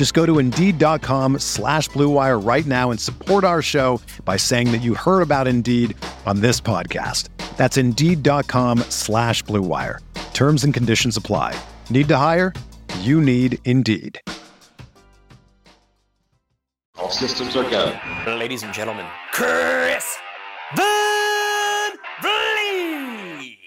Just 0.00 0.14
go 0.14 0.24
to 0.24 0.38
Indeed.com 0.38 1.40
slash 1.40 1.90
BlueWire 1.90 2.42
right 2.42 2.64
now 2.64 2.90
and 2.90 2.98
support 2.98 3.44
our 3.44 3.60
show 3.60 4.00
by 4.24 4.38
saying 4.38 4.72
that 4.72 4.78
you 4.78 4.94
heard 4.94 5.20
about 5.20 5.46
Indeed 5.46 5.94
on 6.24 6.40
this 6.40 6.58
podcast. 6.58 7.28
That's 7.58 7.76
Indeed.com 7.76 8.78
slash 8.88 9.44
BlueWire. 9.44 9.98
Terms 10.32 10.64
and 10.64 10.72
conditions 10.72 11.18
apply. 11.18 11.54
Need 11.90 12.08
to 12.08 12.16
hire? 12.16 12.54
You 13.00 13.20
need 13.20 13.58
Indeed. 13.66 14.18
All 16.96 17.10
systems 17.10 17.54
are 17.54 17.68
go. 17.68 17.94
Ladies 18.26 18.62
and 18.62 18.72
gentlemen, 18.72 19.04
Chris 19.34 20.18
Van 20.76 21.90
Vliet. 22.22 23.58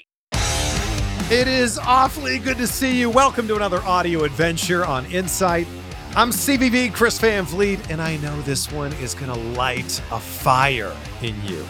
It 1.32 1.48
is 1.48 1.78
awfully 1.78 2.40
good 2.40 2.58
to 2.58 2.66
see 2.66 3.00
you. 3.00 3.12
Welcome 3.12 3.48
to 3.50 3.56
another 3.56 3.84
audio 3.84 4.24
adventure 4.24 4.84
on 4.84 5.06
Insight. 5.12 5.68
I'm 6.16 6.30
CVV 6.30 6.94
Chris 6.94 7.18
Van 7.18 7.44
Vliet, 7.44 7.90
and 7.90 8.00
I 8.00 8.18
know 8.18 8.40
this 8.44 8.72
one 8.72 8.94
is 8.94 9.16
going 9.16 9.34
to 9.34 9.60
light 9.60 10.00
a 10.12 10.20
fire 10.20 10.96
in 11.24 11.34
you. 11.44 11.66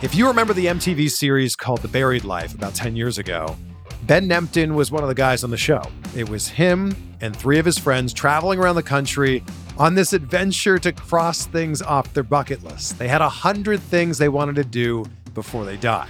If 0.00 0.14
you 0.14 0.26
remember 0.26 0.54
the 0.54 0.64
MTV 0.64 1.10
series 1.10 1.54
called 1.54 1.82
The 1.82 1.88
Buried 1.88 2.24
Life 2.24 2.54
about 2.54 2.74
10 2.74 2.96
years 2.96 3.18
ago, 3.18 3.58
Ben 4.04 4.26
Nemtin 4.26 4.72
was 4.74 4.90
one 4.90 5.02
of 5.02 5.10
the 5.10 5.14
guys 5.14 5.44
on 5.44 5.50
the 5.50 5.58
show. 5.58 5.82
It 6.16 6.26
was 6.26 6.48
him 6.48 6.96
and 7.20 7.36
three 7.36 7.58
of 7.58 7.66
his 7.66 7.76
friends 7.76 8.14
traveling 8.14 8.58
around 8.58 8.76
the 8.76 8.82
country 8.82 9.44
on 9.76 9.94
this 9.94 10.14
adventure 10.14 10.78
to 10.78 10.90
cross 10.90 11.44
things 11.44 11.82
off 11.82 12.10
their 12.14 12.22
bucket 12.22 12.64
list. 12.64 12.98
They 12.98 13.08
had 13.08 13.20
a 13.20 13.28
hundred 13.28 13.82
things 13.82 14.16
they 14.16 14.30
wanted 14.30 14.56
to 14.56 14.64
do 14.64 15.04
before 15.34 15.66
they 15.66 15.76
die. 15.76 16.08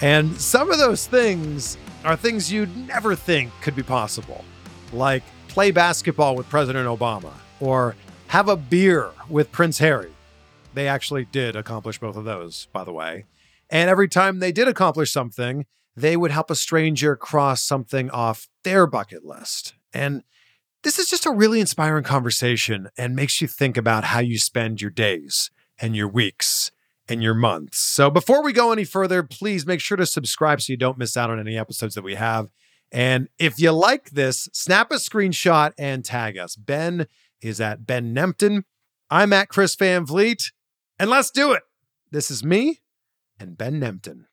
And 0.00 0.40
some 0.40 0.70
of 0.70 0.78
those 0.78 1.08
things 1.08 1.78
are 2.04 2.14
things 2.14 2.52
you'd 2.52 2.76
never 2.86 3.16
think 3.16 3.50
could 3.60 3.74
be 3.74 3.82
possible, 3.82 4.44
like 4.92 5.24
play 5.52 5.70
basketball 5.70 6.34
with 6.34 6.48
President 6.48 6.88
Obama 6.88 7.30
or 7.60 7.94
have 8.28 8.48
a 8.48 8.56
beer 8.56 9.10
with 9.28 9.52
Prince 9.52 9.78
Harry. 9.78 10.10
They 10.72 10.88
actually 10.88 11.26
did 11.26 11.56
accomplish 11.56 11.98
both 11.98 12.16
of 12.16 12.24
those, 12.24 12.68
by 12.72 12.84
the 12.84 12.92
way. 12.92 13.26
And 13.68 13.90
every 13.90 14.08
time 14.08 14.38
they 14.38 14.50
did 14.50 14.66
accomplish 14.66 15.12
something, 15.12 15.66
they 15.94 16.16
would 16.16 16.30
help 16.30 16.50
a 16.50 16.54
stranger 16.54 17.16
cross 17.16 17.62
something 17.62 18.08
off 18.10 18.48
their 18.64 18.86
bucket 18.86 19.26
list. 19.26 19.74
And 19.92 20.22
this 20.84 20.98
is 20.98 21.06
just 21.06 21.26
a 21.26 21.30
really 21.30 21.60
inspiring 21.60 22.04
conversation 22.04 22.88
and 22.96 23.14
makes 23.14 23.42
you 23.42 23.46
think 23.46 23.76
about 23.76 24.04
how 24.04 24.20
you 24.20 24.38
spend 24.38 24.80
your 24.80 24.90
days 24.90 25.50
and 25.78 25.94
your 25.94 26.08
weeks 26.08 26.70
and 27.10 27.22
your 27.22 27.34
months. 27.34 27.78
So 27.78 28.08
before 28.08 28.42
we 28.42 28.54
go 28.54 28.72
any 28.72 28.84
further, 28.84 29.22
please 29.22 29.66
make 29.66 29.80
sure 29.80 29.98
to 29.98 30.06
subscribe 30.06 30.62
so 30.62 30.72
you 30.72 30.78
don't 30.78 30.96
miss 30.96 31.14
out 31.14 31.28
on 31.28 31.38
any 31.38 31.58
episodes 31.58 31.94
that 31.94 32.04
we 32.04 32.14
have. 32.14 32.48
And 32.92 33.28
if 33.38 33.58
you 33.58 33.72
like 33.72 34.10
this, 34.10 34.50
snap 34.52 34.90
a 34.90 34.96
screenshot 34.96 35.72
and 35.78 36.04
tag 36.04 36.36
us. 36.36 36.56
Ben 36.56 37.06
is 37.40 37.58
at 37.58 37.86
Ben 37.86 38.14
Nemtin. 38.14 38.64
I'm 39.10 39.32
at 39.32 39.48
Chris 39.48 39.74
Van 39.76 40.04
Vliet. 40.04 40.52
And 40.98 41.08
let's 41.08 41.30
do 41.30 41.52
it. 41.52 41.62
This 42.10 42.30
is 42.30 42.44
me 42.44 42.82
and 43.40 43.56
Ben 43.56 43.80
Nemtin. 43.80 44.26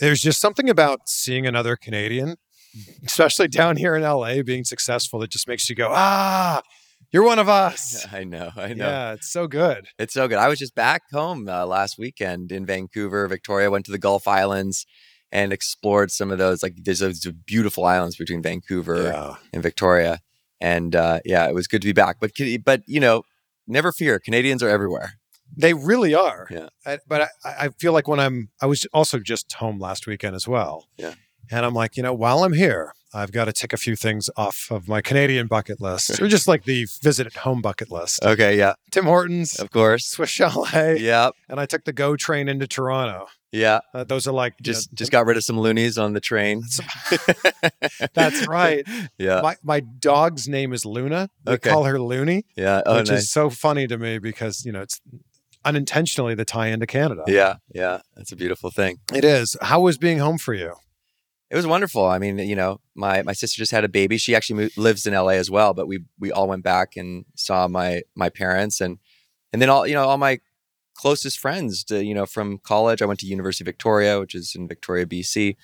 There's 0.00 0.20
just 0.20 0.40
something 0.40 0.68
about 0.68 1.08
seeing 1.08 1.46
another 1.46 1.76
Canadian, 1.76 2.36
especially 3.06 3.46
down 3.46 3.76
here 3.76 3.94
in 3.94 4.02
LA, 4.02 4.42
being 4.42 4.64
successful 4.64 5.20
that 5.20 5.30
just 5.30 5.46
makes 5.46 5.70
you 5.70 5.76
go, 5.76 5.90
ah, 5.92 6.62
you're 7.12 7.24
one 7.24 7.38
of 7.38 7.48
us. 7.66 8.06
I 8.12 8.24
know, 8.24 8.50
I 8.56 8.74
know. 8.74 8.86
Yeah, 8.88 9.12
it's 9.12 9.30
so 9.32 9.46
good. 9.46 9.86
It's 9.98 10.14
so 10.14 10.28
good. 10.28 10.38
I 10.38 10.48
was 10.48 10.58
just 10.58 10.74
back 10.74 11.02
home 11.12 11.48
uh, 11.48 11.66
last 11.66 11.98
weekend 11.98 12.52
in 12.52 12.66
Vancouver, 12.66 13.26
Victoria. 13.28 13.70
Went 13.70 13.84
to 13.86 13.92
the 13.92 13.98
Gulf 13.98 14.26
Islands 14.28 14.86
and 15.32 15.52
explored 15.52 16.10
some 16.10 16.30
of 16.30 16.38
those. 16.38 16.62
Like 16.62 16.74
there's 16.82 16.98
those 17.00 17.24
beautiful 17.46 17.84
islands 17.84 18.16
between 18.16 18.42
Vancouver 18.42 19.02
Yeah. 19.04 19.34
and 19.52 19.62
Victoria, 19.62 20.20
and 20.60 20.94
uh, 20.96 21.20
yeah, 21.24 21.46
it 21.48 21.54
was 21.54 21.66
good 21.66 21.82
to 21.82 21.88
be 21.88 21.92
back. 21.92 22.16
But 22.20 22.32
but 22.64 22.82
you 22.86 23.00
know, 23.00 23.22
never 23.66 23.92
fear. 23.92 24.18
Canadians 24.18 24.62
are 24.62 24.68
everywhere. 24.68 25.14
They 25.56 25.74
really 25.74 26.14
are. 26.14 26.46
Yeah. 26.48 26.68
I, 26.86 26.98
but 27.08 27.22
I, 27.44 27.64
I 27.64 27.68
feel 27.80 27.92
like 27.92 28.06
when 28.06 28.20
I'm, 28.20 28.50
I 28.62 28.66
was 28.66 28.86
also 28.92 29.18
just 29.18 29.52
home 29.54 29.80
last 29.80 30.06
weekend 30.06 30.36
as 30.36 30.46
well. 30.46 30.86
Yeah. 30.96 31.14
And 31.50 31.66
I'm 31.66 31.74
like, 31.74 31.96
you 31.96 32.04
know, 32.04 32.14
while 32.14 32.44
I'm 32.44 32.52
here, 32.52 32.92
I've 33.12 33.32
got 33.32 33.46
to 33.46 33.52
tick 33.52 33.72
a 33.72 33.76
few 33.76 33.96
things 33.96 34.30
off 34.36 34.68
of 34.70 34.86
my 34.88 35.00
Canadian 35.00 35.46
bucket 35.48 35.80
list, 35.80 36.20
or 36.20 36.28
just 36.36 36.46
like 36.48 36.64
the 36.64 36.86
visit 37.02 37.26
at 37.26 37.34
home 37.36 37.60
bucket 37.60 37.90
list. 37.90 38.24
Okay, 38.24 38.56
yeah, 38.56 38.74
Tim 38.90 39.04
Hortons, 39.04 39.58
of 39.58 39.70
course. 39.70 40.06
Swiss 40.06 40.30
Chalet, 40.30 40.98
Yeah, 41.00 41.30
and 41.48 41.58
I 41.60 41.66
took 41.66 41.84
the 41.84 41.92
GO 41.92 42.16
train 42.16 42.48
into 42.48 42.66
Toronto. 42.66 43.26
yeah. 43.52 43.80
Uh, 43.92 44.04
those 44.04 44.28
are 44.28 44.32
like 44.32 44.54
you 44.60 44.64
Just 44.64 44.92
know, 44.92 44.96
just 44.96 45.10
got 45.10 45.26
rid 45.26 45.36
of 45.36 45.42
some 45.44 45.58
loonies 45.58 45.98
on 45.98 46.12
the 46.12 46.20
train. 46.20 46.62
That's 48.14 48.46
right. 48.48 48.86
Yeah, 49.18 49.40
My 49.42 49.56
my 49.62 49.80
dog's 49.80 50.48
name 50.48 50.72
is 50.72 50.84
Luna. 50.86 51.28
We 51.46 51.54
Okay. 51.54 51.70
call 51.70 51.84
her 51.84 51.98
Looney, 52.00 52.44
yeah. 52.56 52.82
Oh, 52.86 52.98
which 52.98 53.08
nice. 53.10 53.22
is 53.22 53.30
so 53.30 53.50
funny 53.50 53.86
to 53.88 53.98
me 53.98 54.18
because 54.18 54.64
you 54.64 54.72
know 54.72 54.82
it's 54.82 55.00
unintentionally 55.64 56.34
the 56.34 56.44
tie 56.44 56.68
into 56.68 56.86
Canada. 56.86 57.24
Yeah, 57.26 57.56
yeah. 57.74 58.00
That's 58.16 58.32
a 58.32 58.36
beautiful 58.36 58.70
thing. 58.70 58.98
It 59.12 59.24
is. 59.24 59.56
How 59.60 59.80
was 59.80 59.98
being 59.98 60.18
home 60.18 60.38
for 60.38 60.54
you? 60.54 60.74
It 61.50 61.56
was 61.56 61.66
wonderful. 61.66 62.06
I 62.06 62.18
mean, 62.18 62.38
you 62.38 62.54
know, 62.54 62.80
my 62.94 63.22
my 63.22 63.32
sister 63.32 63.58
just 63.58 63.72
had 63.72 63.84
a 63.84 63.88
baby. 63.88 64.18
She 64.18 64.34
actually 64.34 64.56
moved, 64.56 64.78
lives 64.78 65.06
in 65.06 65.14
LA 65.14 65.30
as 65.30 65.50
well, 65.50 65.74
but 65.74 65.88
we 65.88 66.04
we 66.18 66.30
all 66.30 66.48
went 66.48 66.62
back 66.62 66.96
and 66.96 67.24
saw 67.34 67.66
my 67.66 68.02
my 68.14 68.28
parents 68.28 68.80
and 68.80 68.98
and 69.52 69.60
then 69.60 69.68
all 69.68 69.86
you 69.86 69.94
know 69.94 70.04
all 70.04 70.18
my 70.18 70.40
closest 70.94 71.38
friends. 71.38 71.82
To, 71.84 72.04
you 72.04 72.14
know, 72.14 72.26
from 72.26 72.58
college, 72.58 73.02
I 73.02 73.06
went 73.06 73.20
to 73.20 73.26
University 73.26 73.64
of 73.64 73.66
Victoria, 73.66 74.20
which 74.20 74.34
is 74.34 74.54
in 74.54 74.68
Victoria, 74.68 75.06
BC. 75.06 75.56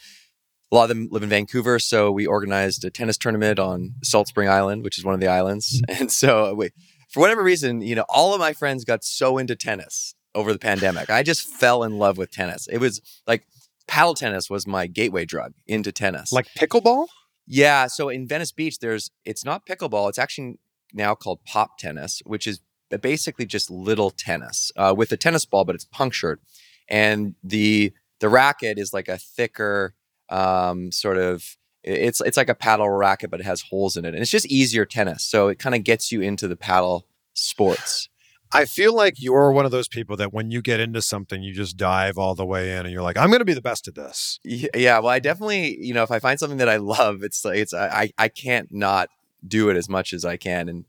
A 0.72 0.74
lot 0.74 0.84
of 0.84 0.88
them 0.88 1.08
live 1.12 1.22
in 1.22 1.28
Vancouver, 1.28 1.78
so 1.78 2.10
we 2.10 2.26
organized 2.26 2.84
a 2.84 2.90
tennis 2.90 3.16
tournament 3.16 3.60
on 3.60 3.94
Salt 4.02 4.26
Spring 4.26 4.48
Island, 4.48 4.82
which 4.82 4.98
is 4.98 5.04
one 5.04 5.14
of 5.14 5.20
the 5.20 5.28
islands. 5.28 5.80
Mm. 5.82 6.00
And 6.00 6.12
so, 6.12 6.46
uh, 6.46 6.54
we, 6.54 6.70
for 7.10 7.20
whatever 7.20 7.42
reason, 7.42 7.82
you 7.82 7.94
know, 7.94 8.04
all 8.08 8.34
of 8.34 8.40
my 8.40 8.52
friends 8.52 8.84
got 8.84 9.04
so 9.04 9.38
into 9.38 9.54
tennis 9.54 10.16
over 10.34 10.52
the 10.52 10.58
pandemic. 10.58 11.08
I 11.08 11.22
just 11.22 11.46
fell 11.46 11.84
in 11.84 11.98
love 11.98 12.18
with 12.18 12.32
tennis. 12.32 12.66
It 12.66 12.78
was 12.78 13.00
like 13.26 13.46
paddle 13.86 14.14
tennis 14.14 14.50
was 14.50 14.66
my 14.66 14.86
gateway 14.86 15.24
drug 15.24 15.52
into 15.66 15.92
tennis. 15.92 16.32
Like 16.32 16.48
pickleball? 16.58 17.06
yeah, 17.46 17.86
so 17.86 18.08
in 18.08 18.26
Venice 18.26 18.52
Beach, 18.52 18.78
there's 18.80 19.10
it's 19.24 19.44
not 19.44 19.66
pickleball. 19.66 20.08
It's 20.08 20.18
actually 20.18 20.58
now 20.92 21.14
called 21.14 21.44
pop 21.44 21.78
tennis, 21.78 22.20
which 22.26 22.46
is 22.46 22.60
basically 23.00 23.46
just 23.46 23.70
little 23.70 24.10
tennis 24.10 24.72
uh, 24.76 24.94
with 24.96 25.12
a 25.12 25.16
tennis 25.16 25.44
ball, 25.44 25.64
but 25.64 25.74
it's 25.74 25.84
punctured, 25.84 26.40
and 26.88 27.34
the 27.42 27.92
the 28.20 28.28
racket 28.28 28.78
is 28.78 28.92
like 28.92 29.08
a 29.08 29.18
thicker 29.18 29.94
um, 30.28 30.90
sort 30.90 31.18
of. 31.18 31.56
It's 31.84 32.20
it's 32.20 32.36
like 32.36 32.48
a 32.48 32.54
paddle 32.54 32.88
racket, 32.88 33.30
but 33.30 33.38
it 33.38 33.46
has 33.46 33.62
holes 33.62 33.96
in 33.96 34.04
it, 34.04 34.08
and 34.08 34.18
it's 34.18 34.30
just 34.30 34.46
easier 34.46 34.84
tennis. 34.84 35.22
So 35.22 35.46
it 35.46 35.60
kind 35.60 35.74
of 35.74 35.84
gets 35.84 36.10
you 36.10 36.20
into 36.20 36.48
the 36.48 36.56
paddle 36.56 37.06
sports. 37.34 38.08
I 38.52 38.64
feel 38.64 38.94
like 38.94 39.14
you're 39.18 39.50
one 39.50 39.64
of 39.64 39.70
those 39.70 39.88
people 39.88 40.16
that 40.16 40.32
when 40.32 40.50
you 40.50 40.62
get 40.62 40.80
into 40.80 41.02
something, 41.02 41.42
you 41.42 41.52
just 41.52 41.76
dive 41.76 42.16
all 42.16 42.34
the 42.34 42.46
way 42.46 42.72
in 42.72 42.80
and 42.80 42.90
you're 42.90 43.02
like, 43.02 43.16
I'm 43.16 43.28
going 43.28 43.40
to 43.40 43.44
be 43.44 43.54
the 43.54 43.60
best 43.60 43.88
at 43.88 43.94
this. 43.94 44.38
Yeah, 44.44 44.98
well, 45.00 45.08
I 45.08 45.18
definitely, 45.18 45.76
you 45.84 45.92
know, 45.92 46.02
if 46.02 46.10
I 46.10 46.18
find 46.18 46.38
something 46.38 46.58
that 46.58 46.68
I 46.68 46.76
love, 46.76 47.22
it's 47.22 47.44
like 47.44 47.58
it's 47.58 47.74
I 47.74 48.10
I 48.18 48.28
can't 48.28 48.68
not 48.70 49.08
do 49.46 49.68
it 49.68 49.76
as 49.76 49.88
much 49.88 50.12
as 50.12 50.24
I 50.24 50.36
can. 50.36 50.68
And 50.68 50.84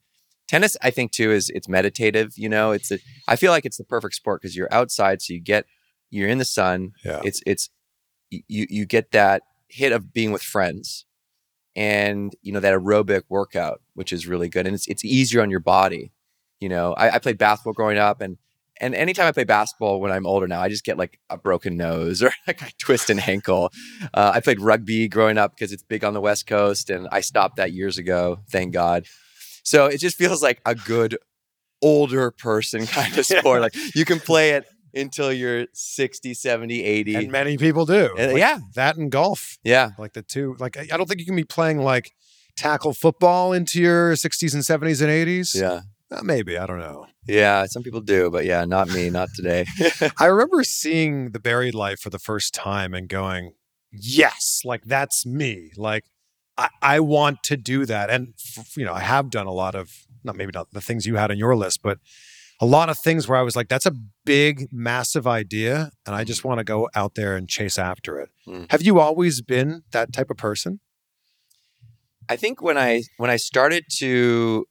tennis, 0.48 0.77
I 0.81 0.92
think 0.92 1.12
too, 1.12 1.31
is 1.31 1.50
it's 1.50 1.68
meditative. 1.68 2.33
You 2.38 2.50
know, 2.50 2.71
it's 2.71 2.92
a, 2.92 3.00
I 3.27 3.36
feel 3.36 3.51
like 3.51 3.65
it's 3.65 3.77
the 3.77 3.83
perfect 3.83 4.15
sport 4.15 4.42
because 4.42 4.56
you're 4.56 4.74
outside, 4.74 5.21
so 5.21 5.33
you 5.33 5.39
get 5.39 5.65
you're 6.09 6.30
in 6.30 6.38
the 6.38 6.45
sun. 6.45 6.94
Yeah. 7.04 7.21
It's 7.24 7.42
it's 7.45 7.69
you 8.30 8.65
you 8.69 8.86
get 8.86 9.12
that 9.12 9.44
hit 9.68 9.92
of 9.92 10.13
being 10.13 10.31
with 10.31 10.42
friends, 10.42 11.06
and 11.75 12.36
you 12.42 12.51
know 12.51 12.59
that 12.59 12.74
aerobic 12.74 13.24
workout, 13.30 13.81
which 13.94 14.13
is 14.13 14.27
really 14.27 14.50
good, 14.50 14.65
and 14.65 14.75
it's 14.75 14.88
it's 14.88 15.04
easier 15.04 15.42
on 15.42 15.50
your 15.50 15.59
body. 15.59 16.12
You 16.59 16.69
know, 16.69 16.94
I, 16.94 17.15
I 17.15 17.19
played 17.19 17.38
basketball 17.38 17.74
growing 17.74 17.98
up, 17.98 18.21
and 18.21 18.38
and 18.80 18.94
anytime 18.95 19.25
I 19.27 19.31
play 19.31 19.44
basketball 19.44 20.00
when 20.00 20.12
I'm 20.12 20.25
older 20.27 20.48
now, 20.48 20.62
I 20.62 20.69
just 20.69 20.83
get 20.83 20.98
like 20.98 21.19
a 21.30 21.38
broken 21.38 21.77
nose 21.77 22.21
or 22.24 22.31
like 22.48 22.62
I 22.63 22.71
twist 22.80 23.09
an 23.09 23.19
ankle. 23.19 23.71
Uh, 24.13 24.31
I 24.36 24.39
played 24.39 24.59
rugby 24.62 25.07
growing 25.07 25.38
up 25.38 25.56
because 25.56 25.71
it's 25.71 25.83
big 25.83 26.04
on 26.04 26.13
the 26.13 26.21
West 26.21 26.48
Coast, 26.48 26.89
and 26.89 27.07
I 27.12 27.21
stopped 27.21 27.57
that 27.57 27.74
years 27.74 27.98
ago. 27.98 28.39
Thank 28.50 28.74
God. 28.74 29.06
So 29.63 29.86
it 29.86 30.00
just 30.00 30.18
feels 30.18 30.42
like 30.42 30.62
a 30.65 30.75
good 30.75 31.18
older 31.81 32.31
person 32.31 32.86
kind 32.88 33.18
of 33.18 33.25
sport. 33.25 33.62
Like 33.62 33.75
you 33.95 34.06
can 34.06 34.19
play 34.19 34.51
it 34.51 34.65
until 34.94 35.31
you're 35.31 35.68
60, 35.74 36.33
70, 36.33 36.83
80. 36.83 37.15
And 37.15 37.31
many 37.31 37.57
people 37.57 37.86
do. 37.86 38.15
Uh, 38.18 38.27
Like, 38.31 38.38
yeah. 38.38 38.59
That 38.75 38.98
and 38.98 39.12
golf. 39.12 39.57
yeah. 39.63 39.92
Like 40.00 40.13
the 40.13 40.21
two. 40.24 40.56
Like 40.59 40.77
I 40.77 40.88
I 40.92 40.98
don't 40.98 41.07
think 41.07 41.19
you 41.19 41.25
can 41.25 41.36
be 41.36 41.44
playing 41.44 41.80
like 41.80 42.13
tackle 42.56 42.94
football 42.94 43.54
into 43.54 43.80
your 43.80 44.13
60s 44.13 44.54
and 44.54 44.63
70s 44.63 45.01
and 45.01 45.12
80s. 45.12 45.54
Yeah. 45.59 45.81
Uh, 46.09 46.21
maybe. 46.24 46.57
I 46.57 46.65
don't 46.65 46.80
know. 46.80 47.07
Yeah. 47.27 47.65
Some 47.65 47.83
people 47.83 48.01
do, 48.01 48.30
but 48.30 48.45
yeah, 48.45 48.63
not 48.65 48.89
me, 48.89 49.09
not 49.09 49.30
today. 49.36 49.65
I 50.19 50.25
remember 50.25 50.63
seeing 50.63 51.31
the 51.31 51.39
buried 51.39 51.75
life 51.75 52.00
for 52.00 52.09
the 52.09 52.19
first 52.19 52.54
time 52.54 52.94
and 52.94 53.09
going, 53.09 53.54
yes, 53.92 54.62
like 54.63 54.86
that's 54.86 55.25
me. 55.25 55.71
Like 55.75 56.06
I, 56.57 56.69
I 56.81 57.00
want 57.01 57.44
to 57.44 57.57
do 57.57 57.86
that. 57.86 58.09
And, 58.09 58.33
f- 58.57 58.77
you 58.77 58.86
know, 58.86 58.94
I 58.94 59.01
have 59.01 59.30
done 59.30 59.48
a 59.48 59.51
lot 59.51 59.75
of, 59.75 59.92
not 60.24 60.38
maybe 60.38 60.51
not 60.54 60.71
the 60.71 60.81
things 60.81 61.06
you 61.06 61.15
had 61.15 61.30
on 61.30 61.38
your 61.38 61.56
list, 61.56 61.81
but 61.83 62.00
a 62.59 62.65
lot 62.65 62.89
of 62.89 62.98
things 62.98 63.27
where 63.27 63.38
I 63.38 63.42
was 63.44 63.56
like, 63.56 63.68
that's 63.68 63.86
a 63.86 63.94
big, 64.25 64.68
massive 64.71 65.27
idea. 65.27 65.92
And 66.06 66.15
I 66.15 66.24
just 66.24 66.44
want 66.44 66.59
to 66.59 66.63
go 66.63 66.89
out 66.95 67.15
there 67.15 67.36
and 67.36 67.48
chase 67.48 67.77
after 67.77 68.19
it. 68.19 68.30
Mm. 68.48 68.71
Have 68.71 68.81
you 68.81 69.00
always 69.00 69.42
been 69.42 69.83
that 69.92 70.12
type 70.12 70.31
of 70.31 70.38
person? 70.38 70.80
I 72.30 72.36
think 72.36 72.62
when 72.62 72.77
I 72.77 73.04
when 73.18 73.30
I 73.30 73.38
started 73.38 73.86
to 74.00 74.65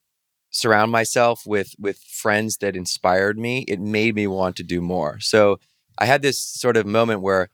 surround 0.56 0.90
myself 0.92 1.42
with 1.46 1.74
with 1.78 1.98
friends 1.98 2.58
that 2.58 2.76
inspired 2.76 3.38
me, 3.38 3.64
it 3.68 3.80
made 3.80 4.14
me 4.14 4.26
want 4.26 4.56
to 4.56 4.62
do 4.62 4.80
more. 4.80 5.20
So 5.20 5.58
I 5.98 6.04
had 6.06 6.22
this 6.22 6.38
sort 6.38 6.76
of 6.76 6.86
moment 6.86 7.20
where 7.22 7.48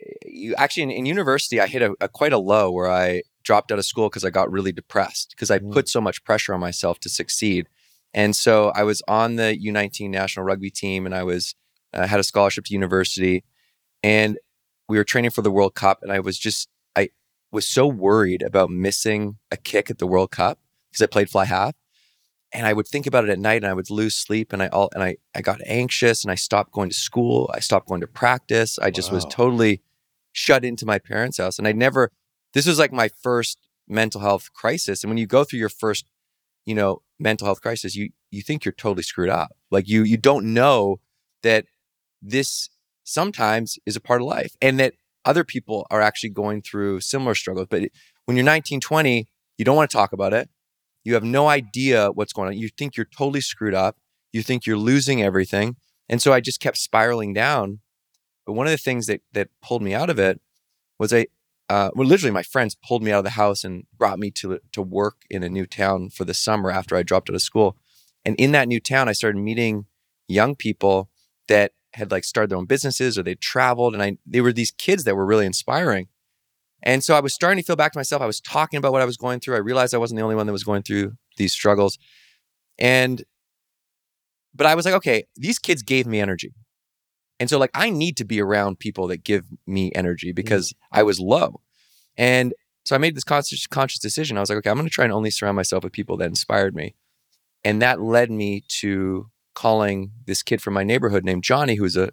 eh, 0.00 0.12
you 0.26 0.54
actually 0.56 0.84
in, 0.84 0.90
in 0.90 1.06
university 1.06 1.60
I 1.60 1.66
hit 1.66 1.82
a, 1.82 1.94
a 2.00 2.08
quite 2.08 2.32
a 2.32 2.38
low 2.38 2.70
where 2.70 2.90
I 2.90 3.22
dropped 3.44 3.72
out 3.72 3.78
of 3.78 3.84
school 3.84 4.08
because 4.08 4.24
I 4.24 4.30
got 4.30 4.50
really 4.52 4.72
depressed 4.72 5.30
because 5.30 5.50
I 5.50 5.58
Mm. 5.58 5.72
put 5.72 5.88
so 5.88 6.00
much 6.00 6.22
pressure 6.24 6.54
on 6.54 6.60
myself 6.60 7.00
to 7.00 7.08
succeed. 7.08 7.68
And 8.14 8.36
so 8.36 8.70
I 8.74 8.82
was 8.84 9.02
on 9.08 9.36
the 9.36 9.58
U19 9.68 10.10
national 10.10 10.44
rugby 10.46 10.70
team 10.70 11.06
and 11.06 11.14
I 11.14 11.22
was 11.24 11.54
uh, 11.94 12.06
had 12.06 12.20
a 12.20 12.24
scholarship 12.24 12.64
to 12.66 12.74
university 12.74 13.44
and 14.02 14.38
we 14.88 14.96
were 14.98 15.04
training 15.04 15.30
for 15.30 15.42
the 15.42 15.50
World 15.50 15.74
Cup 15.74 15.98
and 16.02 16.12
I 16.12 16.20
was 16.20 16.38
just 16.38 16.68
I 16.94 17.08
was 17.50 17.66
so 17.66 17.86
worried 17.86 18.42
about 18.42 18.70
missing 18.70 19.38
a 19.50 19.56
kick 19.56 19.90
at 19.90 19.98
the 19.98 20.06
World 20.06 20.30
Cup 20.30 20.58
because 20.90 21.02
I 21.02 21.06
played 21.06 21.30
fly 21.30 21.46
half. 21.46 21.74
And 22.54 22.66
I 22.66 22.72
would 22.72 22.86
think 22.86 23.06
about 23.06 23.24
it 23.24 23.30
at 23.30 23.38
night 23.38 23.62
and 23.62 23.66
I 23.66 23.72
would 23.72 23.90
lose 23.90 24.14
sleep 24.14 24.52
and 24.52 24.62
I 24.62 24.68
all 24.68 24.90
and 24.94 25.02
I, 25.02 25.16
I 25.34 25.40
got 25.40 25.60
anxious 25.66 26.22
and 26.22 26.30
I 26.30 26.34
stopped 26.34 26.72
going 26.72 26.90
to 26.90 26.94
school. 26.94 27.50
I 27.54 27.60
stopped 27.60 27.88
going 27.88 28.02
to 28.02 28.06
practice. 28.06 28.78
I 28.78 28.90
just 28.90 29.10
was 29.10 29.24
totally 29.24 29.80
shut 30.32 30.64
into 30.64 30.84
my 30.84 30.98
parents' 30.98 31.38
house. 31.38 31.58
And 31.58 31.66
I 31.66 31.72
never 31.72 32.10
this 32.52 32.66
was 32.66 32.78
like 32.78 32.92
my 32.92 33.08
first 33.22 33.58
mental 33.88 34.20
health 34.20 34.52
crisis. 34.52 35.02
And 35.02 35.10
when 35.10 35.18
you 35.18 35.26
go 35.26 35.44
through 35.44 35.60
your 35.60 35.68
first, 35.68 36.04
you 36.66 36.74
know, 36.74 37.02
mental 37.18 37.46
health 37.46 37.62
crisis, 37.62 37.96
you 37.96 38.10
you 38.30 38.42
think 38.42 38.64
you're 38.64 38.72
totally 38.72 39.02
screwed 39.02 39.30
up. 39.30 39.52
Like 39.70 39.88
you 39.88 40.02
you 40.02 40.16
don't 40.16 40.52
know 40.52 41.00
that 41.42 41.66
this 42.20 42.68
sometimes 43.04 43.78
is 43.86 43.96
a 43.96 44.00
part 44.00 44.20
of 44.20 44.28
life 44.28 44.54
and 44.60 44.78
that 44.78 44.94
other 45.24 45.44
people 45.44 45.86
are 45.90 46.00
actually 46.00 46.30
going 46.30 46.62
through 46.62 47.00
similar 47.00 47.34
struggles. 47.34 47.66
But 47.68 47.88
when 48.24 48.36
you're 48.36 48.44
19, 48.44 48.80
20, 48.80 49.28
you 49.58 49.64
don't 49.64 49.76
want 49.76 49.90
to 49.90 49.96
talk 49.96 50.12
about 50.12 50.32
it. 50.32 50.48
You 51.04 51.14
have 51.14 51.24
no 51.24 51.48
idea 51.48 52.10
what's 52.10 52.32
going 52.32 52.48
on. 52.48 52.58
You 52.58 52.68
think 52.68 52.96
you're 52.96 53.06
totally 53.06 53.40
screwed 53.40 53.74
up. 53.74 53.96
You 54.32 54.42
think 54.42 54.66
you're 54.66 54.76
losing 54.76 55.22
everything. 55.22 55.76
And 56.08 56.22
so 56.22 56.32
I 56.32 56.40
just 56.40 56.60
kept 56.60 56.78
spiraling 56.78 57.32
down. 57.32 57.80
But 58.46 58.54
one 58.54 58.66
of 58.66 58.72
the 58.72 58.78
things 58.78 59.06
that 59.06 59.22
that 59.32 59.48
pulled 59.62 59.82
me 59.82 59.94
out 59.94 60.10
of 60.10 60.18
it 60.18 60.40
was 60.98 61.12
I 61.12 61.26
uh, 61.68 61.90
well, 61.94 62.06
literally 62.06 62.32
my 62.32 62.42
friends 62.42 62.76
pulled 62.86 63.02
me 63.02 63.12
out 63.12 63.20
of 63.20 63.24
the 63.24 63.30
house 63.30 63.64
and 63.64 63.84
brought 63.96 64.18
me 64.18 64.30
to 64.30 64.58
to 64.72 64.82
work 64.82 65.22
in 65.30 65.42
a 65.42 65.48
new 65.48 65.66
town 65.66 66.10
for 66.10 66.24
the 66.24 66.34
summer 66.34 66.70
after 66.70 66.96
I 66.96 67.02
dropped 67.02 67.30
out 67.30 67.36
of 67.36 67.42
school. 67.42 67.76
And 68.24 68.36
in 68.36 68.52
that 68.52 68.68
new 68.68 68.80
town, 68.80 69.08
I 69.08 69.12
started 69.12 69.38
meeting 69.38 69.86
young 70.28 70.54
people 70.54 71.08
that 71.48 71.72
had 71.94 72.10
like 72.10 72.24
started 72.24 72.50
their 72.50 72.58
own 72.58 72.66
businesses 72.66 73.18
or 73.18 73.22
they 73.22 73.34
traveled, 73.34 73.94
and 73.94 74.02
I 74.02 74.18
they 74.26 74.40
were 74.40 74.52
these 74.52 74.70
kids 74.70 75.04
that 75.04 75.16
were 75.16 75.26
really 75.26 75.46
inspiring. 75.46 76.08
And 76.82 77.04
so 77.04 77.14
I 77.14 77.20
was 77.20 77.32
starting 77.32 77.62
to 77.62 77.66
feel 77.66 77.76
back 77.76 77.92
to 77.92 77.98
myself. 77.98 78.22
I 78.22 78.26
was 78.26 78.40
talking 78.40 78.78
about 78.78 78.92
what 78.92 79.02
I 79.02 79.04
was 79.04 79.16
going 79.16 79.40
through. 79.40 79.54
I 79.54 79.60
realized 79.60 79.94
I 79.94 79.98
wasn't 79.98 80.18
the 80.18 80.24
only 80.24 80.34
one 80.34 80.46
that 80.46 80.52
was 80.52 80.64
going 80.64 80.82
through 80.82 81.12
these 81.36 81.52
struggles. 81.52 81.98
And 82.78 83.22
but 84.54 84.66
I 84.66 84.74
was 84.74 84.84
like, 84.84 84.94
okay, 84.94 85.24
these 85.36 85.58
kids 85.58 85.82
gave 85.82 86.06
me 86.06 86.20
energy. 86.20 86.52
And 87.40 87.48
so 87.48 87.58
like 87.58 87.70
I 87.74 87.90
need 87.90 88.16
to 88.18 88.24
be 88.24 88.40
around 88.40 88.78
people 88.78 89.06
that 89.08 89.24
give 89.24 89.46
me 89.66 89.92
energy 89.94 90.28
mm-hmm. 90.28 90.34
because 90.34 90.74
I 90.90 91.02
was 91.02 91.20
low. 91.20 91.60
And 92.16 92.54
so 92.84 92.94
I 92.94 92.98
made 92.98 93.14
this 93.14 93.24
conscious 93.24 93.66
conscious 93.66 94.00
decision. 94.00 94.36
I 94.36 94.40
was 94.40 94.50
like, 94.50 94.58
okay, 94.58 94.70
I'm 94.70 94.76
going 94.76 94.88
to 94.88 94.90
try 94.90 95.04
and 95.04 95.12
only 95.12 95.30
surround 95.30 95.56
myself 95.56 95.84
with 95.84 95.92
people 95.92 96.16
that 96.18 96.26
inspired 96.26 96.74
me. 96.74 96.94
And 97.64 97.80
that 97.80 98.00
led 98.00 98.30
me 98.30 98.64
to 98.80 99.30
calling 99.54 100.12
this 100.26 100.42
kid 100.42 100.60
from 100.60 100.74
my 100.74 100.82
neighborhood 100.82 101.24
named 101.24 101.44
Johnny, 101.44 101.76
who 101.76 101.84
was 101.84 101.96
a 101.96 102.10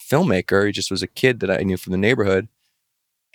filmmaker. 0.00 0.66
He 0.66 0.72
just 0.72 0.90
was 0.90 1.02
a 1.02 1.06
kid 1.06 1.40
that 1.40 1.50
I 1.50 1.58
knew 1.58 1.76
from 1.76 1.92
the 1.92 1.98
neighborhood. 1.98 2.48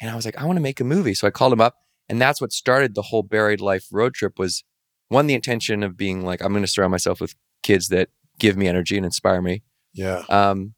And 0.02 0.10
I 0.10 0.16
was 0.16 0.26
like, 0.26 0.38
I 0.38 0.46
want 0.46 0.58
to 0.58 0.62
make 0.62 0.80
a 0.80 0.84
movie. 0.84 1.14
So 1.14 1.28
I 1.28 1.32
called 1.32 1.54
him 1.54 1.62
up. 1.62 1.76
And 2.10 2.20
that's 2.20 2.42
what 2.42 2.52
started 2.52 2.96
the 2.96 3.04
whole 3.04 3.24
buried 3.24 3.62
life 3.62 3.88
road 3.92 4.14
trip 4.16 4.38
was 4.38 4.64
one, 5.08 5.28
the 5.28 5.34
intention 5.34 5.84
of 5.84 5.96
being 5.96 6.26
like, 6.26 6.42
I'm 6.42 6.52
going 6.52 6.64
to 6.64 6.68
surround 6.68 6.92
myself 6.92 7.22
with 7.22 7.36
kids 7.64 7.88
that 7.90 8.10
give 8.40 8.58
me 8.58 8.68
energy 8.68 8.98
and 8.98 9.06
inspire 9.06 9.42
me. 9.42 9.64
Yeah. 9.94 10.24
Um, 10.28 10.74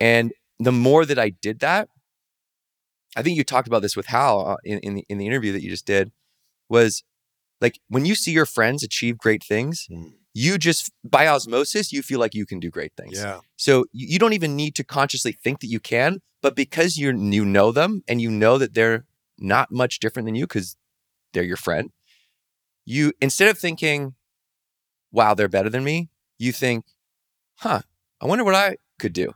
and 0.00 0.32
the 0.58 0.72
more 0.72 1.04
that 1.04 1.18
I 1.18 1.30
did 1.30 1.60
that, 1.60 1.88
I 3.16 3.22
think 3.22 3.36
you 3.36 3.44
talked 3.44 3.68
about 3.68 3.82
this 3.82 3.94
with 3.94 4.06
Hal 4.06 4.46
uh, 4.46 4.56
in, 4.64 4.78
in 4.80 4.94
the 4.94 5.04
in 5.08 5.18
the 5.18 5.26
interview 5.26 5.52
that 5.52 5.62
you 5.62 5.70
just 5.70 5.86
did, 5.86 6.10
was 6.68 7.04
like 7.60 7.78
when 7.88 8.04
you 8.04 8.14
see 8.14 8.32
your 8.32 8.46
friends 8.46 8.82
achieve 8.82 9.18
great 9.18 9.44
things, 9.44 9.86
Mm. 9.90 10.14
You 10.34 10.58
just 10.58 10.90
by 11.04 11.26
osmosis 11.28 11.92
you 11.92 12.02
feel 12.02 12.18
like 12.18 12.34
you 12.34 12.44
can 12.44 12.60
do 12.60 12.70
great 12.70 12.92
things. 12.96 13.18
Yeah. 13.18 13.40
So 13.56 13.86
you, 13.92 14.18
don't 14.18 14.32
even 14.32 14.56
need 14.56 14.74
to 14.74 14.84
consciously 14.84 15.32
think 15.32 15.60
that 15.60 15.68
you 15.68 15.80
can, 15.80 16.20
but 16.42 16.56
because 16.56 16.96
you 16.96 17.16
you 17.16 17.44
know 17.44 17.72
them 17.72 18.02
and 18.08 18.20
you 18.20 18.30
know 18.30 18.58
that 18.58 18.74
they're 18.74 19.04
not 19.38 19.70
much 19.70 20.00
different 20.00 20.26
than 20.26 20.34
you 20.34 20.46
because 20.46 20.76
they're 21.32 21.44
your 21.44 21.56
friend, 21.56 21.90
you 22.84 23.12
instead 23.20 23.48
of 23.48 23.58
thinking, 23.58 24.14
"Wow, 25.12 25.34
they're 25.34 25.48
better 25.48 25.70
than 25.70 25.84
me," 25.84 26.10
you 26.38 26.52
think, 26.52 26.84
"Huh, 27.58 27.82
I 28.20 28.26
wonder 28.26 28.44
what 28.44 28.54
I 28.54 28.76
could 28.98 29.12
do." 29.12 29.32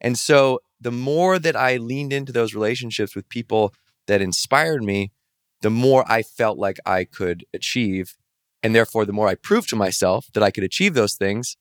And 0.00 0.18
so 0.18 0.60
the 0.80 0.92
more 0.92 1.38
that 1.38 1.56
I 1.56 1.78
leaned 1.78 2.12
into 2.12 2.32
those 2.32 2.54
relationships 2.54 3.16
with 3.16 3.28
people 3.28 3.72
that 4.06 4.20
inspired 4.20 4.84
me, 4.84 5.10
the 5.62 5.70
more 5.70 6.04
I 6.06 6.22
felt 6.22 6.58
like 6.58 6.78
I 6.84 7.04
could 7.04 7.44
achieve. 7.54 8.16
And 8.66 8.74
therefore, 8.74 9.04
the 9.04 9.12
more 9.12 9.28
I 9.28 9.36
proved 9.36 9.68
to 9.68 9.76
myself 9.76 10.26
that 10.34 10.42
I 10.42 10.50
could 10.50 10.64
achieve 10.64 10.94
those 10.94 11.14
things. 11.14 11.56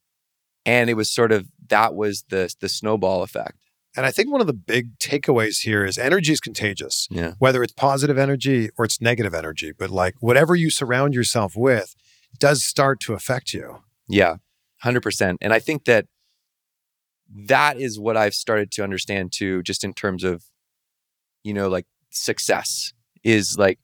And 0.65 0.89
it 0.89 0.95
was 0.95 1.07
sort 1.11 1.31
of 1.31 1.45
that 1.67 1.93
was 1.93 2.23
the 2.29 2.51
the 2.59 2.67
snowball 2.67 3.21
effect. 3.21 3.59
And 3.95 4.07
I 4.07 4.11
think 4.11 4.31
one 4.31 4.41
of 4.41 4.47
the 4.47 4.53
big 4.53 4.97
takeaways 4.97 5.61
here 5.61 5.85
is 5.85 5.99
energy 5.99 6.31
is 6.33 6.39
contagious, 6.39 7.07
Yeah. 7.11 7.33
whether 7.37 7.61
it's 7.61 7.73
positive 7.73 8.17
energy 8.17 8.71
or 8.75 8.85
it's 8.85 8.99
negative 8.99 9.35
energy. 9.35 9.71
But 9.71 9.91
like 9.91 10.15
whatever 10.19 10.55
you 10.55 10.71
surround 10.71 11.13
yourself 11.13 11.55
with 11.55 11.95
does 12.39 12.63
start 12.63 12.99
to 13.01 13.13
affect 13.13 13.53
you. 13.53 13.83
Yeah, 14.07 14.37
hundred 14.81 15.03
percent. 15.03 15.37
And 15.41 15.53
I 15.53 15.59
think 15.59 15.85
that 15.85 16.07
that 17.29 17.79
is 17.79 17.99
what 17.99 18.17
I've 18.17 18.33
started 18.33 18.71
to 18.71 18.83
understand 18.83 19.31
too, 19.31 19.61
just 19.61 19.83
in 19.83 19.93
terms 19.93 20.23
of, 20.23 20.45
you 21.43 21.53
know, 21.53 21.69
like 21.69 21.85
success 22.09 22.93
is 23.23 23.59
like, 23.59 23.77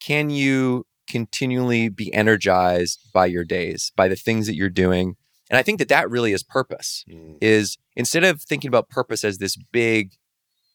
can 0.00 0.28
you 0.28 0.84
continually 1.08 1.88
be 1.88 2.12
energized 2.12 3.00
by 3.12 3.26
your 3.26 3.44
days, 3.44 3.92
by 3.96 4.08
the 4.08 4.16
things 4.16 4.46
that 4.46 4.54
you're 4.54 4.70
doing? 4.70 5.16
And 5.50 5.58
I 5.58 5.62
think 5.62 5.78
that 5.78 5.88
that 5.88 6.10
really 6.10 6.32
is 6.32 6.42
purpose. 6.42 7.04
Mm. 7.10 7.38
Is 7.40 7.76
instead 7.96 8.24
of 8.24 8.42
thinking 8.42 8.68
about 8.68 8.88
purpose 8.88 9.24
as 9.24 9.38
this 9.38 9.56
big, 9.72 10.12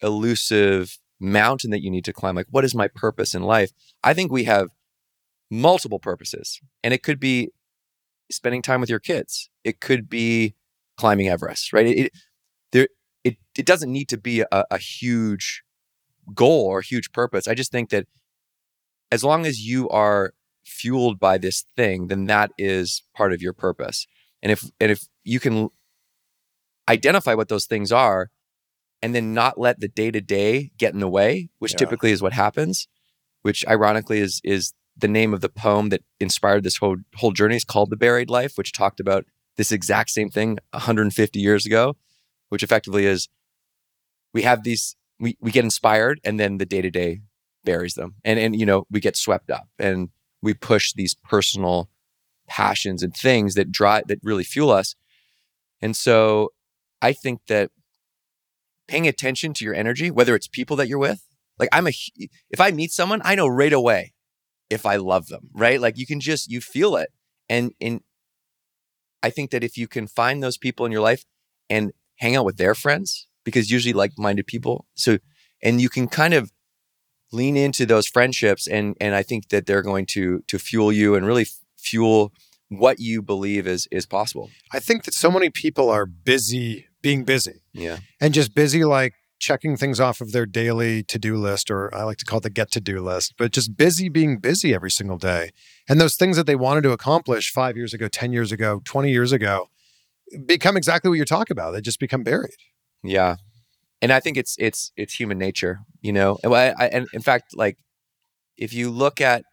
elusive 0.01 0.99
mountain 1.19 1.71
that 1.71 1.81
you 1.81 1.91
need 1.91 2.05
to 2.05 2.13
climb, 2.13 2.35
like 2.35 2.47
what 2.49 2.63
is 2.63 2.75
my 2.75 2.87
purpose 2.87 3.33
in 3.33 3.43
life? 3.43 3.71
I 4.03 4.13
think 4.13 4.31
we 4.31 4.45
have 4.45 4.69
multiple 5.49 5.99
purposes, 5.99 6.61
and 6.83 6.93
it 6.93 7.03
could 7.03 7.19
be 7.19 7.51
spending 8.31 8.61
time 8.61 8.79
with 8.79 8.89
your 8.89 8.99
kids. 8.99 9.49
It 9.63 9.81
could 9.81 10.07
be 10.07 10.55
climbing 10.97 11.27
Everest, 11.27 11.73
right? 11.73 11.87
It, 11.87 11.97
it 11.97 12.11
there 12.71 12.87
it 13.23 13.37
it 13.57 13.65
doesn't 13.65 13.91
need 13.91 14.09
to 14.09 14.17
be 14.17 14.41
a, 14.41 14.65
a 14.69 14.77
huge 14.77 15.63
goal 16.33 16.65
or 16.65 16.79
a 16.79 16.85
huge 16.85 17.11
purpose. 17.11 17.47
I 17.47 17.55
just 17.55 17.71
think 17.71 17.89
that 17.89 18.07
as 19.11 19.23
long 19.23 19.45
as 19.45 19.65
you 19.65 19.89
are 19.89 20.33
fueled 20.65 21.19
by 21.19 21.37
this 21.37 21.65
thing, 21.75 22.07
then 22.07 22.25
that 22.25 22.51
is 22.57 23.03
part 23.15 23.33
of 23.33 23.41
your 23.41 23.53
purpose. 23.53 24.07
And 24.41 24.51
if 24.51 24.63
and 24.79 24.91
if 24.91 25.07
you 25.23 25.39
can 25.39 25.69
identify 26.87 27.33
what 27.33 27.49
those 27.49 27.65
things 27.65 27.91
are 27.91 28.29
and 29.01 29.13
then 29.15 29.33
not 29.33 29.59
let 29.59 29.79
the 29.79 29.87
day 29.87 30.11
to 30.11 30.21
day 30.21 30.71
get 30.77 30.93
in 30.93 30.99
the 30.99 31.07
way, 31.07 31.49
which 31.59 31.73
Yeah. 31.73 31.77
typically 31.79 32.11
is 32.11 32.21
what 32.21 32.33
happens, 32.33 32.87
which 33.41 33.65
ironically 33.67 34.19
is 34.19 34.41
is 34.43 34.73
the 34.97 35.07
name 35.07 35.33
of 35.33 35.41
the 35.41 35.49
poem 35.49 35.89
that 35.89 36.03
inspired 36.19 36.63
this 36.63 36.77
whole 36.77 36.97
whole 37.15 37.31
journey 37.31 37.55
is 37.55 37.63
called 37.63 37.89
The 37.89 37.95
Buried 37.97 38.29
Life, 38.29 38.57
which 38.57 38.71
talked 38.73 38.99
about 38.99 39.25
this 39.55 39.71
exact 39.71 40.09
same 40.09 40.29
thing 40.29 40.57
150 40.71 41.39
years 41.39 41.65
ago, 41.65 41.95
which 42.49 42.63
effectively 42.63 43.05
is 43.05 43.27
we 44.33 44.43
have 44.43 44.63
these 44.63 44.95
we, 45.19 45.37
we 45.41 45.51
get 45.51 45.65
inspired 45.65 46.19
and 46.23 46.39
then 46.39 46.57
the 46.59 46.65
day 46.65 46.81
to 46.81 46.89
day 46.89 47.21
buries 47.63 47.93
them. 47.93 48.15
And 48.23 48.39
and 48.39 48.59
you 48.59 48.65
know, 48.65 48.85
we 48.89 48.99
get 48.99 49.15
swept 49.15 49.49
up 49.49 49.67
and 49.77 50.09
we 50.41 50.53
push 50.53 50.93
these 50.93 51.15
personal 51.15 51.89
passions 52.47 53.03
and 53.03 53.15
things 53.15 53.55
that 53.55 53.71
drive 53.71 54.07
that 54.07 54.19
really 54.23 54.43
fuel 54.43 54.71
us. 54.71 54.95
And 55.81 55.95
so 55.95 56.49
I 57.01 57.13
think 57.13 57.41
that 57.47 57.71
paying 58.87 59.07
attention 59.07 59.53
to 59.53 59.65
your 59.65 59.75
energy, 59.75 60.09
whether 60.11 60.35
it's 60.35 60.47
people 60.47 60.75
that 60.77 60.87
you're 60.87 60.97
with, 60.97 61.23
like 61.59 61.69
I'm 61.71 61.87
a 61.87 61.91
if 62.49 62.59
I 62.59 62.71
meet 62.71 62.91
someone, 62.91 63.21
I 63.23 63.35
know 63.35 63.47
right 63.47 63.73
away 63.73 64.13
if 64.69 64.85
I 64.85 64.97
love 64.97 65.27
them, 65.27 65.49
right? 65.53 65.79
Like 65.79 65.97
you 65.97 66.05
can 66.05 66.19
just 66.19 66.49
you 66.49 66.61
feel 66.61 66.95
it. 66.95 67.09
And 67.47 67.73
and 67.81 68.01
I 69.21 69.29
think 69.29 69.51
that 69.51 69.63
if 69.63 69.77
you 69.77 69.87
can 69.87 70.07
find 70.07 70.41
those 70.41 70.57
people 70.57 70.85
in 70.85 70.91
your 70.91 71.01
life 71.01 71.25
and 71.69 71.91
hang 72.17 72.35
out 72.35 72.45
with 72.45 72.57
their 72.57 72.75
friends, 72.75 73.27
because 73.43 73.71
usually 73.71 73.93
like-minded 73.93 74.47
people, 74.47 74.85
so 74.95 75.17
and 75.61 75.81
you 75.81 75.89
can 75.89 76.07
kind 76.07 76.33
of 76.33 76.51
lean 77.31 77.55
into 77.55 77.85
those 77.85 78.07
friendships 78.07 78.67
and 78.67 78.95
and 78.99 79.15
I 79.15 79.23
think 79.23 79.49
that 79.49 79.65
they're 79.65 79.81
going 79.81 80.05
to 80.07 80.41
to 80.47 80.59
fuel 80.59 80.91
you 80.91 81.15
and 81.15 81.25
really 81.25 81.47
fuel 81.77 82.33
what 82.69 82.99
you 82.99 83.21
believe 83.21 83.67
is 83.67 83.87
is 83.91 84.05
possible. 84.05 84.49
I 84.71 84.79
think 84.79 85.03
that 85.03 85.13
so 85.13 85.31
many 85.31 85.49
people 85.49 85.89
are 85.89 86.05
busy 86.05 86.87
being 87.01 87.23
busy. 87.23 87.61
Yeah. 87.73 87.99
And 88.19 88.33
just 88.33 88.53
busy 88.53 88.83
like 88.83 89.13
checking 89.39 89.77
things 89.77 89.99
off 89.99 90.19
of 90.19 90.33
their 90.33 90.45
daily 90.45 91.01
to-do 91.03 91.37
list 91.37 91.71
or 91.71 91.93
I 91.95 92.03
like 92.03 92.17
to 92.17 92.25
call 92.25 92.39
it 92.39 92.43
the 92.43 92.49
get 92.49 92.71
to-do 92.71 93.01
list, 93.01 93.35
but 93.37 93.53
just 93.53 93.77
busy 93.77 94.09
being 94.09 94.37
busy 94.37 94.73
every 94.73 94.91
single 94.91 95.17
day. 95.17 95.51
And 95.87 95.99
those 95.99 96.17
things 96.17 96.35
that 96.35 96.45
they 96.45 96.57
wanted 96.57 96.81
to 96.81 96.91
accomplish 96.91 97.51
5 97.51 97.77
years 97.77 97.93
ago, 97.93 98.09
10 98.09 98.33
years 98.33 98.51
ago, 98.51 98.81
20 98.83 99.09
years 99.09 99.31
ago 99.31 99.69
become 100.45 100.77
exactly 100.77 101.09
what 101.09 101.15
you're 101.15 101.25
talking 101.25 101.55
about. 101.55 101.71
They 101.71 101.81
just 101.81 101.99
become 101.99 102.23
buried. 102.23 102.51
Yeah. 103.03 103.37
And 104.01 104.13
I 104.13 104.19
think 104.19 104.37
it's 104.37 104.55
it's 104.57 104.91
it's 104.95 105.13
human 105.13 105.37
nature, 105.37 105.81
you 106.01 106.13
know. 106.13 106.37
And 106.43 106.53
I, 106.53 106.73
I 106.77 106.87
and 106.87 107.07
in 107.13 107.21
fact 107.21 107.55
like 107.55 107.77
if 108.57 108.73
you 108.73 108.89
look 108.89 109.19
at 109.19 109.43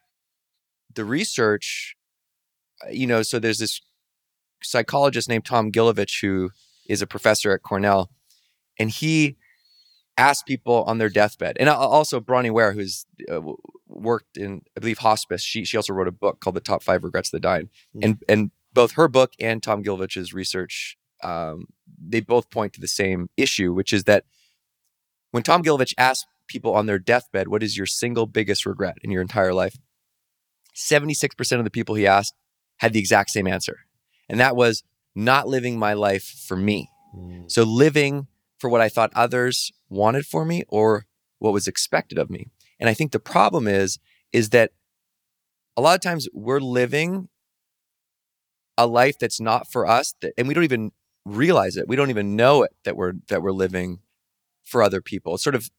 the 0.95 1.05
research 1.05 1.97
uh, 2.85 2.91
you 2.91 3.07
know, 3.07 3.23
so 3.23 3.39
there's 3.39 3.59
this 3.59 3.81
psychologist 4.63 5.29
named 5.29 5.45
Tom 5.45 5.73
Gilovich 5.73 6.21
who 6.21 6.51
is 6.89 7.03
a 7.03 7.07
professor 7.07 7.53
at 7.53 7.63
Cornell, 7.63 8.11
and 8.79 8.91
he 8.91 9.37
asked 10.19 10.47
people 10.47 10.85
on 10.85 10.99
their 10.99 11.09
deathbed, 11.09 11.57
and 11.59 11.69
also 11.69 12.21
Bronnie 12.21 12.51
Ware, 12.51 12.73
who's 12.73 13.07
uh, 13.31 13.41
worked 13.87 14.37
in, 14.37 14.63
I 14.77 14.81
believe, 14.81 14.99
hospice. 14.99 15.43
She 15.43 15.65
she 15.65 15.77
also 15.77 15.93
wrote 15.93 16.09
a 16.09 16.13
book 16.13 16.41
called 16.41 16.57
"The 16.57 16.61
Top 16.61 16.83
Five 16.83 17.05
Regrets 17.05 17.29
of 17.29 17.33
the 17.33 17.41
Dying," 17.41 17.67
mm-hmm. 17.67 18.01
and 18.03 18.23
and 18.29 18.51
both 18.73 18.93
her 18.93 19.09
book 19.09 19.33
and 19.41 19.63
Tom 19.63 19.83
Gilovich's 19.83 20.35
research, 20.35 20.99
um, 21.23 21.69
they 21.99 22.21
both 22.21 22.51
point 22.51 22.75
to 22.75 22.81
the 22.81 22.89
same 22.89 23.31
issue, 23.37 23.73
which 23.73 23.93
is 23.93 24.05
that 24.05 24.25
when 25.37 25.43
Tom 25.43 25.63
Gilovich 25.63 25.93
asked 25.99 26.27
people 26.49 26.73
on 26.73 26.87
their 26.87 26.99
deathbed, 26.99 27.49
"What 27.49 27.63
is 27.63 27.77
your 27.77 27.85
single 27.85 28.25
biggest 28.25 28.65
regret 28.65 28.97
in 29.03 29.11
your 29.11 29.21
entire 29.21 29.53
life?" 29.53 29.77
Seventy 30.73 31.13
six 31.13 31.35
percent 31.35 31.61
of 31.61 31.65
the 31.65 31.71
people 31.71 31.95
he 31.95 32.07
asked 32.07 32.33
had 32.79 32.95
the 32.95 32.99
exact 32.99 33.29
same 33.29 33.47
answer, 33.47 33.81
and 34.31 34.41
that 34.41 34.57
was 34.57 34.83
not 35.15 35.47
living 35.47 35.79
my 35.79 35.93
life 35.93 36.25
for 36.25 36.57
me. 36.57 36.89
Mm. 37.15 37.51
So 37.51 37.65
living 37.65 38.29
for 38.59 38.71
what 38.71 38.81
I 38.81 38.89
thought 38.89 39.13
others 39.15 39.73
wanted 39.91 40.25
for 40.25 40.47
me 40.47 40.65
or 40.69 41.05
what 41.39 41.53
was 41.53 41.69
expected 41.69 42.17
of 42.17 42.31
me. 42.31 42.47
And 42.81 42.89
I 42.89 42.95
think 42.95 43.13
the 43.13 43.21
problem 43.21 43.69
is 43.69 43.99
is 44.33 44.49
that 44.51 44.73
a 45.77 45.83
lot 45.83 45.95
of 45.95 46.01
times 46.01 46.31
we're 46.33 46.61
living 46.61 47.29
a 48.79 48.87
life 48.87 49.19
that's 49.19 49.39
not 49.39 49.71
for 49.71 49.87
us 49.87 50.15
that, 50.23 50.33
and 50.39 50.49
we 50.49 50.55
don't 50.55 50.65
even 50.65 50.93
realize 51.27 51.77
it. 51.77 51.89
We 51.89 51.97
don't 51.97 52.09
even 52.09 52.37
know 52.37 52.63
it 52.63 52.75
that 52.85 52.97
we're 52.97 53.15
that 53.29 53.43
we're 53.43 53.53
living 53.53 54.01
for 54.67 54.83
other 54.83 55.01
people. 55.01 55.35
It's 55.35 55.45
sort 55.45 55.55
of 55.55 55.71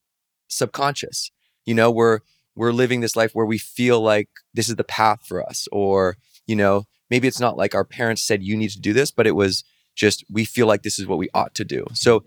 subconscious. 0.48 1.32
You 1.66 1.76
know, 1.76 1.92
we're 1.92 2.20
we're 2.56 2.72
living 2.72 3.02
this 3.02 3.16
life 3.16 3.34
where 3.34 3.46
we 3.46 3.60
feel 3.60 4.02
like 4.02 4.30
this 4.54 4.68
is 4.68 4.76
the 4.76 4.84
path 4.84 5.20
for 5.28 5.48
us 5.48 5.68
or, 5.72 6.18
you 6.48 6.56
know, 6.56 6.86
maybe 7.12 7.28
it's 7.28 7.40
not 7.40 7.56
like 7.56 7.76
our 7.76 7.86
parents 7.86 8.24
said 8.24 8.42
you 8.42 8.58
need 8.58 8.72
to 8.72 8.80
do 8.80 8.94
this, 8.94 9.12
but 9.12 9.28
it 9.28 9.36
was 9.36 9.64
just 9.96 10.24
we 10.30 10.44
feel 10.44 10.66
like 10.66 10.82
this 10.82 10.98
is 10.98 11.06
what 11.06 11.20
we 11.20 11.30
ought 11.36 11.54
to 11.56 11.64
do. 11.64 11.86
So 11.94 12.24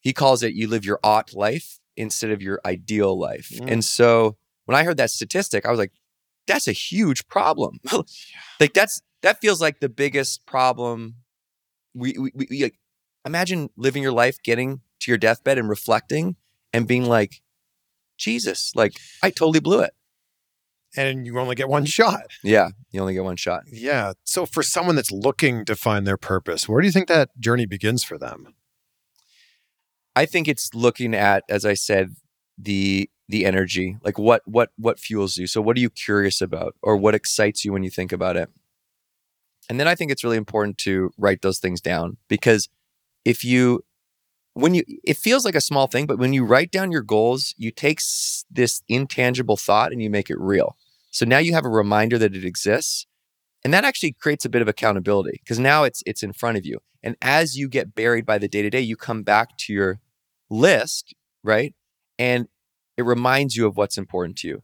he 0.00 0.12
calls 0.12 0.42
it 0.42 0.54
you 0.54 0.66
live 0.66 0.84
your 0.84 0.98
ought 1.04 1.34
life 1.34 1.78
instead 1.96 2.30
of 2.30 2.42
your 2.42 2.60
ideal 2.64 3.16
life. 3.18 3.50
Mm. 3.54 3.70
And 3.70 3.84
so 3.84 4.36
when 4.64 4.76
I 4.76 4.82
heard 4.82 4.96
that 4.96 5.10
statistic, 5.10 5.64
I 5.64 5.70
was 5.70 5.78
like, 5.78 5.92
that's 6.46 6.66
a 6.66 6.72
huge 6.72 7.28
problem. 7.28 7.78
like 8.60 8.74
that's 8.74 9.00
that 9.22 9.40
feels 9.40 9.60
like 9.60 9.80
the 9.80 9.88
biggest 9.88 10.46
problem. 10.46 11.16
We, 11.94 12.16
we, 12.18 12.32
we 12.34 12.62
like 12.64 12.78
imagine 13.24 13.70
living 13.76 14.02
your 14.02 14.12
life, 14.12 14.42
getting 14.42 14.80
to 15.04 15.10
your 15.10 15.18
deathbed 15.18 15.58
and 15.58 15.68
reflecting 15.68 16.36
and 16.72 16.86
being 16.86 17.06
like, 17.06 17.40
Jesus, 18.16 18.72
like 18.74 18.92
I 19.22 19.30
totally 19.30 19.60
blew 19.60 19.80
it 19.80 19.92
and 20.96 21.26
you 21.26 21.38
only 21.38 21.54
get 21.54 21.68
one 21.68 21.82
mm-hmm. 21.82 21.88
shot. 21.88 22.26
Yeah, 22.42 22.68
you 22.90 23.00
only 23.00 23.14
get 23.14 23.24
one 23.24 23.36
shot. 23.36 23.64
Yeah. 23.70 24.12
So 24.24 24.46
for 24.46 24.62
someone 24.62 24.96
that's 24.96 25.10
looking 25.10 25.64
to 25.64 25.76
find 25.76 26.06
their 26.06 26.16
purpose, 26.16 26.68
where 26.68 26.80
do 26.80 26.86
you 26.86 26.92
think 26.92 27.08
that 27.08 27.30
journey 27.38 27.66
begins 27.66 28.04
for 28.04 28.18
them? 28.18 28.54
I 30.16 30.26
think 30.26 30.46
it's 30.46 30.72
looking 30.74 31.14
at, 31.14 31.42
as 31.48 31.64
I 31.64 31.74
said, 31.74 32.14
the 32.56 33.10
the 33.28 33.44
energy, 33.44 33.96
like 34.02 34.18
what 34.18 34.42
what 34.44 34.70
what 34.76 35.00
fuels 35.00 35.36
you. 35.36 35.46
So 35.46 35.60
what 35.60 35.76
are 35.76 35.80
you 35.80 35.90
curious 35.90 36.40
about, 36.40 36.76
or 36.82 36.96
what 36.96 37.14
excites 37.14 37.64
you 37.64 37.72
when 37.72 37.82
you 37.82 37.90
think 37.90 38.12
about 38.12 38.36
it? 38.36 38.50
And 39.68 39.80
then 39.80 39.88
I 39.88 39.94
think 39.94 40.10
it's 40.10 40.22
really 40.22 40.36
important 40.36 40.78
to 40.78 41.10
write 41.16 41.42
those 41.42 41.58
things 41.58 41.80
down 41.80 42.18
because 42.28 42.68
if 43.24 43.42
you 43.42 43.82
when 44.54 44.74
you 44.74 44.82
it 45.04 45.16
feels 45.16 45.44
like 45.44 45.54
a 45.54 45.60
small 45.60 45.86
thing 45.86 46.06
but 46.06 46.18
when 46.18 46.32
you 46.32 46.44
write 46.44 46.70
down 46.70 46.90
your 46.90 47.02
goals 47.02 47.54
you 47.58 47.70
take 47.70 48.00
this 48.50 48.82
intangible 48.88 49.56
thought 49.56 49.92
and 49.92 50.00
you 50.00 50.08
make 50.08 50.30
it 50.30 50.38
real 50.38 50.76
so 51.14 51.24
now 51.24 51.38
you 51.38 51.52
have 51.52 51.64
a 51.64 51.68
reminder 51.68 52.18
that 52.18 52.34
it 52.34 52.44
exists. 52.44 53.06
And 53.62 53.72
that 53.72 53.84
actually 53.84 54.16
creates 54.20 54.44
a 54.44 54.48
bit 54.48 54.62
of 54.62 54.68
accountability 54.68 55.40
because 55.44 55.60
now 55.60 55.84
it's 55.84 56.02
it's 56.04 56.24
in 56.24 56.32
front 56.32 56.58
of 56.58 56.66
you. 56.66 56.80
And 57.04 57.14
as 57.22 57.56
you 57.56 57.68
get 57.68 57.94
buried 57.94 58.26
by 58.26 58.36
the 58.36 58.48
day 58.48 58.62
to 58.62 58.68
day, 58.68 58.80
you 58.80 58.96
come 58.96 59.22
back 59.22 59.56
to 59.58 59.72
your 59.72 60.00
list, 60.50 61.14
right? 61.44 61.72
And 62.18 62.48
it 62.96 63.04
reminds 63.04 63.54
you 63.54 63.64
of 63.68 63.76
what's 63.76 63.96
important 63.96 64.38
to 64.38 64.48
you. 64.48 64.62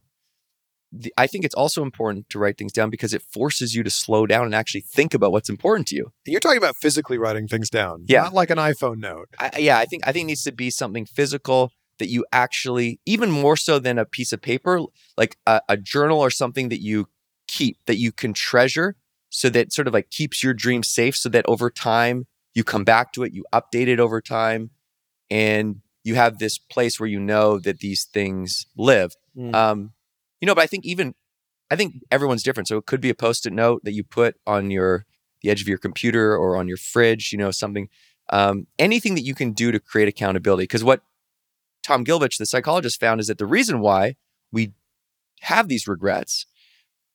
The, 0.91 1.13
I 1.17 1.27
think 1.27 1.45
it's 1.45 1.55
also 1.55 1.83
important 1.83 2.29
to 2.31 2.39
write 2.39 2.57
things 2.57 2.73
down 2.73 2.89
because 2.89 3.13
it 3.13 3.21
forces 3.21 3.73
you 3.73 3.83
to 3.83 3.89
slow 3.89 4.25
down 4.25 4.45
and 4.45 4.53
actually 4.53 4.81
think 4.81 5.13
about 5.13 5.31
what's 5.31 5.49
important 5.49 5.87
to 5.87 5.95
you. 5.95 6.11
You're 6.25 6.41
talking 6.41 6.57
about 6.57 6.75
physically 6.75 7.17
writing 7.17 7.47
things 7.47 7.69
down, 7.69 8.05
yeah. 8.07 8.23
not 8.23 8.33
like 8.33 8.49
an 8.49 8.57
iPhone 8.57 8.97
note. 8.97 9.29
I, 9.39 9.51
yeah, 9.57 9.77
I 9.77 9.85
think 9.85 10.05
I 10.05 10.11
think 10.11 10.25
it 10.25 10.27
needs 10.27 10.43
to 10.43 10.51
be 10.51 10.69
something 10.69 11.05
physical 11.05 11.71
that 11.99 12.09
you 12.09 12.25
actually, 12.33 12.99
even 13.05 13.29
more 13.29 13.55
so 13.55 13.77
than 13.79 13.99
a 13.99 14.05
piece 14.05 14.33
of 14.33 14.41
paper, 14.41 14.81
like 15.17 15.37
a, 15.45 15.61
a 15.69 15.77
journal 15.77 16.19
or 16.19 16.31
something 16.31 16.69
that 16.69 16.81
you 16.81 17.07
keep, 17.47 17.77
that 17.85 17.97
you 17.97 18.11
can 18.11 18.33
treasure 18.33 18.95
so 19.29 19.49
that 19.49 19.71
sort 19.71 19.87
of 19.87 19.93
like 19.93 20.09
keeps 20.09 20.43
your 20.43 20.53
dream 20.53 20.83
safe 20.83 21.15
so 21.15 21.29
that 21.29 21.45
over 21.47 21.69
time 21.69 22.25
you 22.53 22.63
come 22.63 22.83
back 22.83 23.13
to 23.13 23.23
it, 23.23 23.33
you 23.33 23.45
update 23.53 23.87
it 23.87 23.99
over 23.99 24.19
time, 24.19 24.71
and 25.29 25.81
you 26.03 26.15
have 26.15 26.39
this 26.39 26.57
place 26.57 26.99
where 26.99 27.07
you 27.07 27.19
know 27.19 27.59
that 27.59 27.79
these 27.79 28.03
things 28.03 28.65
live. 28.75 29.15
Mm. 29.37 29.55
Um, 29.55 29.91
you 30.41 30.45
know, 30.47 30.55
but 30.55 30.63
I 30.63 30.67
think 30.67 30.85
even 30.85 31.15
I 31.69 31.75
think 31.75 32.03
everyone's 32.11 32.43
different. 32.43 32.67
So 32.67 32.77
it 32.77 32.85
could 32.85 32.99
be 32.99 33.09
a 33.09 33.15
post-it 33.15 33.53
note 33.53 33.83
that 33.85 33.93
you 33.93 34.03
put 34.03 34.35
on 34.45 34.71
your 34.71 35.05
the 35.41 35.49
edge 35.49 35.61
of 35.61 35.67
your 35.67 35.77
computer 35.77 36.35
or 36.35 36.55
on 36.55 36.67
your 36.67 36.77
fridge, 36.77 37.31
you 37.31 37.37
know, 37.37 37.51
something 37.51 37.87
um, 38.29 38.67
anything 38.79 39.15
that 39.15 39.23
you 39.23 39.35
can 39.35 39.51
do 39.51 39.71
to 39.71 39.79
create 39.79 40.07
accountability. 40.07 40.63
Because 40.63 40.83
what 40.83 41.01
Tom 41.83 42.05
Gilovich, 42.05 42.37
the 42.37 42.45
psychologist, 42.45 42.99
found 42.99 43.19
is 43.19 43.27
that 43.27 43.37
the 43.37 43.45
reason 43.45 43.79
why 43.79 44.15
we 44.51 44.73
have 45.41 45.67
these 45.67 45.87
regrets 45.87 46.45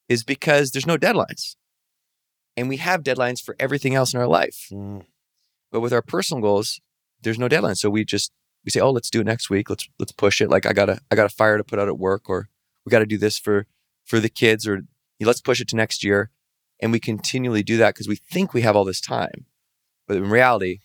is 0.08 0.24
because 0.24 0.70
there's 0.70 0.86
no 0.86 0.96
deadlines. 0.96 1.56
And 2.56 2.68
we 2.68 2.78
have 2.78 3.02
deadlines 3.02 3.42
for 3.42 3.54
everything 3.58 3.94
else 3.94 4.14
in 4.14 4.20
our 4.20 4.26
life. 4.26 4.68
Mm. 4.72 5.04
But 5.70 5.80
with 5.80 5.92
our 5.92 6.02
personal 6.02 6.42
goals, 6.42 6.80
there's 7.22 7.38
no 7.38 7.48
deadline. 7.48 7.74
So 7.74 7.90
we 7.90 8.04
just 8.04 8.32
we 8.64 8.70
say, 8.70 8.80
"Oh, 8.80 8.90
let's 8.90 9.10
do 9.10 9.20
it 9.20 9.26
next 9.26 9.50
week. 9.50 9.68
Let's 9.68 9.88
let's 9.98 10.12
push 10.12 10.40
it. 10.40 10.48
Like 10.48 10.64
I 10.64 10.72
got 10.72 10.88
a 10.88 11.00
I 11.10 11.16
got 11.16 11.26
a 11.26 11.34
fire 11.34 11.58
to 11.58 11.64
put 11.64 11.78
out 11.78 11.88
at 11.88 11.98
work 11.98 12.28
or 12.30 12.48
we 12.86 12.90
got 12.90 13.00
to 13.00 13.06
do 13.06 13.18
this 13.18 13.38
for 13.38 13.66
for 14.04 14.20
the 14.20 14.28
kids 14.30 14.66
or 14.66 14.82
let's 15.20 15.40
push 15.40 15.60
it 15.60 15.68
to 15.68 15.76
next 15.76 16.02
year." 16.04 16.30
And 16.80 16.92
we 16.92 17.00
continually 17.00 17.62
do 17.62 17.76
that 17.78 17.94
because 17.94 18.08
we 18.08 18.16
think 18.16 18.52
we 18.52 18.60
have 18.62 18.76
all 18.76 18.84
this 18.84 19.00
time. 19.00 19.46
But 20.06 20.18
in 20.18 20.28
reality, 20.28 20.80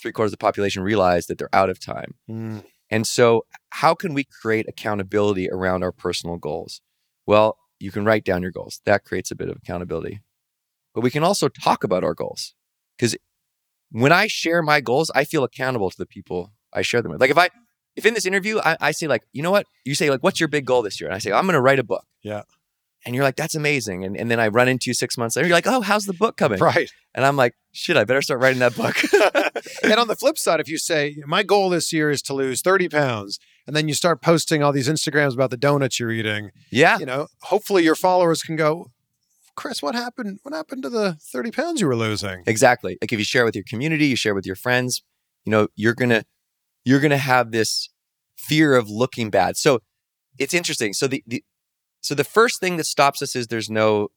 three 0.00 0.12
quarters 0.12 0.32
of 0.32 0.38
the 0.38 0.44
population 0.44 0.82
realize 0.82 1.26
that 1.26 1.38
they're 1.38 1.54
out 1.54 1.70
of 1.70 1.78
time. 1.78 2.14
Mm. 2.28 2.64
And 2.90 3.06
so, 3.06 3.46
how 3.70 3.94
can 3.94 4.14
we 4.14 4.24
create 4.24 4.68
accountability 4.68 5.48
around 5.50 5.82
our 5.82 5.92
personal 5.92 6.36
goals? 6.36 6.80
Well, 7.26 7.58
you 7.78 7.90
can 7.90 8.04
write 8.04 8.24
down 8.24 8.42
your 8.42 8.52
goals. 8.52 8.80
That 8.84 9.04
creates 9.04 9.30
a 9.30 9.34
bit 9.34 9.48
of 9.48 9.56
accountability. 9.56 10.20
But 10.94 11.02
we 11.02 11.10
can 11.10 11.24
also 11.24 11.48
talk 11.48 11.84
about 11.84 12.04
our 12.04 12.14
goals. 12.14 12.54
Because 12.96 13.16
when 13.90 14.12
I 14.12 14.28
share 14.28 14.62
my 14.62 14.80
goals, 14.80 15.10
I 15.14 15.24
feel 15.24 15.44
accountable 15.44 15.90
to 15.90 15.98
the 15.98 16.06
people 16.06 16.52
I 16.72 16.82
share 16.82 17.02
them 17.02 17.12
with. 17.12 17.20
Like 17.20 17.30
if 17.30 17.38
I, 17.38 17.50
if 17.96 18.04
in 18.04 18.14
this 18.14 18.26
interview, 18.26 18.58
I, 18.58 18.76
I 18.80 18.90
say 18.92 19.06
like, 19.06 19.22
you 19.32 19.42
know 19.42 19.50
what? 19.50 19.66
You 19.84 19.94
say 19.94 20.10
like, 20.10 20.22
what's 20.22 20.38
your 20.38 20.48
big 20.48 20.66
goal 20.66 20.82
this 20.82 21.00
year? 21.00 21.08
And 21.08 21.14
I 21.14 21.18
say, 21.18 21.32
I'm 21.32 21.44
going 21.44 21.54
to 21.54 21.60
write 21.60 21.78
a 21.78 21.84
book. 21.84 22.04
Yeah. 22.22 22.42
and 23.04 23.14
you're 23.14 23.24
like, 23.24 23.36
that's 23.36 23.54
amazing. 23.54 24.04
And, 24.04 24.16
and 24.16 24.30
then 24.30 24.38
I 24.38 24.48
run 24.48 24.68
into 24.68 24.90
you 24.90 24.94
six 24.94 25.16
months 25.16 25.36
later. 25.36 25.48
You're 25.48 25.56
like, 25.56 25.66
oh, 25.66 25.80
how's 25.80 26.04
the 26.04 26.12
book 26.12 26.36
coming? 26.36 26.58
Right. 26.60 26.90
And 27.14 27.24
I'm 27.24 27.36
like, 27.36 27.54
shit, 27.72 27.96
I 27.96 28.04
better 28.04 28.22
start 28.22 28.40
writing 28.40 28.58
that 28.58 28.76
book. 28.76 28.96
and 29.82 29.94
on 29.94 30.08
the 30.08 30.16
flip 30.16 30.36
side, 30.36 30.60
if 30.60 30.68
you 30.68 30.76
say, 30.76 31.16
my 31.26 31.42
goal 31.42 31.70
this 31.70 31.92
year 31.92 32.10
is 32.10 32.20
to 32.22 32.34
lose 32.34 32.60
30 32.60 32.88
pounds, 32.88 33.38
and 33.66 33.74
then 33.74 33.88
you 33.88 33.94
start 33.94 34.20
posting 34.20 34.62
all 34.62 34.72
these 34.72 34.88
Instagrams 34.88 35.34
about 35.34 35.50
the 35.50 35.56
donuts 35.56 35.98
you're 35.98 36.12
eating, 36.12 36.50
yeah. 36.70 36.98
you 36.98 37.06
know, 37.06 37.28
hopefully 37.42 37.82
your 37.82 37.94
followers 37.94 38.42
can 38.42 38.56
go, 38.56 38.90
Chris, 39.56 39.82
what 39.82 39.94
happened? 39.94 40.38
What 40.42 40.54
happened 40.54 40.82
to 40.82 40.90
the 40.90 41.14
30 41.14 41.50
pounds 41.50 41.80
you 41.80 41.86
were 41.86 41.96
losing? 41.96 42.42
Exactly. 42.46 42.98
Like 43.00 43.12
if 43.12 43.18
you 43.18 43.24
share 43.24 43.44
with 43.44 43.54
your 43.54 43.64
community, 43.64 44.06
you 44.06 44.16
share 44.16 44.34
with 44.34 44.46
your 44.46 44.54
friends, 44.54 45.02
you 45.44 45.50
know, 45.50 45.68
you're 45.74 45.94
gonna 45.94 46.24
you're 46.86 47.00
gonna 47.00 47.18
have 47.18 47.50
this 47.50 47.90
fear 48.38 48.74
of 48.74 48.88
looking 48.88 49.28
bad. 49.28 49.58
So 49.58 49.80
it's 50.38 50.54
interesting. 50.54 50.94
So 50.94 51.06
the, 51.06 51.22
the 51.26 51.44
so 52.00 52.14
the 52.14 52.24
first 52.24 52.60
thing 52.60 52.76
that 52.78 52.84
stops 52.86 53.20
us 53.20 53.36
is 53.36 53.48
there's 53.48 53.68
no 53.68 54.08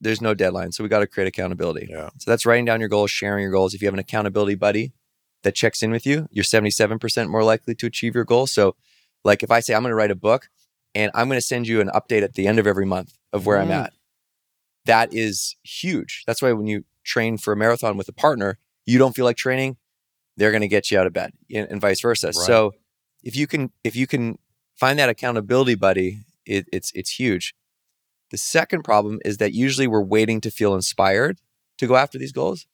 there's 0.00 0.20
no 0.20 0.32
deadline. 0.34 0.72
So 0.72 0.82
we 0.84 0.88
got 0.88 1.00
to 1.00 1.06
create 1.06 1.26
accountability. 1.28 1.88
Yeah. 1.90 2.08
So 2.18 2.30
that's 2.30 2.46
writing 2.46 2.64
down 2.64 2.80
your 2.80 2.88
goals, 2.88 3.10
sharing 3.10 3.42
your 3.42 3.52
goals. 3.52 3.74
If 3.74 3.82
you 3.82 3.86
have 3.86 3.94
an 3.94 4.00
accountability 4.00 4.54
buddy 4.54 4.92
that 5.42 5.54
checks 5.54 5.82
in 5.82 5.90
with 5.90 6.06
you, 6.06 6.26
you're 6.30 6.42
77% 6.44 7.28
more 7.28 7.42
likely 7.44 7.74
to 7.74 7.86
achieve 7.86 8.14
your 8.14 8.24
goal. 8.24 8.46
So 8.46 8.76
like 9.24 9.42
if 9.42 9.50
I 9.50 9.60
say 9.60 9.74
I'm 9.74 9.82
going 9.82 9.90
to 9.90 9.94
write 9.96 10.10
a 10.10 10.14
book 10.14 10.48
and 10.94 11.10
I'm 11.14 11.28
going 11.28 11.36
to 11.38 11.46
send 11.46 11.66
you 11.68 11.82
an 11.82 11.88
update 11.88 12.22
at 12.22 12.32
the 12.34 12.46
end 12.46 12.58
of 12.58 12.66
every 12.66 12.86
month 12.86 13.12
of 13.32 13.44
where 13.46 13.58
I'm 13.58 13.68
Mm. 13.68 13.84
at. 13.84 13.92
That 14.86 15.12
is 15.12 15.56
huge. 15.62 16.24
That's 16.26 16.40
why 16.40 16.52
when 16.52 16.66
you 16.66 16.84
train 17.04 17.36
for 17.36 17.52
a 17.52 17.56
marathon 17.56 17.98
with 17.98 18.08
a 18.08 18.12
partner, 18.12 18.58
you 18.86 18.98
don't 18.98 19.14
feel 19.14 19.26
like 19.26 19.36
training, 19.36 19.76
they're 20.36 20.50
going 20.50 20.62
to 20.62 20.68
get 20.68 20.90
you 20.90 20.98
out 20.98 21.06
of 21.06 21.12
bed 21.12 21.32
and, 21.54 21.68
and 21.70 21.80
vice 21.80 22.00
versa. 22.00 22.32
So 22.32 22.72
if 23.22 23.36
you 23.36 23.46
can 23.46 23.70
if 23.84 23.94
you 23.96 24.06
can 24.06 24.38
find 24.76 24.98
that 24.98 25.08
accountability 25.08 25.74
buddy, 25.74 26.24
it, 26.46 26.66
it's 26.72 26.92
it's 26.94 27.10
huge. 27.18 27.54
The 28.30 28.38
second 28.38 28.82
problem 28.84 29.18
is 29.24 29.38
that 29.38 29.52
usually 29.52 29.86
we're 29.86 30.02
waiting 30.04 30.40
to 30.42 30.50
feel 30.50 30.74
inspired 30.74 31.38
to 31.78 31.86
go 31.86 31.96
after 31.96 32.18
these 32.18 32.32
goals. 32.32 32.66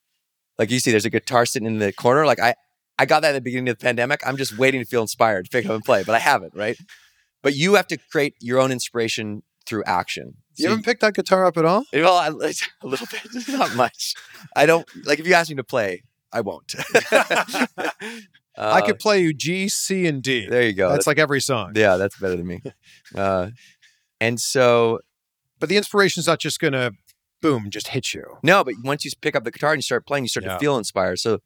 Like 0.59 0.71
you 0.71 0.79
see, 0.81 0.91
there's 0.91 1.05
a 1.07 1.11
guitar 1.11 1.47
sitting 1.47 1.67
in 1.67 1.79
the 1.79 1.93
corner. 1.93 2.27
Like 2.27 2.41
I, 2.41 2.55
I 2.99 3.07
got 3.07 3.21
that 3.23 3.31
at 3.31 3.33
the 3.35 3.41
beginning 3.41 3.69
of 3.69 3.79
the 3.79 3.83
pandemic. 3.83 4.21
I'm 4.27 4.37
just 4.37 4.57
waiting 4.59 4.81
to 4.81 4.87
feel 4.87 5.03
inspired 5.03 5.47
to 5.47 5.51
pick 5.51 5.67
up 5.67 5.73
and 5.73 5.85
play, 5.85 6.03
but 6.05 6.15
I 6.15 6.19
haven't, 6.19 6.55
right? 6.55 6.77
But 7.43 7.55
you 7.55 7.75
have 7.75 7.87
to 7.89 7.99
create 8.11 8.35
your 8.41 8.59
own 8.61 8.73
inspiration 8.73 9.43
through 9.67 9.85
action. 9.85 10.35
You 10.57 10.65
So 10.65 10.69
haven't 10.71 10.85
picked 10.85 11.01
that 11.03 11.15
guitar 11.15 11.45
up 11.45 11.57
at 11.57 11.65
all? 11.65 11.85
well, 11.93 12.17
I, 12.17 12.29
a 12.83 12.87
little 12.87 13.07
bit, 13.11 13.23
not 13.49 13.75
much. 13.75 14.15
I 14.55 14.67
don't 14.67 14.87
like 15.05 15.19
if 15.19 15.27
you 15.27 15.35
ask 15.35 15.51
me 15.51 15.57
to 15.57 15.65
play, 15.65 16.03
I 16.33 16.41
won't. 16.41 16.75
I 17.11 17.91
Uh, 18.59 18.87
could 18.87 18.99
play 18.99 19.21
you 19.21 19.35
G, 19.35 19.69
C, 19.69 20.07
and 20.07 20.23
D. 20.23 20.47
There 20.49 20.63
you 20.63 20.73
go. 20.73 20.91
That's 20.91 21.07
like 21.07 21.19
every 21.19 21.41
song. 21.43 21.73
yeah, 21.75 21.97
that's 21.97 22.19
better 22.19 22.37
than 22.37 22.47
me. 22.47 22.63
Uh, 23.15 23.51
and 24.21 24.41
so 24.41 25.01
But 25.59 25.69
the 25.69 25.77
inspiration's 25.77 26.27
not 26.27 26.41
just 26.41 26.59
going 26.59 26.73
to, 26.73 26.93
boom, 27.43 27.69
just 27.71 27.89
hit 27.89 28.15
you. 28.15 28.39
No, 28.43 28.65
but 28.65 28.75
once 28.83 29.05
you 29.05 29.11
pick 29.21 29.37
up 29.37 29.45
the 29.45 29.51
guitar 29.51 29.73
and 29.73 29.79
you 29.79 29.83
start 29.83 30.07
playing, 30.07 30.25
you 30.25 30.29
start 30.29 30.45
Yeah. 30.47 30.55
to 30.55 30.59
feel 30.59 30.79
inspired. 30.79 31.19
So, 31.19 31.41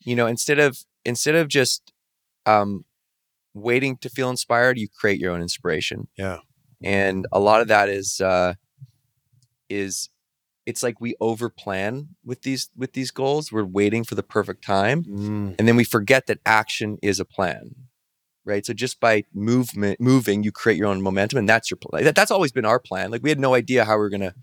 you 0.00 0.16
know, 0.16 0.26
instead 0.26 0.58
of 0.58 0.78
instead 1.04 1.34
of 1.34 1.48
just 1.48 1.92
um, 2.46 2.84
waiting 3.54 3.96
to 3.98 4.08
feel 4.08 4.30
inspired, 4.30 4.78
you 4.78 4.88
create 4.88 5.20
your 5.20 5.32
own 5.32 5.42
inspiration. 5.42 6.08
Yeah. 6.16 6.38
And 6.82 7.26
a 7.32 7.38
lot 7.40 7.60
of 7.60 7.68
that 7.68 7.88
is 7.90 8.20
uh, 8.20 8.54
is 9.68 10.08
it's 10.66 10.82
like 10.82 11.00
we 11.00 11.14
overplan 11.20 12.08
with 12.24 12.42
these 12.42 12.68
with 12.76 12.92
these 12.92 13.10
goals. 13.10 13.52
We're 13.52 13.64
waiting 13.64 14.04
for 14.04 14.16
the 14.16 14.22
perfect 14.22 14.64
time, 14.64 15.04
mm. 15.04 15.54
and 15.58 15.68
then 15.68 15.76
we 15.76 15.84
forget 15.84 16.26
that 16.26 16.40
action 16.44 16.98
is 17.02 17.20
a 17.20 17.24
plan. 17.24 17.74
Right. 18.44 18.64
So 18.64 18.72
just 18.72 19.00
by 19.00 19.24
movement, 19.34 20.00
moving, 20.00 20.44
you 20.44 20.52
create 20.52 20.78
your 20.78 20.86
own 20.86 21.02
momentum, 21.02 21.38
and 21.38 21.48
that's 21.48 21.68
your 21.68 21.78
plan. 21.78 22.04
That, 22.04 22.14
that's 22.14 22.30
always 22.30 22.52
been 22.52 22.64
our 22.64 22.78
plan. 22.78 23.10
Like 23.10 23.22
we 23.22 23.28
had 23.28 23.40
no 23.40 23.54
idea 23.54 23.84
how 23.84 23.94
we 23.94 24.00
were 24.00 24.08
going 24.08 24.20
to 24.20 24.34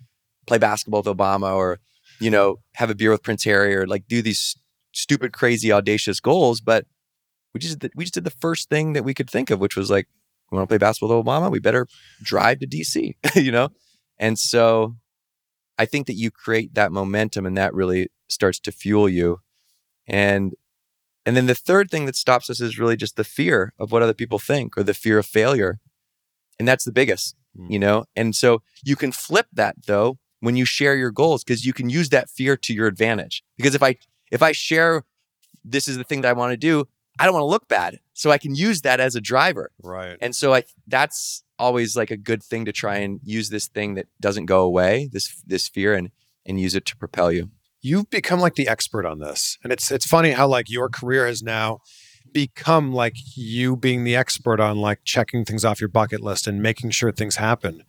play 0.45 0.57
basketball 0.57 1.01
with 1.01 1.17
Obama 1.17 1.55
or, 1.55 1.79
you 2.19 2.29
know, 2.29 2.59
have 2.75 2.89
a 2.89 2.95
beer 2.95 3.11
with 3.11 3.23
Prince 3.23 3.45
Harry 3.45 3.73
or 3.73 3.87
like 3.87 4.05
do 4.09 4.21
these 4.21 4.57
stupid, 4.91 5.31
crazy, 5.31 5.71
audacious 5.71 6.19
goals. 6.19 6.59
But 6.59 6.85
we 7.53 7.61
just 7.61 7.79
did, 7.79 7.93
we 7.95 8.03
just 8.03 8.13
did 8.13 8.25
the 8.25 8.29
first 8.29 8.69
thing 8.69 8.91
that 8.91 9.05
we 9.05 9.13
could 9.13 9.29
think 9.29 9.49
of, 9.49 9.61
which 9.61 9.77
was 9.77 9.89
like, 9.89 10.07
we 10.51 10.57
want 10.57 10.67
to 10.67 10.71
play 10.71 10.77
basketball 10.77 11.17
with 11.17 11.25
Obama. 11.25 11.49
We 11.49 11.59
better 11.59 11.87
drive 12.21 12.59
to 12.59 12.67
DC, 12.67 13.15
you 13.35 13.51
know? 13.53 13.69
And 14.19 14.37
so 14.37 14.95
I 15.83 15.85
think 15.85 16.07
that 16.07 16.15
you 16.23 16.31
create 16.31 16.73
that 16.75 16.91
momentum 16.91 17.45
and 17.45 17.57
that 17.57 17.73
really 17.73 18.09
starts 18.29 18.59
to 18.61 18.71
fuel 18.71 19.09
you. 19.09 19.41
And 20.07 20.53
and 21.25 21.35
then 21.37 21.47
the 21.47 21.55
third 21.69 21.89
thing 21.91 22.05
that 22.05 22.15
stops 22.15 22.49
us 22.49 22.59
is 22.59 22.79
really 22.79 22.97
just 22.97 23.15
the 23.15 23.23
fear 23.23 23.73
of 23.79 23.91
what 23.91 24.01
other 24.03 24.13
people 24.13 24.39
think 24.39 24.77
or 24.77 24.83
the 24.83 24.93
fear 24.93 25.17
of 25.19 25.25
failure. 25.25 25.79
And 26.59 26.67
that's 26.67 26.85
the 26.85 26.91
biggest, 26.91 27.35
Mm. 27.57 27.71
you 27.73 27.79
know? 27.79 28.05
And 28.15 28.35
so 28.35 28.61
you 28.83 28.95
can 28.95 29.11
flip 29.11 29.47
that 29.53 29.75
though 29.85 30.17
when 30.39 30.55
you 30.55 30.65
share 30.65 30.95
your 30.95 31.11
goals 31.11 31.43
because 31.43 31.65
you 31.65 31.73
can 31.73 31.89
use 31.89 32.09
that 32.09 32.29
fear 32.29 32.57
to 32.57 32.73
your 32.73 32.87
advantage. 32.87 33.43
Because 33.57 33.75
if 33.75 33.83
I 33.83 33.95
if 34.31 34.41
I 34.41 34.51
share 34.53 35.03
this 35.63 35.87
is 35.87 35.97
the 35.97 36.03
thing 36.03 36.21
that 36.21 36.29
I 36.29 36.33
want 36.33 36.51
to 36.51 36.57
do, 36.57 36.85
I 37.19 37.25
don't 37.25 37.33
want 37.33 37.43
to 37.43 37.53
look 37.55 37.67
bad. 37.67 37.99
So 38.13 38.31
I 38.31 38.37
can 38.37 38.55
use 38.55 38.81
that 38.81 38.99
as 38.99 39.15
a 39.15 39.21
driver. 39.21 39.71
Right. 39.81 40.17
And 40.21 40.35
so 40.35 40.53
I 40.53 40.63
that's 40.87 41.42
always 41.59 41.95
like 41.95 42.11
a 42.11 42.17
good 42.17 42.43
thing 42.43 42.65
to 42.65 42.71
try 42.71 42.97
and 42.97 43.19
use 43.23 43.49
this 43.49 43.67
thing 43.67 43.95
that 43.95 44.07
doesn't 44.19 44.45
go 44.45 44.61
away, 44.63 45.09
this 45.11 45.41
this 45.45 45.67
fear 45.67 45.93
and 45.93 46.11
and 46.45 46.59
use 46.59 46.75
it 46.75 46.85
to 46.85 46.97
propel 46.97 47.31
you. 47.31 47.49
You've 47.81 48.09
become 48.09 48.39
like 48.39 48.55
the 48.55 48.67
expert 48.67 49.05
on 49.05 49.19
this. 49.19 49.57
And 49.63 49.71
it's 49.73 49.91
it's 49.91 50.05
funny 50.07 50.31
how 50.31 50.47
like 50.47 50.69
your 50.69 50.89
career 50.89 51.27
has 51.27 51.43
now 51.43 51.79
become 52.31 52.91
like 52.91 53.15
you 53.35 53.75
being 53.75 54.03
the 54.03 54.15
expert 54.15 54.59
on 54.59 54.77
like 54.77 54.99
checking 55.03 55.45
things 55.45 55.63
off 55.63 55.79
your 55.79 55.89
bucket 55.89 56.21
list 56.21 56.47
and 56.47 56.61
making 56.61 56.91
sure 56.91 57.11
things 57.11 57.35
happen. 57.35 57.83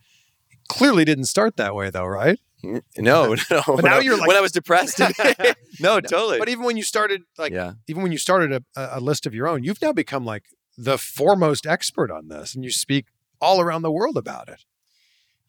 Clearly 0.67 1.05
didn't 1.05 1.25
start 1.25 1.57
that 1.57 1.75
way 1.75 1.89
though, 1.89 2.05
right? 2.05 2.39
No, 2.63 2.81
no. 2.97 3.35
But 3.49 3.49
now 3.49 3.63
when 3.75 3.87
I- 3.87 3.99
you're 3.99 4.17
like- 4.17 4.27
when 4.27 4.37
I 4.37 4.41
was 4.41 4.51
depressed. 4.51 4.99
no, 5.79 5.99
totally. 6.01 6.39
But 6.39 6.49
even 6.49 6.65
when 6.65 6.77
you 6.77 6.83
started 6.83 7.23
like 7.37 7.53
yeah. 7.53 7.73
even 7.87 8.03
when 8.03 8.11
you 8.11 8.17
started 8.17 8.51
a, 8.75 8.89
a 8.97 8.99
list 8.99 9.25
of 9.25 9.33
your 9.33 9.47
own, 9.47 9.63
you've 9.63 9.81
now 9.81 9.93
become 9.93 10.25
like 10.25 10.43
the 10.77 10.97
foremost 10.97 11.65
expert 11.65 12.11
on 12.11 12.27
this 12.27 12.53
and 12.53 12.63
you 12.65 12.71
speak 12.71 13.05
all 13.41 13.61
around 13.61 13.81
the 13.83 13.91
world 13.91 14.17
about 14.17 14.49
it. 14.49 14.63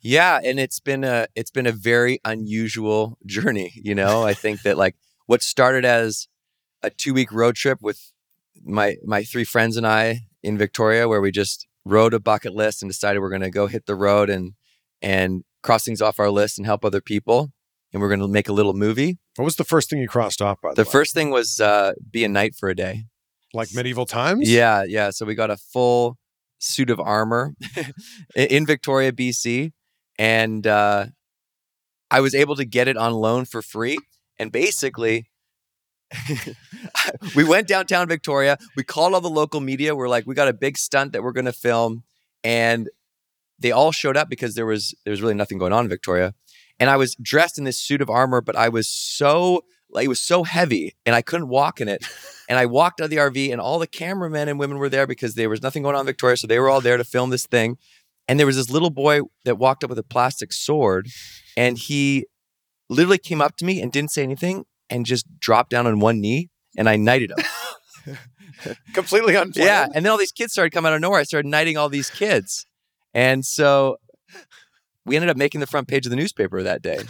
Yeah, 0.01 0.39
and 0.45 0.61
it's 0.61 0.79
been 0.81 1.05
a 1.05 1.27
it's 1.35 1.51
been 1.51 1.67
a 1.67 1.73
very 1.73 2.21
unusual 2.25 3.19
journey, 3.27 3.73
you 3.75 3.95
know. 3.95 4.23
I 4.25 4.35
think 4.35 4.63
that 4.63 4.77
like 4.77 4.95
what 5.27 5.43
started 5.43 5.85
as 5.85 6.29
a 6.83 6.91
2-week 6.91 7.33
road 7.33 7.57
trip 7.57 7.79
with 7.83 8.13
my 8.65 8.97
my 9.05 9.25
three 9.25 9.45
friends 9.45 9.77
and 9.77 9.87
I 9.87 10.21
in 10.43 10.57
Victoria 10.59 11.09
where 11.09 11.21
we 11.21 11.31
just 11.33 11.67
wrote 11.85 12.15
a 12.15 12.21
bucket 12.21 12.55
list 12.55 12.83
and 12.83 12.91
decided 12.91 13.21
we're 13.21 13.31
going 13.31 13.41
to 13.43 13.51
go 13.51 13.67
hit 13.67 13.87
the 13.87 13.95
road 13.97 14.31
and 14.31 14.53
and 15.03 15.45
cross 15.63 15.85
things 15.85 16.01
off 16.03 16.21
our 16.21 16.31
list 16.31 16.59
and 16.59 16.67
help 16.67 16.85
other 16.85 17.01
people 17.01 17.51
and 17.93 18.01
we're 18.01 18.09
going 18.09 18.21
to 18.21 18.29
make 18.29 18.49
a 18.49 18.53
little 18.53 18.75
movie. 18.75 19.19
What 19.37 19.45
was 19.45 19.57
the 19.57 19.65
first 19.65 19.91
thing 19.91 19.99
you 19.99 20.09
crossed 20.09 20.41
off 20.43 20.61
by 20.61 20.71
the, 20.71 20.75
The 20.77 20.85
way? 20.89 20.93
first 20.93 21.15
thing 21.15 21.31
was 21.31 21.59
uh 21.61 21.93
be 22.11 22.23
a 22.25 22.29
knight 22.29 22.55
for 22.55 22.69
a 22.69 22.77
day. 22.77 23.07
like 23.55 23.75
medieval 23.75 24.07
times? 24.07 24.49
Yeah, 24.51 24.85
yeah. 24.87 25.11
So 25.11 25.25
we 25.27 25.35
got 25.35 25.51
a 25.51 25.57
full 25.57 26.17
suit 26.59 26.91
of 26.91 27.01
armor 27.01 27.55
in 28.35 28.67
Victoria, 28.67 29.13
BC, 29.13 29.73
and 30.19 30.67
uh, 30.67 31.07
I 32.11 32.21
was 32.21 32.35
able 32.35 32.57
to 32.57 32.65
get 32.65 32.89
it 32.89 32.97
on 32.97 33.13
loan 33.13 33.45
for 33.45 33.63
free. 33.63 33.99
And 34.39 34.53
basically, 34.53 35.31
we 37.37 37.45
went 37.45 37.69
downtown 37.69 38.09
Victoria. 38.09 38.59
We 38.77 38.85
called 38.85 39.15
all 39.15 39.21
the 39.21 39.29
local 39.29 39.61
media. 39.61 39.95
We're 39.95 40.09
like, 40.09 40.27
we 40.27 40.35
got 40.35 40.49
a 40.49 40.53
big 40.53 40.79
stunt 40.79 41.13
that 41.13 41.23
we're 41.23 41.33
going 41.33 41.47
to 41.47 41.53
film, 41.53 42.05
and 42.45 42.89
they 43.59 43.73
all 43.73 43.93
showed 43.93 44.17
up 44.17 44.29
because 44.29 44.55
there 44.55 44.67
was 44.67 44.95
there 45.05 45.11
was 45.11 45.23
really 45.23 45.35
nothing 45.35 45.59
going 45.59 45.73
on 45.73 45.85
in 45.85 45.89
Victoria. 45.89 46.35
And 46.79 46.91
I 46.91 46.97
was 46.97 47.17
dressed 47.21 47.59
in 47.59 47.65
this 47.65 47.81
suit 47.81 48.03
of 48.03 48.11
armor, 48.11 48.43
but 48.43 48.55
I 48.55 48.69
was 48.69 48.87
so 48.87 49.65
like 49.91 50.05
it 50.05 50.09
was 50.09 50.21
so 50.21 50.45
heavy, 50.45 50.95
and 51.05 51.15
I 51.15 51.23
couldn't 51.23 51.49
walk 51.49 51.81
in 51.81 51.89
it. 51.89 52.07
And 52.49 52.59
I 52.59 52.67
walked 52.67 53.01
out 53.01 53.05
of 53.05 53.11
the 53.11 53.17
RV, 53.17 53.51
and 53.51 53.61
all 53.61 53.79
the 53.79 53.87
cameramen 53.87 54.49
and 54.49 54.59
women 54.59 54.79
were 54.79 54.89
there 54.89 55.07
because 55.07 55.35
there 55.35 55.51
was 55.51 55.63
nothing 55.63 55.83
going 55.83 55.95
on 55.95 56.03
in 56.03 56.07
Victoria. 56.07 56.37
So 56.37 56.47
they 56.47 56.61
were 56.61 56.69
all 56.69 56.81
there 56.81 56.97
to 56.97 57.05
film 57.05 57.31
this 57.31 57.47
thing. 57.47 57.77
And 58.29 58.39
there 58.39 58.47
was 58.47 58.57
this 58.57 58.71
little 58.71 58.91
boy 58.91 59.21
that 59.45 59.59
walked 59.59 59.85
up 59.85 59.91
with 59.91 59.99
a 59.99 60.05
plastic 60.05 60.53
sword, 60.53 61.09
and 61.57 61.79
he 61.79 62.27
literally 62.89 63.19
came 63.19 63.41
up 63.41 63.57
to 63.57 63.65
me 63.65 63.81
and 63.81 63.91
didn't 63.93 64.11
say 64.11 64.23
anything 64.23 64.65
and 64.91 65.07
just 65.07 65.27
dropped 65.41 65.71
down 65.71 65.87
on 65.87 66.01
one 66.01 66.21
knee, 66.21 66.51
and 66.77 66.89
I 66.89 66.97
knighted 66.97 67.33
him. 67.33 68.17
Completely 68.95 69.35
unplanned. 69.35 69.67
yeah. 69.67 69.87
And 69.95 70.05
then 70.05 70.11
all 70.13 70.19
these 70.19 70.33
kids 70.33 70.53
started 70.53 70.71
coming 70.71 70.91
out 70.91 70.95
of 70.95 71.01
nowhere. 71.01 71.21
I 71.21 71.25
started 71.25 71.49
knighting 71.49 71.77
all 71.77 71.89
these 71.89 72.11
kids. 72.11 72.67
And 73.13 73.45
so 73.45 73.97
we 75.05 75.17
ended 75.17 75.31
up 75.31 75.37
making 75.37 75.61
the 75.61 75.67
front 75.67 75.89
page 75.89 76.07
of 76.07 76.11
the 76.11 76.17
newspaper 76.17 76.63
that 76.63 76.83
day. 76.83 77.01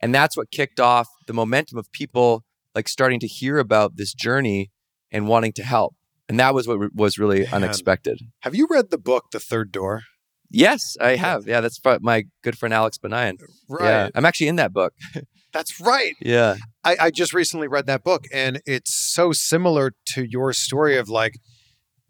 And 0.00 0.14
that's 0.14 0.36
what 0.36 0.50
kicked 0.50 0.80
off 0.80 1.08
the 1.26 1.32
momentum 1.32 1.78
of 1.78 1.90
people 1.92 2.44
like 2.74 2.88
starting 2.88 3.20
to 3.20 3.26
hear 3.26 3.58
about 3.58 3.96
this 3.96 4.12
journey 4.14 4.70
and 5.10 5.28
wanting 5.28 5.52
to 5.54 5.62
help. 5.62 5.94
And 6.28 6.38
that 6.38 6.54
was 6.54 6.68
what 6.68 6.78
re- 6.78 6.88
was 6.94 7.18
really 7.18 7.40
Man. 7.40 7.54
unexpected. 7.54 8.20
Have 8.40 8.54
you 8.54 8.68
read 8.70 8.90
the 8.90 8.98
book 8.98 9.26
The 9.32 9.40
Third 9.40 9.72
Door? 9.72 10.02
Yes, 10.50 10.96
I 11.00 11.16
have. 11.16 11.46
Yeah, 11.46 11.60
that's 11.60 11.80
my 12.00 12.24
good 12.42 12.58
friend 12.58 12.74
Alex 12.74 12.98
Banayan. 12.98 13.38
Yeah, 13.80 14.08
I'm 14.14 14.24
actually 14.24 14.48
in 14.48 14.56
that 14.56 14.72
book. 14.72 14.94
That's 15.52 15.80
right. 15.80 16.14
Yeah. 16.20 16.56
I, 16.84 16.96
I 17.00 17.10
just 17.10 17.34
recently 17.34 17.66
read 17.66 17.86
that 17.86 18.04
book 18.04 18.26
and 18.32 18.62
it's 18.66 18.94
so 18.94 19.32
similar 19.32 19.94
to 20.10 20.24
your 20.24 20.52
story 20.52 20.96
of 20.96 21.08
like 21.08 21.34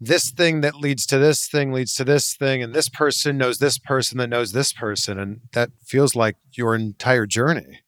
this 0.01 0.31
thing 0.31 0.61
that 0.61 0.75
leads 0.75 1.05
to 1.05 1.19
this 1.19 1.47
thing 1.47 1.71
leads 1.71 1.93
to 1.93 2.03
this 2.03 2.35
thing, 2.35 2.63
and 2.63 2.73
this 2.73 2.89
person 2.89 3.37
knows 3.37 3.59
this 3.59 3.77
person 3.77 4.17
that 4.17 4.29
knows 4.29 4.51
this 4.51 4.73
person, 4.73 5.19
and 5.19 5.41
that 5.53 5.69
feels 5.85 6.15
like 6.15 6.37
your 6.53 6.73
entire 6.73 7.27
journey. 7.27 7.81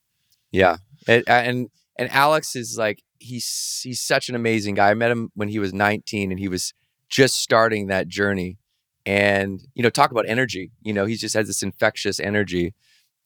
Yeah, 0.52 0.76
and 1.08 1.24
and, 1.26 1.68
and 1.96 2.10
Alex 2.10 2.56
is 2.56 2.76
like 2.78 3.02
he's 3.18 3.80
he's 3.82 4.00
such 4.00 4.28
an 4.28 4.34
amazing 4.34 4.74
guy. 4.74 4.90
I 4.90 4.94
met 4.94 5.10
him 5.10 5.30
when 5.34 5.48
he 5.48 5.58
was 5.58 5.72
19, 5.72 6.30
and 6.30 6.40
he 6.40 6.48
was 6.48 6.74
just 7.08 7.36
starting 7.36 7.86
that 7.88 8.08
journey. 8.08 8.58
And 9.06 9.60
you 9.74 9.82
know, 9.82 9.90
talk 9.90 10.10
about 10.10 10.28
energy. 10.28 10.72
You 10.82 10.92
know, 10.92 11.06
he 11.06 11.16
just 11.16 11.34
has 11.34 11.46
this 11.46 11.62
infectious 11.62 12.18
energy, 12.18 12.74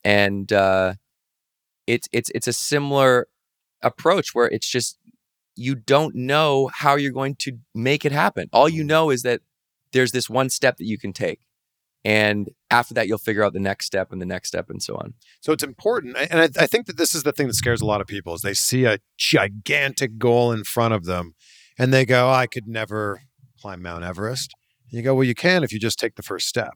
and 0.05 0.53
uh, 0.53 0.95
it's 1.87 2.09
it's 2.13 2.31
it's 2.35 2.49
a 2.49 2.53
similar 2.53 3.29
approach 3.83 4.35
where 4.35 4.47
it's 4.47 4.69
just 4.69 4.99
you 5.55 5.75
don't 5.75 6.15
know 6.15 6.71
how 6.73 6.97
you're 6.97 7.13
going 7.13 7.37
to 7.37 7.59
make 7.75 8.05
it 8.05 8.13
happen. 8.13 8.49
All 8.53 8.69
you 8.69 8.85
know 8.85 9.11
is 9.11 9.23
that 9.23 9.41
there's 9.93 10.13
this 10.13 10.29
one 10.29 10.51
step 10.51 10.77
that 10.77 10.85
you 10.85 10.99
can 10.99 11.13
take. 11.13 11.41
And 12.05 12.51
after 12.71 12.95
that, 12.95 13.09
you'll 13.09 13.19
figure 13.19 13.43
out 13.43 13.53
the 13.53 13.61
next 13.61 13.87
step 13.87 14.13
and 14.13 14.21
the 14.21 14.27
next 14.27 14.49
step 14.49 14.71
and 14.71 14.83
so 14.83 14.95
on. 14.97 15.15
So 15.41 15.53
it's 15.53 15.65
important. 15.65 16.17
And 16.17 16.41
I, 16.41 16.63
I 16.63 16.67
think 16.67 16.87
that 16.87 16.97
this 16.97 17.15
is 17.15 17.23
the 17.23 17.33
thing 17.33 17.49
that 17.49 17.55
scares 17.55 17.81
a 17.81 17.87
lot 17.87 18.01
of 18.01 18.07
people 18.07 18.35
is 18.35 18.43
they 18.43 18.55
see 18.55 18.85
a 18.85 18.99
gigantic 19.17 20.19
goal 20.19 20.53
in 20.53 20.65
front 20.65 20.95
of 20.95 21.05
them 21.05 21.35
and 21.79 21.93
they 21.93 22.05
go, 22.05 22.31
I 22.31 22.47
could 22.47 22.67
never 22.67 23.23
climb 23.61 23.83
Mount 23.83 24.05
Everest. 24.05 24.55
And 24.91 24.99
you 24.99 25.05
go, 25.05 25.15
well, 25.15 25.25
you 25.25 25.35
can 25.35 25.65
if 25.65 25.73
you 25.73 25.79
just 25.79 25.99
take 25.99 26.15
the 26.15 26.23
first 26.23 26.49
step. 26.49 26.75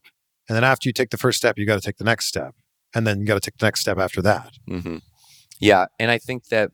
And 0.49 0.57
then 0.57 0.65
after 0.65 0.89
you 0.89 0.93
take 0.93 1.11
the 1.11 1.17
first 1.17 1.39
step, 1.39 1.57
you 1.57 1.67
got 1.67 1.77
to 1.77 1.81
take 1.81 1.99
the 1.99 2.05
next 2.05 2.27
step. 2.27 2.55
And 2.95 3.07
then 3.07 3.21
you 3.21 3.27
got 3.27 3.35
to 3.35 3.41
take 3.41 3.59
the 3.59 3.67
next 3.67 3.81
step 3.81 3.99
after 3.99 4.21
that. 4.23 4.51
Mm-hmm. 4.69 4.99
Yeah. 5.61 5.87
And 5.99 6.11
I 6.11 6.19
think 6.19 6.49
that 6.49 6.73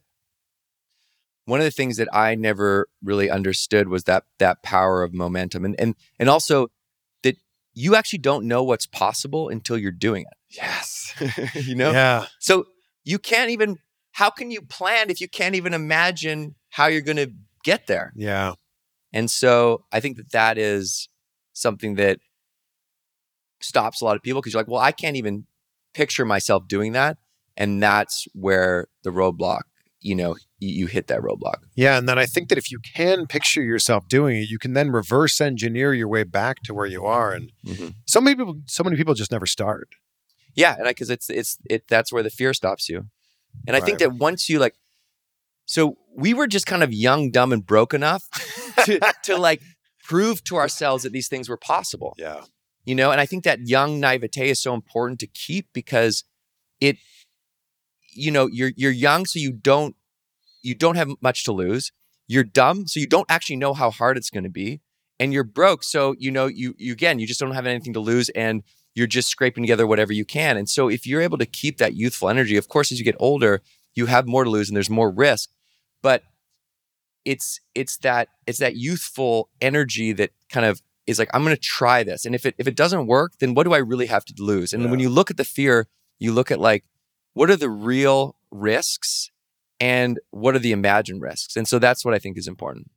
one 1.44 1.61
of 1.61 1.64
the 1.64 1.70
things 1.70 1.96
that 1.96 2.08
I 2.12 2.34
never 2.34 2.88
really 3.02 3.30
understood 3.30 3.88
was 3.88 4.04
that 4.04 4.24
that 4.38 4.62
power 4.62 5.02
of 5.02 5.14
momentum 5.14 5.64
and 5.64 5.74
and 5.78 5.94
and 6.18 6.28
also 6.28 6.68
you 7.78 7.94
actually 7.94 8.18
don't 8.18 8.44
know 8.44 8.64
what's 8.64 8.86
possible 8.86 9.48
until 9.48 9.78
you're 9.78 9.92
doing 9.92 10.22
it. 10.22 10.56
Yes. 10.56 11.14
you 11.54 11.76
know? 11.76 11.92
Yeah. 11.92 12.26
So 12.40 12.64
you 13.04 13.18
can't 13.18 13.50
even 13.50 13.78
how 14.12 14.30
can 14.30 14.50
you 14.50 14.60
plan 14.62 15.10
if 15.10 15.20
you 15.20 15.28
can't 15.28 15.54
even 15.54 15.72
imagine 15.72 16.56
how 16.70 16.86
you're 16.86 17.02
going 17.02 17.18
to 17.18 17.30
get 17.62 17.86
there? 17.86 18.12
Yeah. 18.16 18.54
And 19.12 19.30
so 19.30 19.84
I 19.92 20.00
think 20.00 20.16
that 20.16 20.32
that 20.32 20.58
is 20.58 21.08
something 21.52 21.94
that 21.94 22.18
stops 23.60 24.00
a 24.00 24.04
lot 24.04 24.16
of 24.16 24.22
people 24.22 24.40
because 24.40 24.54
you're 24.54 24.60
like, 24.60 24.68
well, 24.68 24.80
I 24.80 24.90
can't 24.90 25.16
even 25.16 25.44
picture 25.94 26.24
myself 26.24 26.66
doing 26.66 26.92
that. 26.92 27.16
And 27.56 27.80
that's 27.80 28.26
where 28.32 28.88
the 29.04 29.10
roadblock 29.10 29.62
you 30.00 30.14
know 30.14 30.37
you, 30.61 30.87
hit 30.87 31.06
that 31.08 31.20
roadblock 31.20 31.58
Yeah, 31.74 31.98
and 31.98 32.08
then 32.08 32.18
I 32.18 32.26
think 32.26 32.48
that 32.48 32.58
if 32.58 32.70
you 32.70 32.78
can 32.94 33.26
picture 33.26 33.62
yourself 33.62 34.08
doing 34.08 34.37
it, 34.37 34.48
you 34.48 34.58
can 34.58 34.72
then 34.72 34.90
reverse 34.90 35.40
engineer 35.40 35.92
your 35.94 36.08
way 36.08 36.24
back 36.24 36.62
to 36.64 36.74
where 36.74 36.87
you 36.87 37.04
are. 37.04 37.32
And 37.32 37.52
Mhm. 37.64 37.94
so 38.06 38.20
many 38.20 38.37
people, 38.37 38.61
so 38.66 38.82
many 38.84 38.96
people 38.96 39.14
just 39.14 39.30
never 39.32 39.46
start. 39.46 39.88
yeah 40.54 40.74
and 40.78 40.87
because 40.88 41.11
it's 41.11 41.28
it's 41.30 41.58
it 41.68 41.87
that's 41.88 42.11
where 42.12 42.22
the 42.22 42.30
fear 42.30 42.52
stops 42.54 42.88
you 42.88 43.06
and 43.66 43.76
i 43.76 43.80
think 43.80 43.98
that 43.98 44.12
once 44.14 44.48
you 44.48 44.58
like 44.58 44.74
so 45.66 45.98
we 46.16 46.32
were 46.34 46.46
just 46.46 46.66
kind 46.66 46.82
of 46.82 46.92
young 46.92 47.30
dumb 47.30 47.52
and 47.52 47.66
broke 47.66 47.92
enough 47.94 48.22
to, 48.84 48.98
to 49.24 49.37
like 49.37 49.61
prove 50.04 50.42
to 50.44 50.56
ourselves 50.56 51.02
that 51.04 51.12
these 51.12 51.28
things 51.28 51.48
were 51.48 51.58
possible 51.58 52.14
Yeah, 52.18 52.42
you 52.84 52.94
know 52.94 53.11
and 53.12 53.20
i 53.20 53.26
think 53.26 53.44
that 53.44 53.58
young 53.68 54.00
naivete 54.00 54.48
is 54.50 54.61
so 54.61 54.74
important 54.74 55.20
to 55.20 55.26
keep 55.26 55.66
because 55.72 56.24
it 56.80 56.96
you 58.18 58.31
know 58.31 58.46
you're 58.46 58.72
you're 58.76 58.90
young 58.90 59.26
so 59.26 59.38
you 59.38 59.52
don't 59.52 59.94
you 60.62 60.74
don't 60.74 60.96
have 60.96 61.09
much 61.20 61.44
to 61.44 61.52
lose. 61.52 61.92
You're 62.26 62.44
dumb 62.44 62.87
so 62.87 63.00
you 63.00 63.07
don't 63.07 63.31
actually 63.31 63.57
know 63.57 63.74
how 63.74 63.90
hard 63.90 64.16
it's 64.16 64.31
going 64.31 64.44
to 64.44 64.50
be. 64.50 64.81
And 65.20 65.33
you're 65.33 65.44
broke 65.44 65.83
so 65.83 66.14
you 66.18 66.31
know 66.31 66.46
you, 66.46 66.74
you 66.78 66.92
again 66.92 67.18
you 67.18 67.26
just 67.26 67.40
don't 67.40 67.52
have 67.52 67.66
anything 67.66 67.92
to 67.94 68.00
lose 68.00 68.28
and 68.31 68.62
you're 68.94 69.07
just 69.07 69.28
scraping 69.28 69.62
together 69.62 69.87
whatever 69.87 70.12
you 70.12 70.24
can. 70.24 70.57
And 70.57 70.68
so 70.68 70.88
if 70.88 71.07
you're 71.07 71.22
able 71.22 71.38
to 71.38 71.46
keep 71.46 71.78
that 71.78 71.94
youthful 71.94 72.28
energy 72.28 72.57
of 72.57 72.68
course 72.68 72.92
as 72.92 72.98
you 72.98 73.04
get 73.04 73.16
older 73.18 73.62
you 73.94 74.07
have 74.07 74.26
more 74.26 74.44
to 74.44 74.50
lose 74.50 74.68
and 74.68 74.76
there's 74.76 74.90
more 74.90 75.11
risk. 75.11 75.50
But 76.02 76.22
it's 77.24 77.61
it's 77.74 77.96
that 77.98 78.28
it's 78.46 78.59
that 78.59 78.76
youthful 78.76 79.48
energy 79.61 80.12
that 80.12 80.31
kind 80.50 80.64
of 80.64 80.81
is 81.07 81.18
like 81.18 81.31
i'm 81.35 81.42
going 81.42 81.57
to 81.57 81.61
try 81.61 82.02
this. 82.02 82.24
And 82.24 82.35
if 82.35 82.46
it 82.46 82.54
if 82.59 82.68
it 82.68 82.76
doesn't 82.76 83.07
work 83.07 83.33
then 83.40 83.54
what 83.54 83.64
do 83.64 83.72
i 83.72 83.78
really 83.78 84.07
have 84.07 84.24
to 84.26 84.35
lose? 84.38 84.72
And 84.72 84.90
when 84.90 85.00
you 85.00 85.09
look 85.09 85.31
at 85.31 85.37
the 85.37 85.44
fear 85.44 85.88
you 86.20 86.33
look 86.33 86.50
at 86.50 86.61
like 86.61 86.85
what 87.34 87.50
are 87.50 87.56
the 87.56 87.70
real 87.70 88.36
risks 88.50 89.30
and 89.80 90.18
what 90.30 90.54
are 90.54 90.60
the 90.60 90.72
imagined 90.72 91.22
risks 91.22 91.56
and 91.56 91.68
so 91.68 91.78
that's 91.78 92.04
what 92.04 92.14
i 92.14 92.18
think 92.18 92.36
is 92.36 92.48
important 92.48 92.90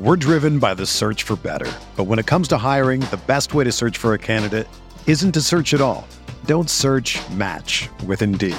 We're 0.00 0.14
driven 0.14 0.60
by 0.60 0.74
the 0.74 0.86
search 0.86 1.24
for 1.24 1.34
better. 1.34 1.68
But 1.96 2.04
when 2.04 2.20
it 2.20 2.26
comes 2.26 2.46
to 2.48 2.56
hiring, 2.56 3.00
the 3.00 3.18
best 3.26 3.52
way 3.52 3.64
to 3.64 3.72
search 3.72 3.98
for 3.98 4.14
a 4.14 4.18
candidate 4.18 4.68
isn't 5.08 5.32
to 5.32 5.40
search 5.40 5.74
at 5.74 5.80
all. 5.80 6.06
Don't 6.44 6.70
search 6.70 7.18
match 7.30 7.88
with 8.06 8.22
Indeed. 8.22 8.54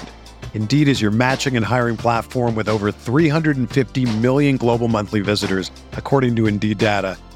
Indeed 0.53 0.89
is 0.89 1.01
your 1.01 1.11
matching 1.11 1.55
and 1.55 1.65
hiring 1.65 1.95
platform 1.95 2.55
with 2.55 2.67
over 2.67 2.91
350 2.91 4.03
million 4.17 4.57
global 4.57 4.89
monthly 4.89 5.21
visitors, 5.21 5.71
according 5.93 6.35
to 6.35 6.45
Indeed 6.47 6.77
data, 6.77 7.15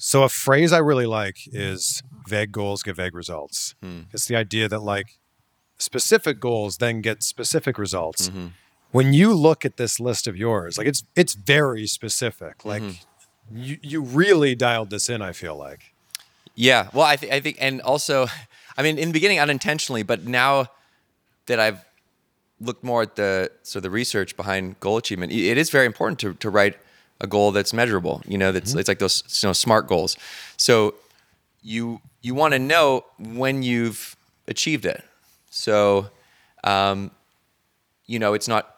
So 0.00 0.22
a 0.22 0.28
phrase 0.28 0.72
I 0.72 0.78
really 0.78 1.06
like 1.06 1.38
is 1.52 2.02
vague 2.28 2.52
goals 2.52 2.82
get 2.84 2.94
vague 2.96 3.14
results. 3.14 3.74
Hmm. 3.82 4.02
It's 4.12 4.26
the 4.26 4.36
idea 4.36 4.68
that 4.68 4.78
like 4.80 5.18
specific 5.76 6.38
goals 6.40 6.78
then 6.78 7.00
get 7.02 7.22
specific 7.22 7.78
results. 7.78 8.28
Mhm. 8.28 8.52
When 8.92 9.12
you 9.12 9.34
look 9.34 9.64
at 9.64 9.76
this 9.76 9.98
list 10.00 10.26
of 10.28 10.36
yours, 10.36 10.78
like 10.78 10.86
it's 10.86 11.02
it's 11.16 11.34
very 11.34 11.86
specific. 11.86 12.64
Like 12.64 12.82
Mhm. 12.82 12.96
you 13.52 13.78
you 13.82 14.00
really 14.02 14.54
dialed 14.54 14.90
this 14.90 15.08
in, 15.08 15.20
I 15.20 15.32
feel 15.32 15.56
like. 15.56 15.92
Yeah. 16.54 16.88
Well, 16.92 17.06
I, 17.06 17.16
th- 17.16 17.32
I 17.32 17.38
think, 17.40 17.56
and 17.60 17.80
also, 17.82 18.26
I 18.76 18.82
mean, 18.82 18.98
in 18.98 19.08
the 19.10 19.12
beginning, 19.12 19.38
unintentionally, 19.38 20.02
but 20.02 20.24
now 20.26 20.66
that 21.46 21.60
I've 21.60 21.84
looked 22.60 22.82
more 22.82 23.02
at 23.02 23.14
the 23.16 23.50
so 23.62 23.78
the 23.80 23.90
research 23.90 24.36
behind 24.36 24.78
goal 24.80 24.96
achievement, 24.96 25.32
it 25.32 25.56
is 25.58 25.70
very 25.70 25.86
important 25.86 26.18
to 26.20 26.34
to 26.34 26.50
write 26.50 26.76
a 27.20 27.26
goal 27.26 27.52
that's 27.52 27.72
measurable. 27.72 28.22
You 28.26 28.38
know, 28.38 28.52
that's 28.52 28.74
it's 28.74 28.88
like 28.88 28.98
those 28.98 29.22
you 29.42 29.48
know 29.48 29.52
smart 29.52 29.86
goals. 29.86 30.16
So 30.56 30.94
you 31.62 32.00
you 32.22 32.34
want 32.34 32.52
to 32.54 32.58
know 32.58 33.04
when 33.18 33.62
you've 33.62 34.16
achieved 34.46 34.86
it. 34.86 35.04
So, 35.50 36.10
um, 36.64 37.10
you 38.06 38.18
know, 38.18 38.34
it's 38.34 38.48
not 38.48 38.74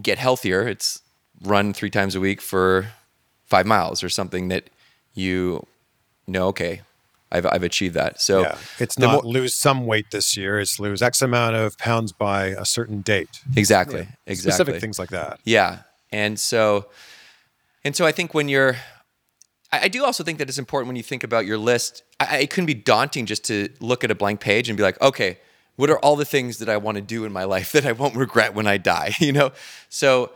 get 0.00 0.18
healthier. 0.18 0.66
It's 0.66 1.00
run 1.42 1.72
three 1.72 1.90
times 1.90 2.14
a 2.14 2.20
week 2.20 2.40
for 2.40 2.88
five 3.46 3.66
miles 3.66 4.02
or 4.02 4.08
something 4.08 4.48
that 4.48 4.70
you 5.14 5.66
know. 6.26 6.46
Okay, 6.48 6.80
I've 7.30 7.46
I've 7.46 7.62
achieved 7.62 7.94
that. 7.94 8.20
So 8.20 8.42
yeah. 8.42 8.56
It's 8.78 8.98
not 8.98 9.24
more- 9.24 9.32
lose 9.32 9.54
some 9.54 9.86
weight 9.86 10.10
this 10.10 10.36
year, 10.36 10.58
it's 10.60 10.78
lose 10.80 11.02
X 11.02 11.20
amount 11.22 11.56
of 11.56 11.76
pounds 11.78 12.12
by 12.12 12.46
a 12.46 12.64
certain 12.64 13.00
date. 13.02 13.40
exactly 13.56 14.00
Yeah. 14.00 14.06
exactly 14.26 14.52
Specific 14.52 14.80
things 14.80 14.98
like 14.98 15.10
that. 15.10 15.40
Yeah, 15.44 15.80
and 16.10 16.38
so, 16.40 16.86
and 17.84 17.96
so 17.96 18.06
I 18.06 18.12
think 18.12 18.34
when 18.34 18.48
you're, 18.48 18.76
I, 19.72 19.82
I 19.82 19.88
do 19.88 20.04
also 20.04 20.22
think 20.24 20.38
that 20.38 20.48
it's 20.48 20.58
important 20.58 20.88
when 20.88 20.96
you 20.96 21.02
think 21.02 21.24
about 21.24 21.46
your 21.46 21.58
list. 21.58 22.02
I, 22.20 22.38
it 22.38 22.50
can 22.50 22.66
be 22.66 22.74
daunting 22.74 23.26
just 23.26 23.44
to 23.46 23.68
look 23.80 24.04
at 24.04 24.10
a 24.10 24.14
blank 24.14 24.40
page 24.40 24.68
and 24.68 24.76
be 24.76 24.82
like, 24.82 25.00
okay, 25.00 25.38
what 25.76 25.90
are 25.90 25.98
all 25.98 26.16
the 26.16 26.24
things 26.24 26.58
that 26.58 26.68
I 26.68 26.76
want 26.76 26.96
to 26.96 27.02
do 27.02 27.24
in 27.24 27.32
my 27.32 27.44
life 27.56 27.72
that 27.72 27.86
I 27.86 27.92
won't 27.92 28.14
regret 28.14 28.54
when 28.54 28.66
I 28.66 28.78
die? 28.78 29.12
You 29.20 29.32
know, 29.32 29.52
so, 29.88 30.32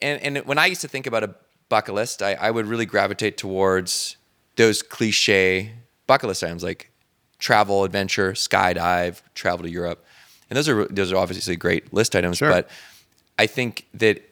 and 0.00 0.20
and 0.22 0.46
when 0.46 0.58
I 0.58 0.66
used 0.66 0.80
to 0.80 0.88
think 0.88 1.06
about 1.06 1.22
a 1.22 1.34
bucket 1.68 1.94
list, 1.94 2.22
I, 2.22 2.34
I 2.34 2.50
would 2.50 2.66
really 2.66 2.86
gravitate 2.86 3.36
towards 3.36 4.16
those 4.56 4.82
cliche 4.82 5.72
bucket 6.06 6.28
list 6.28 6.42
items 6.42 6.62
like 6.62 6.90
travel, 7.38 7.84
adventure, 7.84 8.32
skydive, 8.32 9.20
travel 9.34 9.64
to 9.64 9.70
Europe, 9.70 10.04
and 10.50 10.56
those 10.56 10.68
are 10.68 10.86
those 10.86 11.12
are 11.12 11.16
obviously 11.16 11.56
great 11.56 11.92
list 11.92 12.16
items. 12.16 12.38
Sure. 12.38 12.50
But 12.50 12.68
I 13.38 13.46
think 13.46 13.86
that 13.94 14.22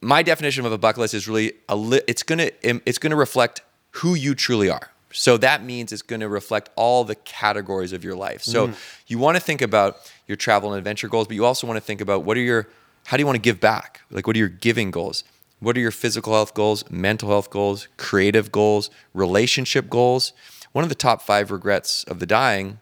my 0.00 0.22
definition 0.22 0.64
of 0.64 0.72
a 0.72 0.78
bucket 0.78 1.00
list 1.00 1.14
is 1.14 1.28
really 1.28 1.54
a 1.68 1.76
li- 1.76 2.02
it's 2.06 2.22
gonna 2.22 2.50
it's 2.62 2.98
gonna 2.98 3.16
reflect 3.16 3.62
who 3.90 4.14
you 4.14 4.34
truly 4.34 4.70
are. 4.70 4.90
So 5.12 5.36
that 5.38 5.64
means 5.64 5.92
it's 5.92 6.02
going 6.02 6.20
to 6.20 6.28
reflect 6.28 6.68
all 6.76 7.04
the 7.04 7.14
categories 7.14 7.92
of 7.92 8.04
your 8.04 8.14
life. 8.14 8.42
So 8.42 8.68
mm-hmm. 8.68 8.78
you 9.06 9.18
want 9.18 9.36
to 9.36 9.42
think 9.42 9.62
about 9.62 10.12
your 10.26 10.36
travel 10.36 10.72
and 10.72 10.78
adventure 10.78 11.08
goals, 11.08 11.26
but 11.26 11.34
you 11.34 11.44
also 11.44 11.66
want 11.66 11.78
to 11.78 11.80
think 11.80 12.00
about 12.00 12.24
what 12.24 12.36
are 12.36 12.40
your 12.40 12.68
how 13.06 13.16
do 13.16 13.22
you 13.22 13.26
want 13.26 13.36
to 13.36 13.42
give 13.42 13.58
back? 13.58 14.02
Like 14.10 14.26
what 14.26 14.36
are 14.36 14.38
your 14.38 14.48
giving 14.48 14.90
goals? 14.90 15.24
What 15.60 15.76
are 15.76 15.80
your 15.80 15.90
physical 15.90 16.34
health 16.34 16.54
goals, 16.54 16.88
mental 16.90 17.30
health 17.30 17.50
goals, 17.50 17.88
creative 17.96 18.52
goals, 18.52 18.90
relationship 19.14 19.88
goals? 19.88 20.32
One 20.72 20.84
of 20.84 20.88
the 20.88 20.94
top 20.94 21.22
5 21.22 21.50
regrets 21.50 22.04
of 22.04 22.20
the 22.20 22.26
dying 22.26 22.80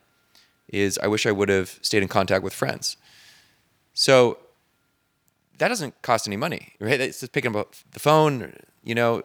is 0.68 0.98
I 0.98 1.06
wish 1.06 1.26
I 1.26 1.32
would 1.32 1.48
have 1.48 1.78
stayed 1.80 2.02
in 2.02 2.08
contact 2.08 2.42
with 2.42 2.52
friends. 2.52 2.96
So 3.94 4.38
that 5.58 5.68
doesn't 5.68 6.00
cost 6.02 6.26
any 6.26 6.36
money, 6.36 6.74
right? 6.80 7.00
It's 7.00 7.20
just 7.20 7.32
picking 7.32 7.56
up 7.56 7.74
the 7.92 8.00
phone, 8.00 8.52
you 8.84 8.94
know, 8.94 9.22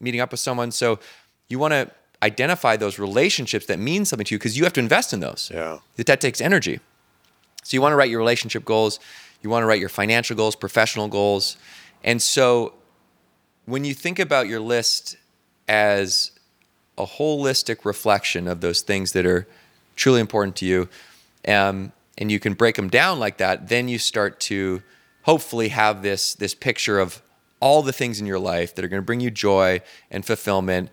meeting 0.00 0.20
up 0.20 0.30
with 0.30 0.40
someone. 0.40 0.70
So 0.70 0.98
you 1.48 1.58
want 1.58 1.72
to 1.72 1.90
identify 2.22 2.76
those 2.76 2.98
relationships 2.98 3.66
that 3.66 3.78
mean 3.78 4.04
something 4.04 4.24
to 4.24 4.34
you 4.34 4.38
because 4.38 4.56
you 4.56 4.64
have 4.64 4.72
to 4.74 4.80
invest 4.80 5.12
in 5.12 5.20
those. 5.20 5.50
Yeah. 5.52 5.78
That, 5.96 6.06
that 6.06 6.20
takes 6.20 6.40
energy. 6.40 6.80
So 7.62 7.76
you 7.76 7.82
want 7.82 7.92
to 7.92 7.96
write 7.96 8.10
your 8.10 8.18
relationship 8.18 8.64
goals, 8.64 8.98
you 9.42 9.50
want 9.50 9.62
to 9.62 9.66
write 9.66 9.80
your 9.80 9.88
financial 9.88 10.36
goals, 10.36 10.56
professional 10.56 11.08
goals. 11.08 11.56
And 12.02 12.20
so 12.20 12.72
when 13.66 13.84
you 13.84 13.94
think 13.94 14.18
about 14.18 14.48
your 14.48 14.60
list 14.60 15.16
as 15.68 16.32
a 16.96 17.04
holistic 17.04 17.84
reflection 17.84 18.48
of 18.48 18.60
those 18.60 18.80
things 18.80 19.12
that 19.12 19.26
are 19.26 19.46
truly 19.94 20.20
important 20.20 20.56
to 20.56 20.66
you, 20.66 20.88
um, 21.46 21.92
and 22.16 22.32
you 22.32 22.40
can 22.40 22.54
break 22.54 22.76
them 22.76 22.88
down 22.88 23.20
like 23.20 23.36
that, 23.38 23.68
then 23.68 23.88
you 23.88 23.98
start 23.98 24.40
to 24.40 24.82
hopefully 25.28 25.68
have 25.68 26.02
this 26.02 26.34
this 26.36 26.54
picture 26.54 26.98
of 26.98 27.20
all 27.60 27.82
the 27.82 27.92
things 27.92 28.18
in 28.18 28.26
your 28.26 28.38
life 28.38 28.74
that 28.74 28.82
are 28.82 28.88
going 28.88 29.02
to 29.02 29.04
bring 29.04 29.20
you 29.20 29.30
joy 29.30 29.78
and 30.10 30.24
fulfillment 30.24 30.88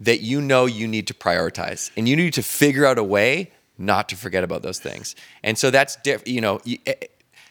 that 0.00 0.20
you 0.20 0.40
know 0.40 0.66
you 0.66 0.88
need 0.88 1.06
to 1.06 1.14
prioritize, 1.14 1.92
and 1.96 2.08
you 2.08 2.16
need 2.16 2.32
to 2.32 2.42
figure 2.42 2.84
out 2.84 2.98
a 2.98 3.04
way 3.04 3.52
not 3.78 4.08
to 4.08 4.16
forget 4.16 4.42
about 4.42 4.62
those 4.62 4.80
things. 4.80 5.14
And 5.44 5.56
so 5.56 5.70
that's 5.70 5.94
diff- 6.02 6.26
you 6.26 6.40
know 6.40 6.60
eh, 6.66 6.94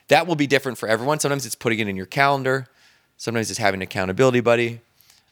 that 0.10 0.28
will 0.28 0.36
be 0.36 0.46
different 0.46 0.78
for 0.78 0.90
everyone. 0.90 1.20
Sometimes 1.20 1.46
it's 1.46 1.56
putting 1.56 1.80
it 1.80 1.88
in 1.88 1.96
your 1.96 2.06
calendar. 2.06 2.68
Sometimes 3.16 3.50
it's 3.50 3.60
having 3.60 3.78
an 3.78 3.84
accountability 3.84 4.42
buddy. 4.42 4.82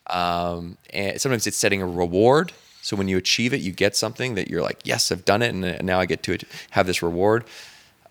Um, 0.07 0.77
and 0.91 1.19
sometimes 1.19 1.47
it's 1.47 1.57
setting 1.57 1.81
a 1.81 1.86
reward. 1.86 2.53
So 2.81 2.95
when 2.95 3.10
you 3.10 3.17
achieve 3.17 3.53
it, 3.53 3.60
you 3.60 3.73
get 3.73 3.95
something 3.97 4.36
that 4.36 4.49
you're 4.49 4.62
like, 4.62 4.79
yes, 4.86 5.12
I've 5.12 5.25
done 5.25 5.41
it, 5.41 5.53
and 5.53 5.86
now 5.86 5.99
I 5.99 6.05
get 6.05 6.23
to 6.23 6.38
have 6.71 6.88
this 6.88 7.03
reward. 7.03 7.43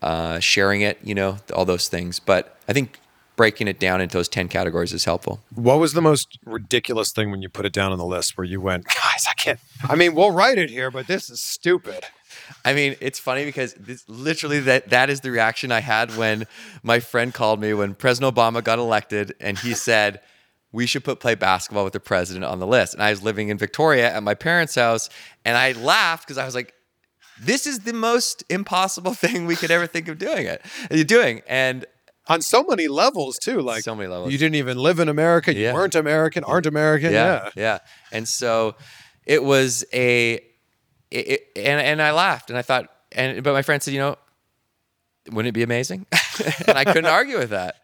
Uh, 0.01 0.39
sharing 0.39 0.81
it, 0.81 0.97
you 1.03 1.13
know, 1.13 1.37
all 1.53 1.63
those 1.63 1.87
things. 1.87 2.19
But 2.19 2.57
I 2.67 2.73
think 2.73 2.99
breaking 3.35 3.67
it 3.67 3.79
down 3.79 4.01
into 4.01 4.17
those 4.17 4.27
ten 4.27 4.47
categories 4.47 4.93
is 4.93 5.05
helpful. 5.05 5.41
What 5.53 5.79
was 5.79 5.93
the 5.93 6.01
most 6.01 6.39
ridiculous 6.45 7.11
thing 7.11 7.31
when 7.31 7.41
you 7.41 7.49
put 7.49 7.65
it 7.65 7.73
down 7.73 7.91
on 7.91 7.97
the 7.97 8.05
list 8.05 8.37
where 8.37 8.45
you 8.45 8.61
went, 8.61 8.85
guys, 8.85 9.25
I 9.29 9.33
can't. 9.33 9.59
I 9.83 9.95
mean, 9.95 10.15
we'll 10.15 10.31
write 10.31 10.57
it 10.57 10.69
here, 10.69 10.91
but 10.91 11.07
this 11.07 11.29
is 11.29 11.41
stupid. 11.41 12.03
I 12.65 12.73
mean, 12.73 12.95
it's 12.99 13.19
funny 13.19 13.45
because 13.45 13.73
this, 13.75 14.03
literally 14.07 14.59
that 14.61 14.89
that 14.89 15.09
is 15.09 15.21
the 15.21 15.31
reaction 15.31 15.71
I 15.71 15.79
had 15.81 16.15
when 16.17 16.45
my 16.83 16.99
friend 16.99 17.33
called 17.33 17.59
me 17.59 17.73
when 17.73 17.95
President 17.95 18.35
Obama 18.35 18.63
got 18.63 18.79
elected, 18.79 19.35
and 19.39 19.57
he 19.57 19.73
said 19.73 20.21
we 20.71 20.85
should 20.85 21.03
put 21.03 21.19
play 21.19 21.35
basketball 21.35 21.83
with 21.83 21.93
the 21.93 21.99
president 21.99 22.45
on 22.45 22.59
the 22.59 22.67
list. 22.67 22.93
And 22.93 23.03
I 23.03 23.09
was 23.09 23.21
living 23.21 23.49
in 23.49 23.57
Victoria 23.57 24.13
at 24.13 24.23
my 24.23 24.33
parents' 24.33 24.75
house, 24.75 25.09
and 25.43 25.57
I 25.57 25.73
laughed 25.73 26.25
because 26.25 26.37
I 26.37 26.45
was 26.45 26.55
like, 26.55 26.73
"This 27.41 27.65
is 27.67 27.79
the 27.79 27.93
most 27.93 28.43
impossible 28.49 29.13
thing 29.23 29.45
we 29.45 29.55
could 29.55 29.71
ever 29.71 29.87
think 29.87 30.07
of 30.07 30.17
doing 30.17 30.45
it. 30.47 30.61
You're 30.89 31.03
doing." 31.03 31.41
And 31.47 31.85
On 32.27 32.39
so 32.41 32.63
many 32.63 32.87
levels, 32.87 33.37
too. 33.39 33.59
Like, 33.61 33.83
So 33.83 33.95
many 33.95 34.07
levels. 34.07 34.31
You 34.31 34.37
didn't 34.37 34.55
even 34.55 34.77
live 34.77 34.99
in 34.99 35.09
America. 35.09 35.53
You 35.53 35.63
Yeah. 35.63 35.73
weren't 35.73 35.95
American, 35.95 36.43
aren't 36.43 36.67
American. 36.67 37.11
yeah, 37.11 37.43
Yeah. 37.43 37.49
yeah. 37.55 37.77
And 38.11 38.27
so 38.29 38.75
it 39.25 39.43
was 39.43 39.83
a, 39.91 40.33
it, 41.09 41.27
it- 41.33 41.47
and 41.55 41.81
and 41.81 42.01
I 42.01 42.11
laughed 42.11 42.49
and 42.51 42.57
I 42.57 42.61
thought, 42.61 42.85
and 43.11 43.43
but 43.43 43.53
my 43.53 43.63
friend 43.63 43.81
said, 43.83 43.93
you 43.95 43.99
know, 43.99 44.15
wouldn't 45.31 45.49
it 45.49 45.53
be 45.53 45.63
amazing? 45.63 46.05
and 46.67 46.77
I 46.77 46.83
couldn't 46.85 47.05
argue 47.19 47.37
with 47.39 47.49
that. 47.49 47.75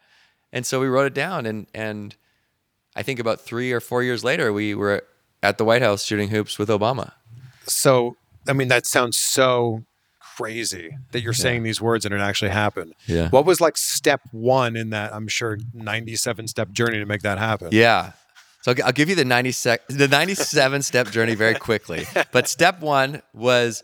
And 0.52 0.64
so 0.64 0.80
we 0.80 0.86
wrote 0.86 1.06
it 1.06 1.14
down, 1.14 1.44
and 1.44 1.66
and 1.74 2.14
I 2.96 3.02
think 3.02 3.18
about 3.20 3.40
three 3.40 3.70
or 3.72 3.80
four 3.80 4.02
years 4.02 4.22
later, 4.24 4.52
we 4.52 4.74
were 4.74 5.02
at 5.42 5.58
the 5.58 5.64
White 5.64 5.82
House 5.82 6.04
shooting 6.04 6.28
hoops 6.30 6.58
with 6.58 6.68
Obama. 6.70 7.12
So, 7.66 8.16
I 8.48 8.52
mean, 8.52 8.68
that 8.68 8.86
sounds 8.86 9.16
so 9.16 9.84
crazy 10.36 10.90
that 11.12 11.20
you're 11.20 11.32
saying 11.32 11.64
these 11.64 11.80
words 11.80 12.04
and 12.04 12.14
it 12.14 12.20
actually 12.20 12.50
happened. 12.50 12.94
Yeah. 13.06 13.28
What 13.30 13.44
was 13.44 13.60
like 13.60 13.76
step 13.76 14.20
one 14.32 14.76
in 14.76 14.90
that, 14.90 15.12
I'm 15.14 15.26
sure, 15.28 15.58
97 15.74 16.46
step 16.48 16.70
journey 16.70 16.98
to 16.98 17.06
make 17.06 17.22
that 17.22 17.38
happen? 17.38 17.68
Yeah. 17.72 18.12
So 18.62 18.74
I'll, 18.84 18.92
give 18.92 19.08
you 19.08 19.14
the 19.14 19.24
90 19.24 19.52
sec- 19.52 19.86
the 19.88 20.08
97 20.08 20.82
step 20.82 21.10
journey 21.10 21.34
very 21.34 21.54
quickly. 21.54 22.06
But 22.32 22.48
step 22.48 22.80
one 22.80 23.22
was 23.32 23.82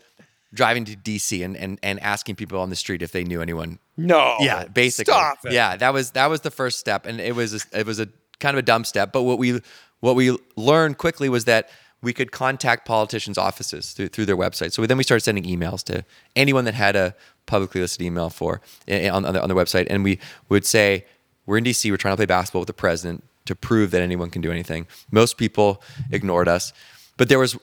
driving 0.53 0.85
to 0.85 0.95
DC 0.95 1.43
and, 1.43 1.57
and, 1.57 1.79
and 1.83 1.99
asking 2.01 2.35
people 2.35 2.59
on 2.59 2.69
the 2.69 2.75
street 2.75 3.01
if 3.01 3.11
they 3.11 3.23
knew 3.25 3.41
anyone 3.41 3.77
No. 3.97 4.37
yeah 4.39 4.65
basically 4.65 5.11
Stop 5.11 5.39
it. 5.43 5.51
yeah 5.51 5.75
that 5.75 5.93
was 5.93 6.11
that 6.11 6.29
was 6.29 6.41
the 6.41 6.51
first 6.51 6.79
step 6.79 7.05
and 7.05 7.19
it 7.19 7.35
was 7.35 7.53
a, 7.53 7.79
it 7.79 7.85
was 7.85 7.99
a 7.99 8.07
kind 8.39 8.55
of 8.55 8.59
a 8.59 8.61
dumb 8.61 8.85
step 8.85 9.11
but 9.11 9.23
what 9.23 9.37
we 9.37 9.59
what 9.99 10.15
we 10.15 10.37
learned 10.55 10.97
quickly 10.97 11.27
was 11.27 11.43
that 11.45 11.69
we 12.05 12.13
could 12.13 12.31
contact 12.31 12.85
politicians 12.85 13.35
offices 13.35 13.93
through, 13.93 14.09
through 14.09 14.27
their 14.27 14.37
website. 14.37 14.71
So 14.71 14.85
then 14.85 14.95
we 14.95 15.03
started 15.03 15.23
sending 15.23 15.43
emails 15.43 15.83
to 15.85 16.05
anyone 16.35 16.63
that 16.65 16.75
had 16.75 16.95
a 16.95 17.15
publicly 17.47 17.81
listed 17.81 18.03
email 18.03 18.29
for 18.29 18.61
on, 18.87 19.25
on, 19.25 19.33
the, 19.33 19.41
on 19.41 19.49
their 19.49 19.57
website. 19.57 19.87
And 19.89 20.03
we 20.03 20.19
would 20.47 20.65
say 20.65 21.05
we're 21.47 21.57
in 21.57 21.63
dc 21.63 21.89
we're 21.89 21.97
trying 21.97 22.13
to 22.13 22.17
play 22.17 22.27
basketball 22.27 22.61
with 22.61 22.67
the 22.67 22.73
president 22.73 23.23
to 23.45 23.55
prove 23.55 23.89
that 23.89 24.03
anyone 24.03 24.29
can 24.29 24.43
do 24.43 24.51
anything. 24.51 24.85
Most 25.09 25.37
people 25.37 25.81
ignored 26.11 26.47
us. 26.47 26.73
But 27.17 27.27
there 27.27 27.39
was 27.39 27.57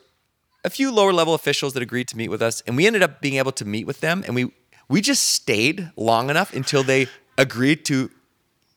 a 0.64 0.70
few 0.70 0.92
lower 0.92 1.12
level 1.12 1.34
officials 1.34 1.72
that 1.74 1.82
agreed 1.82 2.08
to 2.08 2.16
meet 2.16 2.28
with 2.28 2.42
us 2.42 2.62
and 2.66 2.76
we 2.76 2.84
ended 2.84 3.02
up 3.02 3.20
being 3.20 3.36
able 3.36 3.52
to 3.52 3.64
meet 3.64 3.86
with 3.86 4.00
them 4.00 4.24
and 4.26 4.34
we 4.34 4.52
we 4.88 5.00
just 5.00 5.22
stayed 5.22 5.92
long 5.96 6.30
enough 6.30 6.52
until 6.52 6.82
they 6.82 7.06
agreed 7.38 7.84
to 7.84 8.10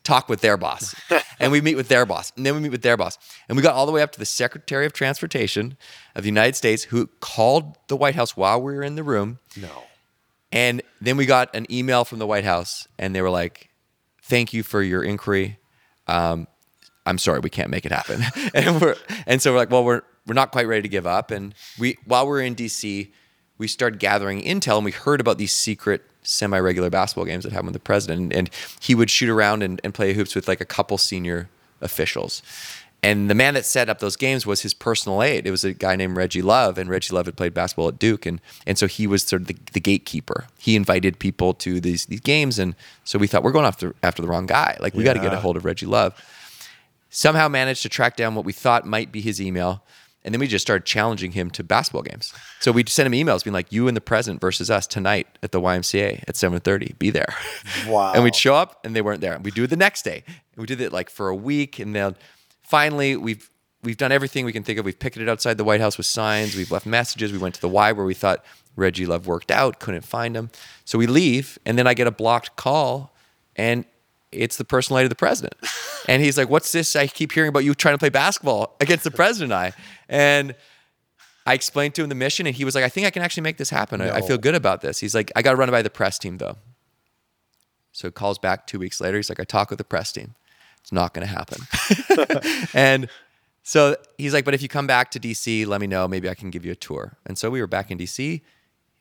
talk 0.06 0.30
with 0.30 0.40
their 0.42 0.56
boss 0.56 0.96
and 1.40 1.52
we 1.52 1.60
meet 1.60 1.76
with 1.76 1.88
their 1.90 2.06
boss 2.06 2.32
and 2.38 2.46
then 2.46 2.54
we 2.56 2.62
meet 2.62 2.72
with 2.72 2.82
their 2.84 2.96
boss 2.96 3.18
and 3.50 3.58
we 3.58 3.62
got 3.62 3.74
all 3.74 3.86
the 3.86 3.92
way 3.92 4.02
up 4.02 4.12
to 4.12 4.20
the 4.20 4.26
secretary 4.26 4.86
of 4.86 4.94
transportation 4.94 5.76
of 6.16 6.24
the 6.24 6.30
united 6.30 6.56
states 6.56 6.84
who 6.86 7.08
called 7.20 7.76
the 7.88 7.98
white 7.98 8.16
house 8.16 8.38
while 8.38 8.62
we 8.62 8.74
were 8.74 8.84
in 8.84 8.96
the 8.96 9.04
room 9.04 9.40
No. 9.58 9.84
and 10.52 10.82
then 11.02 11.18
we 11.18 11.26
got 11.26 11.54
an 11.56 11.66
email 11.70 12.06
from 12.06 12.20
the 12.20 12.26
White 12.28 12.46
House, 12.46 12.88
and 12.98 13.14
they 13.14 13.22
were 13.22 13.30
like, 13.30 13.70
"Thank 14.24 14.54
you 14.54 14.64
for 14.64 14.82
your 14.82 15.04
inquiry. 15.04 15.60
Um, 16.08 16.48
I'm 17.06 17.18
sorry, 17.18 17.40
we 17.40 17.50
can't 17.50 17.70
make 17.70 17.86
it 17.86 17.92
happen." 17.92 18.24
and 18.54 18.82
we're 18.82 18.96
and 19.28 19.42
so 19.42 19.52
we're 19.52 19.58
like, 19.60 19.70
"Well, 19.70 19.84
we're 19.84 20.02
we're 20.26 20.34
not 20.34 20.52
quite 20.52 20.68
ready 20.68 20.82
to 20.82 20.88
give 20.88 21.06
up." 21.06 21.30
And 21.32 21.54
we 21.78 21.98
while 22.06 22.26
we 22.26 22.30
were 22.30 22.42
in 22.42 22.56
DC, 22.56 23.12
we 23.58 23.68
started 23.68 24.00
gathering 24.00 24.42
intel, 24.42 24.78
and 24.78 24.86
we 24.86 24.92
heard 24.92 25.20
about 25.20 25.38
these 25.38 25.52
secret 25.54 26.02
semi-regular 26.26 26.90
basketball 26.90 27.26
games 27.26 27.44
that 27.44 27.54
happened 27.54 27.68
with 27.68 27.74
the 27.74 27.80
president, 27.80 28.34
and, 28.34 28.50
he 28.80 28.94
would 28.94 29.10
shoot 29.10 29.30
around 29.30 29.64
and, 29.64 29.80
and 29.84 29.94
play 29.94 30.14
hoops 30.14 30.36
with 30.36 30.48
like 30.48 30.62
a 30.62 30.66
couple 30.66 30.98
senior 30.98 31.50
officials. 31.82 32.42
And 33.06 33.30
the 33.30 33.36
man 33.36 33.54
that 33.54 33.66
set 33.66 33.88
up 33.88 34.00
those 34.00 34.16
games 34.16 34.48
was 34.48 34.62
his 34.62 34.74
personal 34.74 35.22
aide. 35.22 35.46
It 35.46 35.52
was 35.52 35.64
a 35.64 35.74
guy 35.74 35.96
named 35.96 36.18
Reggie 36.18 36.42
Love, 36.42 36.80
and 36.80 36.90
Reggie 36.90 37.14
Love 37.14 37.28
had 37.28 37.38
played 37.38 37.54
basketball 37.54 37.88
at 37.88 38.00
Duke, 38.00 38.26
and 38.26 38.42
and 38.66 38.80
so 38.80 38.88
he 38.88 39.06
was 39.06 39.22
sort 39.22 39.44
of 39.44 39.48
the, 39.48 39.56
the 39.74 39.80
gatekeeper. 39.80 40.48
He 40.58 40.76
invited 40.76 41.20
people 41.20 41.54
to 41.56 41.80
these 41.80 42.08
these 42.08 42.22
games, 42.22 42.58
and 42.58 42.76
so 43.04 43.20
we 43.20 43.28
thought 43.28 43.44
we're 43.44 43.52
going 43.52 43.66
after 43.66 43.94
after 44.02 44.24
the 44.24 44.28
wrong 44.28 44.48
guy. 44.48 44.76
Like 44.80 44.96
we 44.96 45.04
got 45.04 45.14
to 45.14 45.20
get 45.20 45.34
a 45.34 45.40
hold 45.40 45.56
of 45.56 45.66
Reggie 45.66 45.86
Love. 45.86 46.20
Somehow 47.12 47.48
managed 47.48 47.84
to 47.84 47.90
track 47.90 48.18
down 48.18 48.34
what 48.34 48.44
we 48.44 48.52
thought 48.52 48.86
might 48.88 49.12
be 49.12 49.22
his 49.22 49.40
email, 49.40 49.84
and 50.26 50.34
then 50.34 50.40
we 50.40 50.48
just 50.48 50.66
started 50.66 50.86
challenging 50.86 51.32
him 51.32 51.50
to 51.52 51.64
basketball 51.64 52.02
games. 52.02 52.34
So 52.60 52.72
we'd 52.72 52.90
send 52.90 53.14
him 53.14 53.14
emails 53.14 53.44
being 53.44 53.54
like, 53.54 53.72
"You 53.72 53.88
and 53.88 53.96
the 53.96 54.02
president 54.02 54.42
versus 54.42 54.70
us 54.72 54.88
tonight 54.88 55.28
at 55.44 55.52
the 55.54 55.62
YMCA 55.62 56.24
at 56.28 56.36
7:30. 56.36 56.98
Be 57.00 57.12
there." 57.12 57.34
Wow. 57.88 58.14
and 58.14 58.24
we'd 58.24 58.36
show 58.36 58.56
up, 58.56 58.84
and 58.84 58.96
they 58.96 59.02
weren't 59.02 59.22
there. 59.22 59.38
We'd 59.38 59.54
do 59.54 59.64
it 59.64 59.70
the 59.70 59.76
next 59.78 60.02
day. 60.04 60.24
And 60.28 60.58
we 60.58 60.66
did 60.66 60.82
it 60.82 60.92
like 60.92 61.10
for 61.10 61.30
a 61.30 61.36
week, 61.36 61.78
and 61.80 61.96
then 61.96 62.16
finally 62.64 63.16
we've 63.16 63.50
we've 63.84 63.98
done 63.98 64.12
everything 64.12 64.44
we 64.44 64.52
can 64.52 64.64
think 64.64 64.80
of. 64.80 64.86
We've 64.86 64.98
picketed 64.98 65.30
outside 65.30 65.58
the 65.58 65.64
White 65.64 65.82
House 65.82 65.98
with 65.98 66.08
signs. 66.08 66.56
We've 66.56 66.72
left 66.72 66.88
messages. 66.88 67.32
We 67.32 67.38
went 67.38 67.56
to 67.56 67.62
the 67.62 67.70
Y 67.70 67.92
where 67.92 68.06
we 68.06 68.16
thought 68.16 68.44
Reggie 68.76 69.06
Love 69.06 69.28
worked 69.28 69.52
out, 69.52 69.80
couldn't 69.80 70.02
find 70.02 70.36
him. 70.36 70.50
So 70.84 70.98
we 70.98 71.06
leave, 71.06 71.60
and 71.66 71.78
then 71.78 71.86
I 71.86 71.94
get 71.94 72.08
a 72.08 72.12
blocked 72.12 72.56
call, 72.56 73.14
and 73.56 73.86
it's 74.32 74.58
the 74.58 74.66
personal 74.66 75.00
aide 75.00 75.04
of 75.04 75.10
the 75.10 75.16
president. 75.16 75.54
And 76.08 76.22
he's 76.22 76.38
like, 76.38 76.50
What's 76.50 76.72
this? 76.72 76.96
I 76.96 77.08
keep 77.08 77.32
hearing 77.32 77.50
about 77.50 77.64
you 77.64 77.74
trying 77.74 77.94
to 77.94 78.00
play 78.00 78.10
basketball 78.10 78.76
against 78.80 79.04
the 79.04 79.12
president 79.12 79.52
and 79.54 79.60
I. 79.60 79.74
And 80.10 80.56
I 81.46 81.54
explained 81.54 81.96
to 81.96 82.04
him 82.04 82.10
the 82.10 82.16
mission, 82.16 82.48
and 82.48 82.56
he 82.56 82.66
was 82.66 82.76
like, 82.76 82.84
I 82.84 82.90
think 82.90 83.06
I 83.06 83.12
can 83.12 83.22
actually 83.22 83.44
make 83.44 83.58
this 83.58 83.70
happen. 83.70 84.02
I, 84.02 84.18
I 84.18 84.22
feel 84.22 84.38
good 84.38 84.56
about 84.56 84.82
this. 84.82 85.00
He's 85.00 85.14
like, 85.14 85.32
I 85.36 85.42
got 85.42 85.52
to 85.52 85.58
run 85.58 85.70
it 85.70 85.72
by 85.72 85.82
the 85.82 85.90
press 85.90 86.18
team, 86.18 86.38
though. 86.38 86.58
So 87.92 88.08
he 88.08 88.12
calls 88.12 88.40
back 88.40 88.68
two 88.68 88.80
weeks 88.80 89.00
later. 89.00 89.18
He's 89.18 89.30
like, 89.30 89.40
I 89.40 89.44
talked 89.44 89.70
with 89.70 89.78
the 89.78 89.86
press 89.86 90.12
team. 90.12 90.36
It's 90.82 90.92
not 90.92 91.14
going 91.14 91.26
to 91.26 91.34
happen. 91.34 92.70
and 92.74 93.10
So 93.64 93.96
he's 94.18 94.34
like, 94.34 94.46
but 94.46 94.54
if 94.54 94.62
you 94.62 94.68
come 94.68 94.86
back 94.86 95.10
to 95.12 95.20
DC, 95.20 95.66
let 95.66 95.82
me 95.82 95.88
know. 95.88 96.08
Maybe 96.08 96.30
I 96.30 96.36
can 96.36 96.52
give 96.52 96.64
you 96.64 96.72
a 96.72 96.76
tour. 96.76 97.18
And 97.26 97.38
so 97.38 97.50
we 97.50 97.60
were 97.62 97.68
back 97.68 97.90
in 97.90 97.98
DC. 97.98 98.42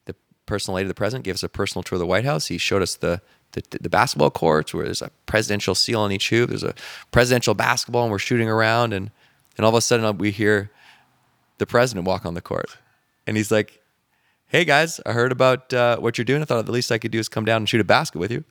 The 0.06 0.14
personal 0.46 0.78
aide 0.78 0.82
of 0.82 0.88
the 0.88 0.94
president 0.94 1.24
gave 1.24 1.34
us 1.34 1.42
a 1.42 1.48
personal 1.48 1.82
tour 1.82 1.96
of 1.96 2.00
the 2.00 2.06
White 2.06 2.24
House. 2.24 2.46
He 2.46 2.58
showed 2.58 2.82
us 2.82 2.96
the 2.96 3.20
the, 3.52 3.62
the 3.80 3.88
basketball 3.88 4.30
courts 4.30 4.74
where 4.74 4.84
there's 4.84 5.02
a 5.02 5.10
presidential 5.26 5.74
seal 5.76 6.00
on 6.00 6.10
each 6.10 6.30
hoop. 6.30 6.48
There's 6.48 6.64
a 6.64 6.74
presidential 7.12 7.54
basketball, 7.54 8.02
and 8.02 8.10
we're 8.10 8.18
shooting 8.18 8.48
around, 8.48 8.92
and 8.92 9.10
and 9.56 9.64
all 9.64 9.70
of 9.70 9.76
a 9.76 9.80
sudden 9.80 10.04
uh, 10.04 10.12
we 10.12 10.30
hear 10.30 10.70
the 11.58 11.66
president 11.66 12.06
walk 12.06 12.26
on 12.26 12.34
the 12.34 12.40
court, 12.40 12.76
and 13.26 13.36
he's 13.36 13.50
like, 13.50 13.80
"Hey 14.46 14.64
guys, 14.64 15.00
I 15.06 15.12
heard 15.12 15.32
about 15.32 15.72
uh, 15.72 15.98
what 15.98 16.18
you're 16.18 16.24
doing. 16.24 16.42
I 16.42 16.44
thought 16.44 16.66
the 16.66 16.72
least 16.72 16.92
I 16.92 16.98
could 16.98 17.10
do 17.10 17.18
is 17.18 17.28
come 17.28 17.44
down 17.44 17.58
and 17.58 17.68
shoot 17.68 17.80
a 17.80 17.84
basket 17.84 18.18
with 18.18 18.30
you." 18.30 18.44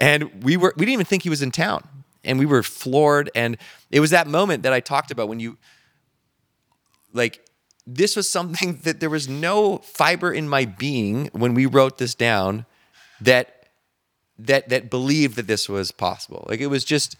And 0.00 0.44
we 0.44 0.56
were 0.56 0.72
we 0.76 0.84
didn't 0.84 0.94
even 0.94 1.06
think 1.06 1.22
he 1.22 1.30
was 1.30 1.42
in 1.42 1.50
town, 1.50 1.86
and 2.24 2.38
we 2.38 2.46
were 2.46 2.62
floored. 2.62 3.30
And 3.34 3.56
it 3.90 4.00
was 4.00 4.10
that 4.10 4.26
moment 4.26 4.62
that 4.62 4.72
I 4.72 4.80
talked 4.80 5.10
about 5.10 5.28
when 5.28 5.40
you 5.40 5.56
like 7.12 7.44
this 7.86 8.16
was 8.16 8.28
something 8.28 8.80
that 8.82 9.00
there 9.00 9.10
was 9.10 9.28
no 9.28 9.78
fiber 9.78 10.32
in 10.32 10.48
my 10.48 10.64
being 10.64 11.30
when 11.32 11.54
we 11.54 11.66
wrote 11.66 11.98
this 11.98 12.14
down 12.14 12.66
that 13.20 13.68
that 14.38 14.68
that 14.68 14.90
believed 14.90 15.36
that 15.36 15.46
this 15.46 15.68
was 15.68 15.92
possible. 15.92 16.44
Like 16.48 16.60
it 16.60 16.66
was 16.66 16.84
just 16.84 17.16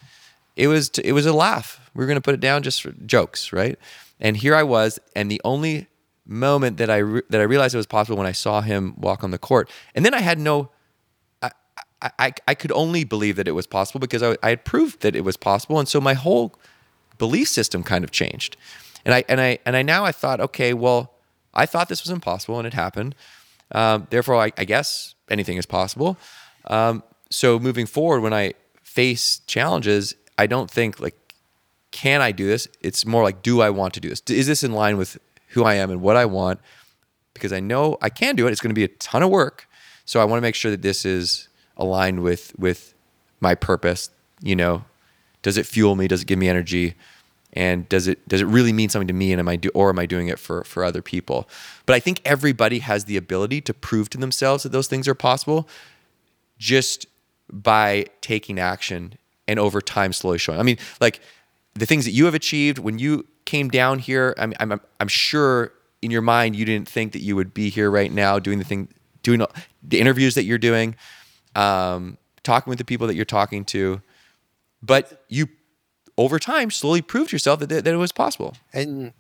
it 0.57 0.69
was 0.69 0.91
it 0.99 1.13
was 1.13 1.27
a 1.27 1.33
laugh. 1.33 1.81
We 1.95 2.03
were 2.03 2.07
going 2.07 2.17
to 2.17 2.23
put 2.23 2.35
it 2.35 2.41
down 2.41 2.63
just 2.63 2.83
for 2.83 2.93
jokes, 3.07 3.53
right? 3.53 3.79
And 4.21 4.37
here 4.37 4.55
I 4.55 4.63
was, 4.63 4.99
and 5.15 5.31
the 5.31 5.41
only 5.45 5.89
moment 6.27 6.79
that 6.79 6.89
I 6.89 6.99
re- 6.99 7.23
that 7.31 7.41
I 7.41 7.45
realized 7.45 7.75
it 7.75 7.79
was 7.79 7.87
possible 7.87 8.17
when 8.17 8.27
I 8.27 8.33
saw 8.33 8.61
him 8.61 8.95
walk 8.97 9.23
on 9.25 9.31
the 9.31 9.39
court, 9.39 9.71
and 9.95 10.05
then 10.05 10.15
I 10.15 10.21
had 10.21 10.39
no. 10.39 10.71
I, 11.43 12.11
I, 12.19 12.33
I 12.49 12.55
could 12.55 12.73
only 12.73 13.05
believe 13.05 13.37
that 13.37 13.49
it 13.49 13.53
was 13.53 13.67
possible 13.67 13.99
because 13.99 14.23
I, 14.23 14.37
I 14.43 14.51
had 14.51 14.67
proved 14.67 15.01
that 15.01 15.17
it 15.17 15.23
was 15.23 15.39
possible, 15.39 15.79
and 15.79 15.89
so 15.89 16.01
my 16.01 16.13
whole 16.13 16.55
belief 17.17 17.49
system 17.49 17.83
kind 17.83 18.05
of 18.05 18.11
changed. 18.11 18.57
And 19.05 19.15
I 19.15 19.25
and 19.29 19.41
I 19.41 19.59
and 19.65 19.77
I 19.77 19.83
now 19.83 20.05
I 20.05 20.13
thought, 20.13 20.41
okay, 20.41 20.75
well, 20.75 21.15
I 21.55 21.67
thought 21.67 21.89
this 21.89 22.03
was 22.03 22.11
impossible, 22.11 22.59
and 22.59 22.67
it 22.67 22.75
happened. 22.75 23.15
Um, 23.73 24.07
therefore, 24.11 24.37
I, 24.37 24.53
I, 24.59 24.65
guess 24.65 25.15
anything 25.31 25.57
is 25.57 25.67
possible. 25.67 26.19
Um, 26.67 27.03
so 27.31 27.59
moving 27.59 27.87
forward, 27.87 28.21
when 28.21 28.35
I 28.35 28.53
face 28.83 29.41
challenges, 29.47 30.15
I 30.37 30.47
don't 30.47 30.71
think 30.71 31.01
like, 31.01 31.17
can 31.95 32.21
I 32.21 32.33
do 32.33 32.45
this? 32.49 32.67
It's 32.81 33.07
more 33.07 33.23
like, 33.23 33.41
do 33.41 33.61
I 33.61 33.71
want 33.71 33.95
to 33.95 34.01
do 34.01 34.09
this? 34.09 34.21
Is 34.29 34.49
this 34.49 34.65
in 34.65 34.73
line 34.73 34.99
with 34.99 35.17
who 35.51 35.63
I 35.63 35.75
am 35.75 35.93
and 35.93 36.03
what 36.03 36.17
I 36.17 36.25
want? 36.25 36.59
Because 37.35 37.53
I 37.53 37.61
know 37.61 37.97
I 38.03 38.11
can 38.11 38.35
do 38.35 38.49
it. 38.49 38.51
It's 38.51 38.61
going 38.61 38.75
to 38.75 38.75
be 38.75 38.83
a 38.83 38.89
ton 38.89 39.23
of 39.23 39.31
work. 39.31 39.69
So 40.05 40.21
I 40.21 40.25
want 40.25 40.39
to 40.39 40.43
make 40.43 40.57
sure 40.57 40.73
that 40.73 40.83
this 40.83 41.05
is 41.05 41.49
aligned 41.77 42.21
with 42.21 42.53
with 42.59 42.95
my 43.41 43.55
purpose. 43.55 44.11
You 44.43 44.57
know, 44.57 44.85
does 45.43 45.57
it 45.57 45.67
fuel 45.67 45.95
me? 45.95 46.09
Does 46.09 46.23
it 46.23 46.27
give 46.27 46.39
me 46.39 46.49
energy? 46.49 46.97
and 47.53 47.89
does 47.89 48.09
it 48.09 48.27
does 48.29 48.41
it 48.41 48.47
really 48.47 48.73
mean 48.73 48.89
something 48.89 49.07
to 49.07 49.15
me 49.15 49.33
and 49.33 49.39
am 49.39 49.49
I 49.49 49.55
do 49.55 49.71
or 49.75 49.89
am 49.89 50.01
I 50.01 50.07
doing 50.07 50.27
it 50.27 50.41
for 50.41 50.65
for 50.65 50.83
other 50.83 51.03
people 51.03 51.49
but 51.87 51.95
I 51.95 52.01
think 52.01 52.21
everybody 52.25 52.81
has 52.81 53.05
the 53.05 53.17
ability 53.17 53.61
to 53.61 53.73
prove 53.73 54.11
to 54.11 54.19
themselves 54.19 54.65
that 54.65 54.73
those 54.73 54.89
things 54.89 55.07
are 55.07 55.15
possible 55.15 55.69
just 56.59 57.07
by 57.53 58.07
taking 58.21 58.59
action 58.59 59.15
and 59.47 59.61
over 59.61 59.81
time 59.81 60.13
slowly 60.13 60.39
showing 60.39 60.59
I 60.59 60.65
mean 60.65 60.79
like 61.01 61.21
the 61.75 61.87
things 61.87 62.05
that 62.05 62.13
you 62.13 62.25
have 62.25 62.35
achieved 62.35 62.79
when 62.79 62.99
you 62.99 63.27
came 63.45 63.69
down 63.69 63.99
here 63.99 64.35
I'm 64.39 64.55
I'm 64.61 64.81
I'm 65.01 65.09
sure 65.09 65.73
in 66.03 66.11
your 66.11 66.23
mind 66.23 66.57
you 66.57 66.65
didn't 66.65 66.89
think 66.89 67.13
that 67.13 67.21
you 67.21 67.37
would 67.37 67.53
be 67.55 67.71
here 67.71 67.91
right 67.91 68.13
now 68.13 68.39
doing 68.39 68.59
the 68.59 68.65
thing 68.65 68.89
doing 69.23 69.45
the 69.83 70.01
interviews 70.01 70.35
that 70.35 70.45
you're 70.45 70.59
doing 70.59 70.97
um, 71.55 72.19
talking 72.43 72.71
with 72.71 72.79
the 72.79 72.85
people 72.85 73.07
that 73.07 73.15
you're 73.15 73.25
talking 73.25 73.65
to 73.67 74.03
but 74.83 75.25
you 75.29 75.49
over 76.17 76.39
time 76.39 76.71
slowly 76.71 77.03
proved 77.03 77.33
yourself 77.33 77.61
that, 77.61 77.69
that 77.69 77.87
it 77.87 77.97
was 77.97 78.13
possible. 78.13 78.57
And 78.73 79.13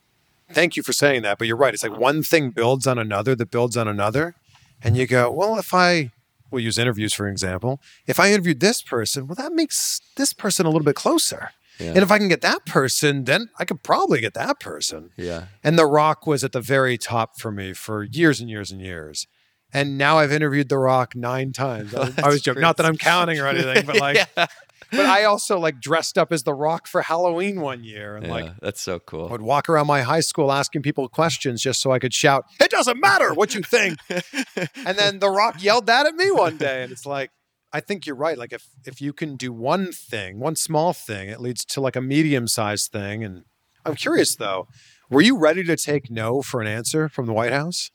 thank 0.50 0.76
you 0.76 0.82
for 0.82 0.92
saying 0.92 1.22
that. 1.22 1.38
But 1.38 1.48
you're 1.48 1.56
right. 1.56 1.74
It's 1.74 1.82
like 1.82 1.98
one 1.98 2.22
thing 2.22 2.50
builds 2.50 2.86
on 2.86 2.98
another 2.98 3.34
that 3.34 3.50
builds 3.50 3.76
on 3.76 3.88
another. 3.88 4.34
And 4.82 4.96
you 4.96 5.06
go, 5.06 5.30
well, 5.30 5.58
if 5.58 5.72
I, 5.72 6.12
we'll 6.50 6.62
use 6.62 6.78
interviews 6.78 7.14
for 7.14 7.26
example, 7.26 7.80
if 8.06 8.20
I 8.20 8.30
interviewed 8.30 8.60
this 8.60 8.82
person, 8.82 9.26
well, 9.26 9.36
that 9.36 9.52
makes 9.52 10.00
this 10.16 10.32
person 10.32 10.66
a 10.66 10.68
little 10.68 10.84
bit 10.84 10.96
closer. 10.96 11.50
Yeah. 11.78 11.88
And 11.88 11.98
if 11.98 12.10
I 12.10 12.18
can 12.18 12.28
get 12.28 12.40
that 12.42 12.64
person, 12.66 13.24
then 13.24 13.50
I 13.58 13.64
could 13.64 13.82
probably 13.82 14.20
get 14.20 14.34
that 14.34 14.60
person. 14.60 15.10
Yeah. 15.16 15.46
And 15.62 15.78
The 15.78 15.86
Rock 15.86 16.26
was 16.26 16.44
at 16.44 16.52
the 16.52 16.60
very 16.60 16.96
top 16.96 17.38
for 17.38 17.50
me 17.50 17.72
for 17.72 18.04
years 18.04 18.40
and 18.40 18.48
years 18.48 18.70
and 18.70 18.80
years. 18.80 19.26
And 19.72 19.98
now 19.98 20.18
I've 20.18 20.30
interviewed 20.30 20.68
The 20.68 20.78
Rock 20.78 21.16
nine 21.16 21.52
times. 21.52 21.94
I, 21.94 22.12
I 22.22 22.28
was 22.28 22.42
joking, 22.42 22.62
not 22.62 22.76
that 22.76 22.86
I'm 22.86 22.96
counting 22.96 23.40
or 23.40 23.48
anything, 23.48 23.86
but 23.86 23.98
like, 23.98 24.16
yeah 24.36 24.46
but 24.90 25.06
I 25.06 25.24
also 25.24 25.58
like 25.58 25.80
dressed 25.80 26.18
up 26.18 26.32
as 26.32 26.42
the 26.42 26.54
Rock 26.54 26.86
for 26.86 27.02
Halloween 27.02 27.60
one 27.60 27.84
year, 27.84 28.16
and 28.16 28.26
yeah, 28.26 28.32
like 28.32 28.60
that's 28.60 28.80
so 28.80 28.98
cool. 28.98 29.28
I 29.28 29.32
would 29.32 29.42
walk 29.42 29.68
around 29.68 29.86
my 29.86 30.02
high 30.02 30.20
school 30.20 30.52
asking 30.52 30.82
people 30.82 31.08
questions 31.08 31.62
just 31.62 31.80
so 31.80 31.92
I 31.92 31.98
could 31.98 32.14
shout, 32.14 32.44
"It 32.60 32.70
doesn't 32.70 33.00
matter 33.00 33.34
what 33.34 33.54
you 33.54 33.62
think." 33.62 33.98
and 34.08 34.98
then 34.98 35.18
the 35.18 35.30
Rock 35.30 35.62
yelled 35.62 35.86
that 35.86 36.06
at 36.06 36.14
me 36.14 36.30
one 36.30 36.56
day, 36.56 36.82
and 36.82 36.92
it's 36.92 37.06
like, 37.06 37.30
I 37.74 37.80
think 37.80 38.06
you're 38.06 38.14
right. 38.14 38.38
Like 38.38 38.52
if 38.52 38.68
if 38.86 39.02
you 39.02 39.12
can 39.12 39.34
do 39.34 39.52
one 39.52 39.90
thing, 39.90 40.38
one 40.38 40.54
small 40.54 40.92
thing, 40.92 41.28
it 41.28 41.40
leads 41.40 41.64
to 41.64 41.80
like 41.80 41.96
a 41.96 42.00
medium 42.00 42.46
sized 42.46 42.92
thing. 42.92 43.24
And 43.24 43.44
I'm 43.84 43.96
curious 43.96 44.36
though, 44.36 44.68
were 45.10 45.20
you 45.20 45.36
ready 45.36 45.64
to 45.64 45.76
take 45.76 46.08
no 46.08 46.40
for 46.40 46.60
an 46.60 46.68
answer 46.68 47.08
from 47.08 47.26
the 47.26 47.32
White 47.32 47.52
House? 47.52 47.90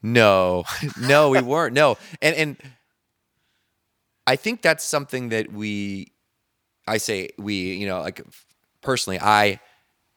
No, 0.00 0.62
no, 1.00 1.30
we 1.30 1.40
weren't. 1.40 1.74
No, 1.74 1.98
and 2.22 2.36
and 2.36 2.56
I 4.28 4.36
think 4.36 4.62
that's 4.62 4.84
something 4.84 5.30
that 5.30 5.52
we, 5.52 6.12
I 6.86 6.98
say 6.98 7.30
we, 7.38 7.74
you 7.74 7.86
know, 7.88 8.00
like 8.00 8.22
personally, 8.80 9.18
I 9.20 9.58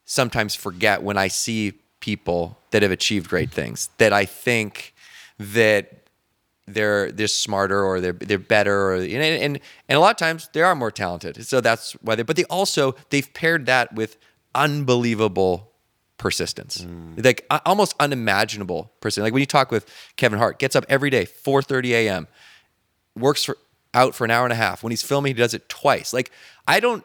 sometimes 0.06 0.54
forget 0.54 1.02
when 1.02 1.18
I 1.18 1.30
see 1.30 1.74
people 2.00 2.60
that 2.70 2.84
have 2.84 2.92
achieved 2.92 3.28
great 3.28 3.52
things 3.52 3.90
that 3.98 4.14
I 4.14 4.26
think 4.26 4.94
that 5.40 6.05
they're 6.68 7.12
they're 7.12 7.28
smarter 7.28 7.84
or 7.84 8.02
they're 8.02 8.14
they're 8.14 8.40
better 8.40 8.92
or 8.92 8.96
and 8.96 9.08
and 9.08 9.60
and 9.88 9.98
a 9.98 10.00
lot 10.00 10.12
of 10.12 10.18
times 10.18 10.50
they 10.54 10.62
are 10.62 10.76
more 10.76 10.92
talented. 10.92 11.46
So 11.46 11.62
that's 11.62 11.94
why 12.02 12.16
they 12.16 12.24
but 12.24 12.36
they 12.36 12.46
also 12.46 12.96
they've 13.10 13.32
paired 13.34 13.68
that 13.68 13.94
with 13.94 14.18
unbelievable 14.56 15.72
persistence. 16.18 16.80
Mm. 16.80 17.24
Like 17.24 17.46
almost 17.66 17.96
unimaginable 18.00 18.92
persistence. 19.00 19.24
Like 19.26 19.34
when 19.34 19.42
you 19.42 19.48
talk 19.48 19.72
with 19.72 19.86
Kevin 20.18 20.40
Hart, 20.40 20.60
gets 20.60 20.76
up 20.76 20.86
every 20.90 21.10
day, 21.10 21.26
4:30 21.26 21.92
a.m., 21.92 22.28
works 23.16 23.44
for 23.44 23.58
out 23.94 24.16
for 24.16 24.26
an 24.26 24.32
hour 24.32 24.44
and 24.44 24.54
a 24.54 24.58
half. 24.58 24.84
When 24.84 24.92
he's 24.92 25.04
filming, 25.04 25.36
he 25.36 25.40
does 25.40 25.54
it 25.54 25.70
twice. 25.70 26.14
Like 26.14 26.32
I 26.68 26.80
don't, 26.80 27.04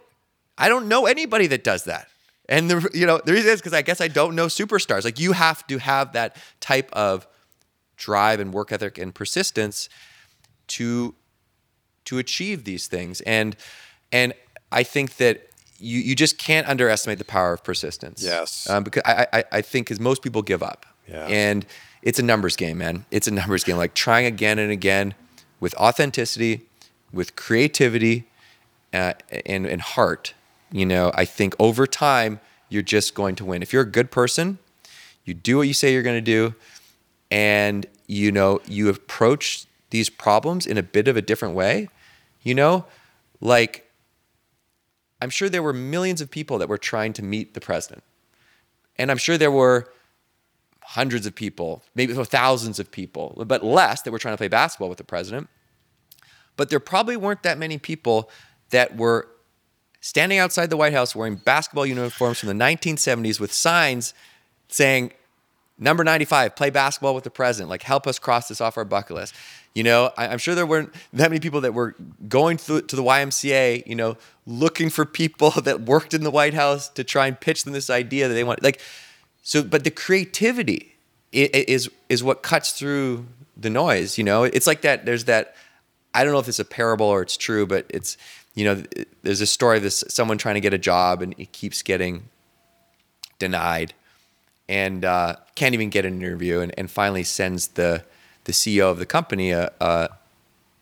I 0.56 0.68
don't 0.68 0.88
know 0.88 1.06
anybody 1.06 1.46
that 1.48 1.64
does 1.64 1.84
that. 1.84 2.08
And 2.48 2.70
the 2.70 2.90
you 2.92 3.06
know 3.06 3.20
the 3.24 3.32
reason 3.32 3.50
is 3.50 3.60
because 3.60 3.74
I 3.74 3.82
guess 3.82 4.00
I 4.00 4.08
don't 4.08 4.34
know 4.34 4.46
superstars. 4.46 5.04
Like 5.04 5.20
you 5.20 5.32
have 5.32 5.66
to 5.68 5.78
have 5.78 6.14
that 6.14 6.36
type 6.60 6.90
of 6.92 7.26
drive 8.00 8.40
and 8.40 8.52
work 8.52 8.72
ethic 8.72 8.98
and 8.98 9.14
persistence 9.14 9.88
to 10.66 11.14
to 12.06 12.18
achieve 12.18 12.64
these 12.64 12.88
things. 12.88 13.20
And 13.20 13.56
and 14.10 14.34
I 14.72 14.82
think 14.82 15.16
that 15.18 15.48
you 15.78 16.00
you 16.00 16.16
just 16.16 16.38
can't 16.38 16.68
underestimate 16.68 17.18
the 17.18 17.24
power 17.24 17.52
of 17.52 17.62
persistence. 17.62 18.22
Yes. 18.22 18.68
Um, 18.68 18.82
because 18.82 19.02
I, 19.06 19.26
I 19.32 19.44
I 19.52 19.60
think 19.62 19.86
because 19.86 20.00
most 20.00 20.22
people 20.22 20.42
give 20.42 20.62
up. 20.62 20.86
Yeah. 21.06 21.26
And 21.26 21.66
it's 22.02 22.18
a 22.18 22.22
numbers 22.22 22.56
game, 22.56 22.78
man. 22.78 23.04
It's 23.10 23.28
a 23.28 23.30
numbers 23.30 23.62
game. 23.62 23.76
Like 23.76 23.94
trying 23.94 24.26
again 24.26 24.58
and 24.58 24.72
again 24.72 25.14
with 25.60 25.74
authenticity 25.74 26.66
with 27.12 27.36
creativity 27.36 28.24
uh, 28.92 29.14
and, 29.46 29.66
and 29.66 29.80
heart, 29.80 30.34
you 30.72 30.86
know, 30.86 31.10
I 31.14 31.24
think 31.24 31.54
over 31.58 31.86
time, 31.86 32.40
you're 32.68 32.82
just 32.82 33.14
going 33.14 33.34
to 33.36 33.44
win. 33.44 33.62
If 33.62 33.72
you're 33.72 33.82
a 33.82 33.90
good 33.90 34.10
person, 34.10 34.58
you 35.24 35.34
do 35.34 35.56
what 35.56 35.66
you 35.66 35.74
say 35.74 35.92
you're 35.92 36.04
going 36.04 36.16
to 36.16 36.20
do, 36.20 36.54
and, 37.30 37.86
you 38.06 38.32
know, 38.32 38.60
you 38.66 38.88
approach 38.88 39.66
these 39.90 40.10
problems 40.10 40.66
in 40.66 40.78
a 40.78 40.82
bit 40.82 41.08
of 41.08 41.16
a 41.16 41.22
different 41.22 41.54
way, 41.54 41.88
you 42.42 42.54
know, 42.54 42.84
like, 43.40 43.90
I'm 45.22 45.30
sure 45.30 45.48
there 45.48 45.62
were 45.62 45.72
millions 45.72 46.20
of 46.20 46.30
people 46.30 46.58
that 46.58 46.68
were 46.68 46.78
trying 46.78 47.12
to 47.14 47.22
meet 47.22 47.54
the 47.54 47.60
president. 47.60 48.02
And 48.96 49.10
I'm 49.10 49.18
sure 49.18 49.36
there 49.36 49.50
were 49.50 49.92
hundreds 50.82 51.26
of 51.26 51.34
people, 51.34 51.82
maybe 51.94 52.12
thousands 52.14 52.78
of 52.78 52.90
people, 52.90 53.42
but 53.46 53.64
less 53.64 54.02
that 54.02 54.10
were 54.10 54.18
trying 54.18 54.34
to 54.34 54.38
play 54.38 54.48
basketball 54.48 54.88
with 54.88 54.98
the 54.98 55.04
president 55.04 55.48
but 56.60 56.68
there 56.68 56.78
probably 56.78 57.16
weren't 57.16 57.42
that 57.42 57.56
many 57.56 57.78
people 57.78 58.30
that 58.68 58.94
were 58.94 59.28
standing 60.02 60.38
outside 60.38 60.68
the 60.68 60.76
White 60.76 60.92
House 60.92 61.16
wearing 61.16 61.36
basketball 61.36 61.86
uniforms 61.86 62.38
from 62.38 62.48
the 62.48 62.64
1970s 62.64 63.40
with 63.40 63.50
signs 63.50 64.12
saying, 64.68 65.12
number 65.81 66.05
95, 66.05 66.55
play 66.55 66.70
basketball 66.70 67.14
with 67.14 67.24
the 67.24 67.31
president, 67.31 67.70
like 67.70 67.83
help 67.83 68.07
us 68.07 68.18
cross 68.18 68.49
this 68.49 68.61
off 68.61 68.76
our 68.76 68.85
bucket 68.85 69.16
list. 69.16 69.35
You 69.74 69.83
know, 69.83 70.12
I, 70.16 70.26
am 70.26 70.39
sure 70.39 70.55
there 70.55 70.66
weren't 70.66 70.93
that 71.12 71.31
many 71.31 71.41
people 71.41 71.61
that 71.62 71.74
were 71.74 71.97
going 72.28 72.57
to, 72.59 72.83
to 72.83 72.97
the 72.97 73.03
YMCA, 73.03 73.87
you 73.87 73.95
know, 73.95 74.16
looking 74.47 74.91
for 74.91 75.05
people 75.05 75.51
that 75.62 75.83
worked 75.83 76.14
in 76.14 76.22
the 76.22 76.31
White 76.31 76.55
House 76.55 76.89
to 76.91 77.05
try 77.05 77.26
and 77.26 77.41
pitch 77.41 77.64
them 77.64 77.72
this 77.72 77.91
idea 77.91 78.28
that 78.28 78.35
they 78.35 78.45
want. 78.45 78.62
Like, 78.62 78.81
so, 79.43 79.62
but 79.62 79.85
the 79.85 79.91
creativity 79.91 80.97
is 81.33 81.89
is 82.09 82.22
what 82.22 82.43
cuts 82.43 82.72
through 82.72 83.26
the 83.57 83.70
noise. 83.70 84.18
You 84.18 84.24
know, 84.24 84.45
it's 84.45 84.66
like 84.66 84.83
that. 84.83 85.07
There's 85.07 85.24
that 85.24 85.55
I 86.12 86.24
don't 86.24 86.33
know 86.33 86.39
if 86.39 86.49
it's 86.49 86.59
a 86.59 86.64
parable 86.64 87.07
or 87.07 87.22
it's 87.22 87.37
true, 87.37 87.66
but 87.66 87.87
it's 87.89 88.16
you 88.55 88.64
know 88.64 88.83
there's 89.22 89.41
a 89.41 89.47
story 89.47 89.76
of 89.76 89.83
this 89.83 90.05
someone 90.09 90.39
trying 90.39 90.57
to 90.57 90.61
get 90.61 90.74
a 90.74 90.78
job 90.78 91.22
and 91.22 91.35
he 91.37 91.47
keeps 91.47 91.83
getting 91.83 92.28
denied, 93.39 93.95
and 94.70 95.04
uh, 95.04 95.34
can't 95.56 95.74
even 95.74 95.90
get 95.90 96.06
an 96.06 96.22
interview, 96.22 96.60
and, 96.60 96.72
and 96.78 96.90
finally 96.90 97.24
sends 97.24 97.68
the 97.68 98.04
the 98.44 98.52
CEO 98.52 98.90
of 98.90 98.98
the 98.98 99.04
company 99.04 99.50
a, 99.50 99.70
a 99.80 100.08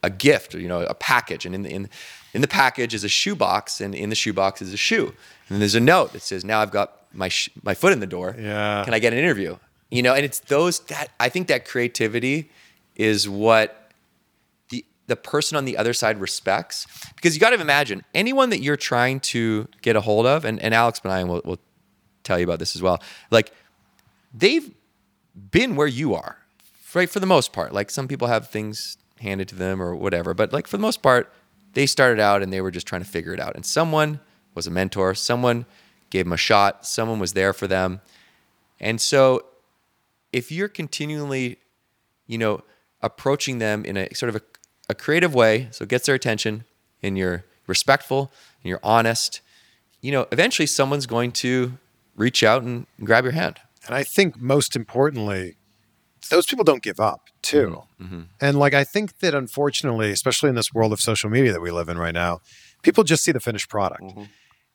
a 0.02 0.10
gift, 0.10 0.54
you 0.54 0.68
know, 0.68 0.82
a 0.82 0.94
package, 0.94 1.46
and 1.46 1.54
in 1.54 1.62
the 1.62 1.70
in, 1.70 1.88
in 2.34 2.42
the 2.42 2.48
package 2.48 2.92
is 2.92 3.02
a 3.02 3.08
shoebox, 3.08 3.80
and 3.80 3.94
in 3.94 4.10
the 4.10 4.14
shoebox 4.14 4.60
is 4.60 4.74
a 4.74 4.76
shoe, 4.76 5.14
and 5.48 5.60
there's 5.60 5.74
a 5.74 5.80
note 5.80 6.12
that 6.12 6.20
says, 6.20 6.44
"Now 6.44 6.60
I've 6.60 6.70
got 6.70 7.06
my 7.14 7.28
sh- 7.28 7.48
my 7.62 7.74
foot 7.74 7.94
in 7.94 8.00
the 8.00 8.06
door. 8.06 8.36
Yeah. 8.38 8.84
Can 8.84 8.92
I 8.92 8.98
get 8.98 9.14
an 9.14 9.18
interview?" 9.18 9.56
You 9.90 10.02
know, 10.02 10.14
and 10.14 10.22
it's 10.22 10.40
those 10.40 10.80
that 10.80 11.08
I 11.18 11.30
think 11.30 11.48
that 11.48 11.64
creativity 11.64 12.50
is 12.94 13.26
what 13.26 13.90
the 14.68 14.84
the 15.06 15.16
person 15.16 15.56
on 15.56 15.64
the 15.64 15.78
other 15.78 15.94
side 15.94 16.20
respects 16.20 16.86
because 17.16 17.34
you 17.34 17.40
got 17.40 17.50
to 17.50 17.60
imagine 17.60 18.04
anyone 18.14 18.50
that 18.50 18.60
you're 18.60 18.76
trying 18.76 19.20
to 19.20 19.66
get 19.80 19.96
a 19.96 20.02
hold 20.02 20.26
of, 20.26 20.44
and 20.44 20.60
and 20.60 20.74
Alex 20.74 21.00
Banayan 21.00 21.26
will 21.28 21.40
will 21.42 21.58
tell 22.22 22.38
you 22.38 22.44
about 22.44 22.58
this 22.58 22.76
as 22.76 22.82
well. 22.82 23.02
Like 23.30 23.50
they've 24.32 24.74
been 25.50 25.76
where 25.76 25.86
you 25.86 26.14
are, 26.14 26.38
right? 26.94 27.08
For 27.08 27.20
the 27.20 27.26
most 27.26 27.52
part, 27.52 27.72
like 27.72 27.90
some 27.90 28.08
people 28.08 28.28
have 28.28 28.48
things 28.48 28.96
handed 29.20 29.48
to 29.48 29.54
them 29.54 29.82
or 29.82 29.94
whatever, 29.94 30.34
but 30.34 30.52
like 30.52 30.66
for 30.66 30.76
the 30.76 30.82
most 30.82 31.02
part, 31.02 31.32
they 31.74 31.86
started 31.86 32.20
out 32.20 32.42
and 32.42 32.52
they 32.52 32.60
were 32.60 32.70
just 32.70 32.86
trying 32.86 33.02
to 33.02 33.08
figure 33.08 33.32
it 33.32 33.40
out. 33.40 33.54
And 33.54 33.64
someone 33.64 34.20
was 34.54 34.66
a 34.66 34.70
mentor, 34.70 35.14
someone 35.14 35.66
gave 36.10 36.24
them 36.24 36.32
a 36.32 36.38
shot, 36.38 36.86
someone 36.86 37.18
was 37.18 37.32
there 37.34 37.52
for 37.52 37.66
them. 37.66 38.00
And 38.80 39.00
so 39.00 39.44
if 40.32 40.50
you're 40.50 40.68
continually, 40.68 41.58
you 42.26 42.38
know, 42.38 42.62
approaching 43.02 43.58
them 43.58 43.84
in 43.84 43.96
a 43.96 44.12
sort 44.14 44.28
of 44.28 44.36
a, 44.36 44.42
a 44.88 44.94
creative 44.94 45.34
way, 45.34 45.68
so 45.70 45.82
it 45.82 45.88
gets 45.88 46.06
their 46.06 46.14
attention 46.14 46.64
and 47.02 47.16
you're 47.16 47.44
respectful 47.66 48.32
and 48.62 48.70
you're 48.70 48.80
honest, 48.82 49.40
you 50.00 50.12
know, 50.12 50.26
eventually 50.32 50.66
someone's 50.66 51.06
going 51.06 51.32
to 51.32 51.78
reach 52.16 52.42
out 52.42 52.62
and 52.62 52.86
grab 53.04 53.24
your 53.24 53.32
hand. 53.32 53.60
And 53.88 53.96
I 53.96 54.04
think 54.04 54.40
most 54.40 54.76
importantly, 54.76 55.56
those 56.30 56.46
people 56.46 56.64
don't 56.64 56.82
give 56.82 57.00
up 57.00 57.28
too. 57.42 57.82
Mm-hmm. 58.00 58.04
Mm-hmm. 58.04 58.22
And 58.40 58.58
like 58.58 58.74
I 58.74 58.84
think 58.84 59.18
that 59.20 59.34
unfortunately, 59.34 60.10
especially 60.12 60.50
in 60.50 60.54
this 60.54 60.72
world 60.72 60.92
of 60.92 61.00
social 61.00 61.30
media 61.30 61.52
that 61.52 61.60
we 61.60 61.70
live 61.70 61.88
in 61.88 61.98
right 61.98 62.14
now, 62.14 62.40
people 62.82 63.02
just 63.02 63.24
see 63.24 63.32
the 63.32 63.40
finished 63.40 63.68
product. 63.68 64.02
Mm-hmm. 64.02 64.24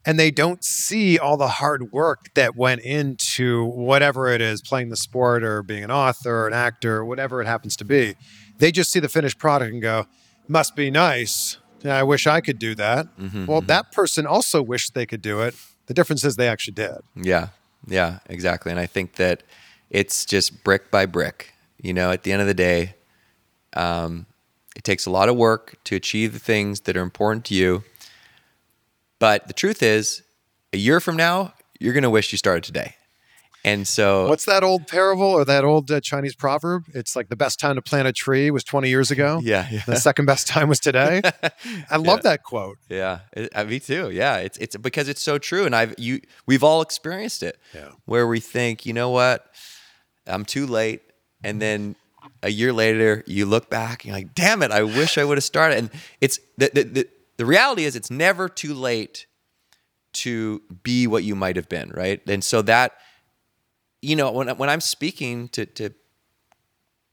And 0.05 0.19
they 0.19 0.31
don't 0.31 0.65
see 0.65 1.17
all 1.17 1.37
the 1.37 1.47
hard 1.47 1.93
work 1.93 2.33
that 2.33 2.57
went 2.57 2.81
into 2.81 3.63
whatever 3.63 4.27
it 4.27 4.41
is, 4.41 4.61
playing 4.61 4.89
the 4.89 4.97
sport 4.97 5.45
or 5.45 5.63
being 5.63 5.83
an 5.83 5.91
author 5.91 6.43
or 6.43 6.47
an 6.47 6.53
actor 6.53 6.97
or 6.97 7.05
whatever 7.05 7.41
it 7.41 7.45
happens 7.45 7.77
to 7.77 7.85
be. 7.85 8.15
They 8.57 8.69
just 8.69 8.91
see 8.91 8.99
the 8.99 9.07
finished 9.07 9.37
product 9.37 9.71
and 9.71 9.81
go, 9.81 10.07
must 10.49 10.75
be 10.75 10.91
nice. 10.91 11.57
I 11.85 12.03
wish 12.03 12.27
I 12.27 12.41
could 12.41 12.59
do 12.59 12.75
that. 12.75 13.07
well, 13.47 13.61
that 13.61 13.93
person 13.93 14.25
also 14.25 14.61
wished 14.61 14.93
they 14.93 15.05
could 15.05 15.21
do 15.21 15.39
it. 15.41 15.55
The 15.85 15.93
difference 15.93 16.25
is 16.25 16.35
they 16.35 16.49
actually 16.49 16.73
did. 16.73 16.97
Yeah, 17.15 17.49
yeah, 17.87 18.19
exactly. 18.27 18.71
And 18.71 18.79
I 18.79 18.85
think 18.85 19.15
that 19.15 19.43
it's 19.89 20.25
just 20.25 20.63
brick 20.63 20.91
by 20.91 21.05
brick. 21.05 21.53
You 21.81 21.93
know, 21.93 22.11
at 22.11 22.23
the 22.23 22.31
end 22.31 22.41
of 22.41 22.47
the 22.47 22.53
day, 22.53 22.95
um, 23.75 24.25
it 24.75 24.83
takes 24.83 25.05
a 25.05 25.11
lot 25.11 25.29
of 25.29 25.35
work 25.35 25.77
to 25.85 25.95
achieve 25.95 26.33
the 26.33 26.39
things 26.39 26.81
that 26.81 26.97
are 26.97 27.01
important 27.01 27.45
to 27.45 27.55
you. 27.55 27.83
But 29.19 29.47
the 29.47 29.53
truth 29.53 29.83
is, 29.83 30.23
a 30.71 30.77
year 30.77 30.99
from 30.99 31.15
now, 31.15 31.53
you're 31.79 31.93
going 31.93 32.03
to 32.03 32.09
wish 32.09 32.31
you 32.31 32.37
started 32.37 32.63
today. 32.63 32.95
And 33.65 33.87
so, 33.87 34.27
What's 34.27 34.43
that 34.45 34.61
old 34.61 34.87
parable 34.87 35.23
or 35.23 35.45
that 35.45 35.63
old 35.63 35.89
uh, 35.89 36.01
Chinese 36.01 36.35
proverb? 36.35 36.83
It's 36.93 37.15
like 37.15 37.29
the 37.29 37.37
best 37.37 37.61
time 37.61 37.75
to 37.75 37.81
plant 37.81 38.09
a 38.09 38.11
tree 38.11 38.51
was 38.51 38.63
20 38.65 38.89
years 38.89 39.09
ago. 39.09 39.39
yeah, 39.43 39.67
yeah. 39.71 39.83
The 39.85 39.95
second 39.95 40.25
best 40.25 40.47
time 40.47 40.67
was 40.67 40.81
today. 40.81 41.21
I 41.89 41.95
love 41.95 42.23
that 42.23 42.43
quote. 42.43 42.77
Yeah, 42.89 43.19
it, 43.31 43.49
uh, 43.55 43.63
me 43.63 43.79
too. 43.79 44.09
Yeah, 44.09 44.37
it's 44.37 44.57
it's 44.57 44.75
because 44.75 45.07
it's 45.07 45.21
so 45.21 45.37
true, 45.37 45.65
and 45.65 45.73
I've 45.73 45.95
you 45.97 46.19
we've 46.45 46.63
all 46.63 46.81
experienced 46.81 47.41
it. 47.41 47.57
Yeah. 47.73 47.89
where 48.05 48.27
we 48.27 48.41
think, 48.41 48.85
you 48.85 48.91
know 48.91 49.09
what, 49.09 49.45
I'm 50.27 50.43
too 50.43 50.67
late, 50.67 51.01
and 51.43 51.61
then 51.61 51.95
a 52.41 52.49
year 52.49 52.73
later 52.73 53.23
you 53.27 53.45
look 53.45 53.69
back 53.69 54.03
and 54.03 54.09
you're 54.09 54.17
like, 54.17 54.35
damn 54.35 54.61
it, 54.61 54.71
I 54.71 54.83
wish 54.83 55.17
I 55.17 55.23
would 55.23 55.37
have 55.37 55.43
started. 55.43 55.77
And 55.77 55.89
it's 56.19 56.37
the 56.57 56.69
the 56.73 56.83
the, 56.83 57.09
the 57.37 57.45
reality 57.45 57.85
is 57.85 57.95
it's 57.95 58.11
never 58.11 58.49
too 58.49 58.73
late 58.73 59.25
to 60.13 60.61
be 60.83 61.07
what 61.07 61.23
you 61.23 61.35
might 61.35 61.55
have 61.55 61.69
been, 61.69 61.89
right? 61.89 62.21
And 62.27 62.43
so 62.43 62.61
that 62.63 62.93
you 64.03 64.15
know 64.15 64.31
when 64.31 64.49
when 64.57 64.69
I'm 64.69 64.81
speaking 64.81 65.47
to 65.49 65.65
to 65.65 65.89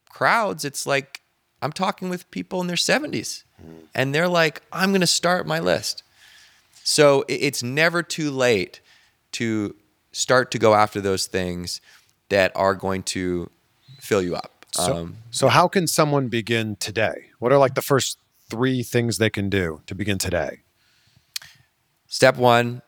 crowds, 0.09 0.65
it's 0.65 0.87
like 0.87 1.21
I'm 1.63 1.73
talking 1.73 2.09
with 2.09 2.31
people 2.31 2.61
in 2.61 2.67
their 2.67 2.77
70s, 2.77 3.45
and 3.95 4.15
they're 4.15 4.29
like, 4.29 4.63
I'm 4.73 4.91
going 4.91 5.03
to 5.03 5.07
start 5.07 5.47
my 5.47 5.61
list. 5.61 6.03
So 6.83 7.23
it- 7.29 7.35
it's 7.43 7.63
never 7.63 8.03
too 8.03 8.31
late 8.31 8.81
to 9.33 9.77
start 10.13 10.51
to 10.53 10.59
go 10.59 10.75
after 10.75 11.01
those 11.01 11.27
things 11.27 11.81
that 12.31 12.51
are 12.57 12.75
going 12.75 13.03
to 13.03 13.51
fill 14.01 14.23
you 14.23 14.35
up. 14.35 14.67
So, 14.73 14.83
um, 14.97 15.17
so 15.31 15.49
how 15.49 15.69
can 15.69 15.87
someone 15.87 16.29
begin 16.29 16.77
today? 16.77 17.31
What 17.39 17.53
are 17.53 17.59
like 17.59 17.75
the 17.75 17.83
first 17.83 18.19
three 18.49 18.83
things 18.83 19.19
they 19.19 19.31
can 19.31 19.49
do 19.51 19.83
to 19.87 19.95
begin 19.95 20.19
today? 20.19 20.61
step 22.07 22.37
one, 22.37 22.83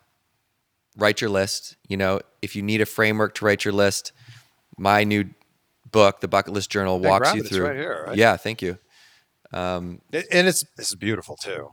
write 0.97 1.21
your 1.21 1.31
list. 1.31 1.77
You 1.89 1.97
know, 1.97 2.21
if 2.43 2.55
you 2.57 2.63
need 2.63 2.81
a 2.81 2.87
framework 2.87 3.35
to 3.37 3.45
write 3.45 3.65
your 3.65 3.75
list, 3.75 4.13
my 4.79 5.05
new 5.05 5.27
book, 5.91 6.21
the 6.21 6.29
Bucket 6.29 6.53
List 6.53 6.71
Journal, 6.71 6.99
walks 7.01 7.35
you. 7.35 7.41
It's 7.41 7.51
through. 7.51 7.67
right 7.67 7.77
here, 7.77 8.05
right? 8.09 8.17
Yeah, 8.17 8.37
thank 8.37 8.63
you. 8.63 8.79
It- 9.53 10.27
and 10.31 10.49
it's 10.49 10.65
this 10.77 10.91
is 10.91 10.95
beautiful 10.97 11.37
too. 11.37 11.69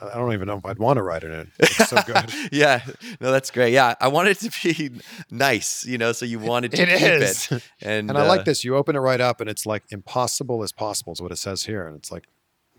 I 0.00 0.16
don't 0.16 0.32
even 0.32 0.48
know 0.48 0.56
if 0.56 0.66
I'd 0.66 0.80
want 0.80 0.96
to 0.96 1.02
write 1.02 1.22
it 1.22 1.30
in. 1.30 1.52
It's 1.60 1.88
so 1.88 1.96
good. 2.06 2.34
yeah, 2.50 2.82
no, 3.20 3.30
that's 3.30 3.52
great. 3.52 3.72
Yeah, 3.72 3.94
I 4.00 4.08
wanted 4.08 4.30
it 4.42 4.50
to 4.50 4.74
be 4.74 4.90
nice, 5.30 5.84
you 5.86 5.96
know, 5.96 6.10
so 6.10 6.26
you 6.26 6.40
wanted 6.40 6.72
to 6.72 6.82
It 6.82 6.88
keep 6.88 7.06
is. 7.08 7.52
it. 7.52 7.62
And, 7.80 8.10
and 8.10 8.18
I 8.18 8.26
like 8.26 8.40
uh, 8.40 8.44
this. 8.44 8.64
You 8.64 8.74
open 8.74 8.96
it 8.96 8.98
right 8.98 9.20
up, 9.20 9.40
and 9.40 9.48
it's 9.48 9.64
like 9.64 9.84
impossible 9.90 10.64
as 10.64 10.72
possible 10.72 11.12
is 11.12 11.22
what 11.22 11.30
it 11.30 11.36
says 11.38 11.62
here, 11.62 11.86
and 11.86 11.96
it's 11.96 12.10
like, 12.10 12.24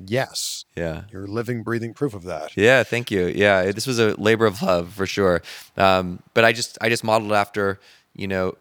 yes, 0.08 0.66
Yeah. 0.76 1.04
you're 1.12 1.28
living, 1.28 1.64
breathing 1.64 1.94
proof 1.94 2.14
of 2.14 2.24
that. 2.24 2.56
Yeah, 2.58 2.84
thank 2.84 3.12
you. 3.12 3.28
Yeah, 3.28 3.72
this 3.72 3.86
was 3.88 4.00
a 4.00 4.16
labor 4.20 4.46
of 4.46 4.62
love 4.62 4.94
for 4.94 5.06
sure. 5.06 5.42
Um, 5.78 6.20
but 6.34 6.44
I 6.46 6.52
just 6.54 6.78
I 6.82 6.90
just 6.90 7.04
modeled 7.04 7.34
after 7.34 7.80
you 8.16 8.28
know 8.28 8.56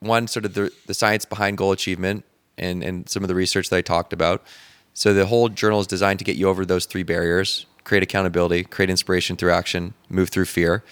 one 0.00 0.26
sort 0.26 0.44
of 0.44 0.54
the 0.54 0.70
the 0.86 0.94
science 0.94 1.24
behind 1.24 1.58
goal 1.58 1.72
achievement 1.72 2.24
and 2.58 2.82
and 2.84 3.08
some 3.08 3.22
of 3.24 3.28
the 3.28 3.34
research 3.34 3.68
that 3.70 3.76
I 3.76 3.82
talked 3.82 4.12
about. 4.12 4.42
So 4.92 5.12
the 5.12 5.26
whole 5.26 5.48
journal 5.48 5.80
is 5.80 5.86
designed 5.86 6.18
to 6.20 6.24
get 6.24 6.36
you 6.36 6.48
over 6.48 6.64
those 6.64 6.86
three 6.86 7.02
barriers: 7.02 7.66
create 7.84 8.02
accountability, 8.02 8.64
create 8.64 8.90
inspiration 8.90 9.36
through 9.36 9.52
action, 9.52 9.94
move 10.08 10.28
through 10.28 10.44
fear, 10.46 10.84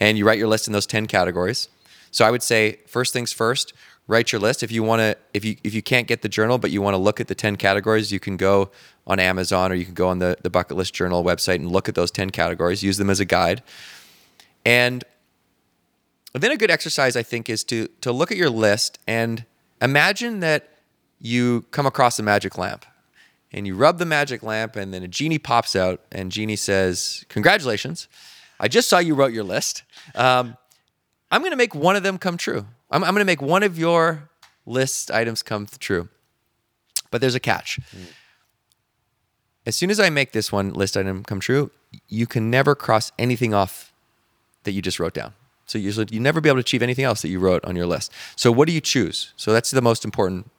and 0.00 0.18
you 0.18 0.26
write 0.26 0.38
your 0.38 0.48
list 0.48 0.66
in 0.66 0.72
those 0.72 0.86
ten 0.86 1.06
categories. 1.06 1.68
So 2.10 2.24
I 2.24 2.30
would 2.30 2.42
say 2.42 2.78
first 2.86 3.12
things 3.12 3.32
first. 3.32 3.72
Write 4.06 4.32
your 4.32 4.40
list. 4.40 4.62
If 4.62 4.72
you 4.72 4.82
want 4.82 5.00
to, 5.00 5.16
if 5.34 5.44
you 5.44 5.56
if 5.62 5.74
you 5.74 5.82
can't 5.82 6.06
get 6.06 6.22
the 6.22 6.30
journal, 6.30 6.56
but 6.56 6.70
you 6.70 6.80
want 6.80 6.94
to 6.94 6.98
look 6.98 7.20
at 7.20 7.28
the 7.28 7.34
ten 7.34 7.56
categories, 7.56 8.10
you 8.10 8.18
can 8.18 8.38
go 8.38 8.70
on 9.08 9.18
Amazon 9.18 9.72
or 9.72 9.74
you 9.74 9.84
can 9.84 9.94
go 9.94 10.08
on 10.08 10.20
the 10.20 10.36
the 10.42 10.50
Bucket 10.50 10.76
List 10.76 10.94
Journal 10.94 11.24
website 11.24 11.56
and 11.56 11.70
look 11.70 11.88
at 11.88 11.96
those 11.96 12.12
ten 12.12 12.30
categories. 12.30 12.82
Use 12.84 12.98
them 12.98 13.10
as 13.10 13.18
a 13.18 13.24
guide. 13.24 13.62
And 14.64 15.02
then 16.34 16.52
a 16.52 16.56
good 16.56 16.70
exercise, 16.70 17.16
I 17.16 17.24
think, 17.24 17.48
is 17.48 17.64
to 17.64 17.88
to 18.02 18.12
look 18.12 18.30
at 18.30 18.36
your 18.36 18.50
list 18.50 18.98
and 19.08 19.44
imagine 19.82 20.40
that 20.40 20.68
you 21.20 21.64
come 21.72 21.86
across 21.86 22.18
a 22.20 22.22
magic 22.22 22.56
lamp, 22.56 22.86
and 23.50 23.66
you 23.66 23.74
rub 23.74 23.98
the 23.98 24.06
magic 24.06 24.42
lamp, 24.44 24.76
and 24.76 24.94
then 24.94 25.02
a 25.02 25.08
genie 25.08 25.38
pops 25.38 25.74
out, 25.74 26.00
and 26.12 26.30
genie 26.30 26.54
says, 26.54 27.24
"Congratulations, 27.28 28.06
I 28.60 28.68
just 28.68 28.88
saw 28.88 28.98
you 28.98 29.14
wrote 29.14 29.32
your 29.32 29.44
list. 29.44 29.84
Um, 30.14 30.56
I'm 31.30 31.40
going 31.40 31.52
to 31.52 31.56
make 31.56 31.74
one 31.74 31.96
of 31.96 32.02
them 32.02 32.18
come 32.18 32.36
true. 32.36 32.66
I'm, 32.90 33.04
I'm 33.04 33.14
going 33.14 33.20
to 33.20 33.24
make 33.24 33.42
one 33.42 33.62
of 33.62 33.78
your 33.78 34.28
list 34.66 35.10
items 35.10 35.42
come 35.42 35.66
true. 35.78 36.08
But 37.10 37.20
there's 37.20 37.34
a 37.34 37.40
catch. 37.40 37.78
As 39.68 39.76
soon 39.76 39.90
as 39.90 40.00
I 40.00 40.08
make 40.08 40.32
this 40.32 40.50
one 40.50 40.72
list 40.72 40.96
item 40.96 41.22
come 41.22 41.40
true, 41.40 41.70
you 42.08 42.26
can 42.26 42.50
never 42.50 42.74
cross 42.74 43.12
anything 43.18 43.52
off 43.52 43.92
that 44.64 44.72
you 44.72 44.80
just 44.80 44.98
wrote 44.98 45.12
down. 45.12 45.34
So 45.66 45.76
usually 45.76 46.06
you 46.10 46.20
never 46.20 46.40
be 46.40 46.48
able 46.48 46.56
to 46.56 46.60
achieve 46.60 46.82
anything 46.82 47.04
else 47.04 47.20
that 47.20 47.28
you 47.28 47.38
wrote 47.38 47.62
on 47.66 47.76
your 47.76 47.84
list. 47.84 48.10
So 48.34 48.50
what 48.50 48.66
do 48.66 48.72
you 48.72 48.80
choose? 48.80 49.34
So 49.36 49.52
that's 49.52 49.70
the 49.70 49.82
most 49.82 50.06
important 50.06 50.50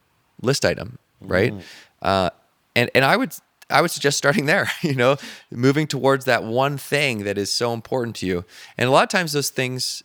list 0.44 0.64
item, 0.64 1.00
right? 1.22 1.56
Uh, 2.04 2.30
and 2.76 2.92
and 2.94 3.04
I 3.04 3.18
would 3.18 3.34
I 3.72 3.82
would 3.82 3.90
suggest 3.90 4.20
starting 4.20 4.46
there. 4.46 4.70
You 4.84 4.94
know, 4.94 5.18
moving 5.50 5.88
towards 5.88 6.26
that 6.26 6.44
one 6.44 6.78
thing 6.78 7.24
that 7.24 7.40
is 7.40 7.52
so 7.52 7.74
important 7.74 8.16
to 8.18 8.28
you. 8.28 8.46
And 8.78 8.88
a 8.88 8.92
lot 8.92 9.02
of 9.02 9.10
times 9.10 9.32
those 9.32 9.50
things 9.50 10.04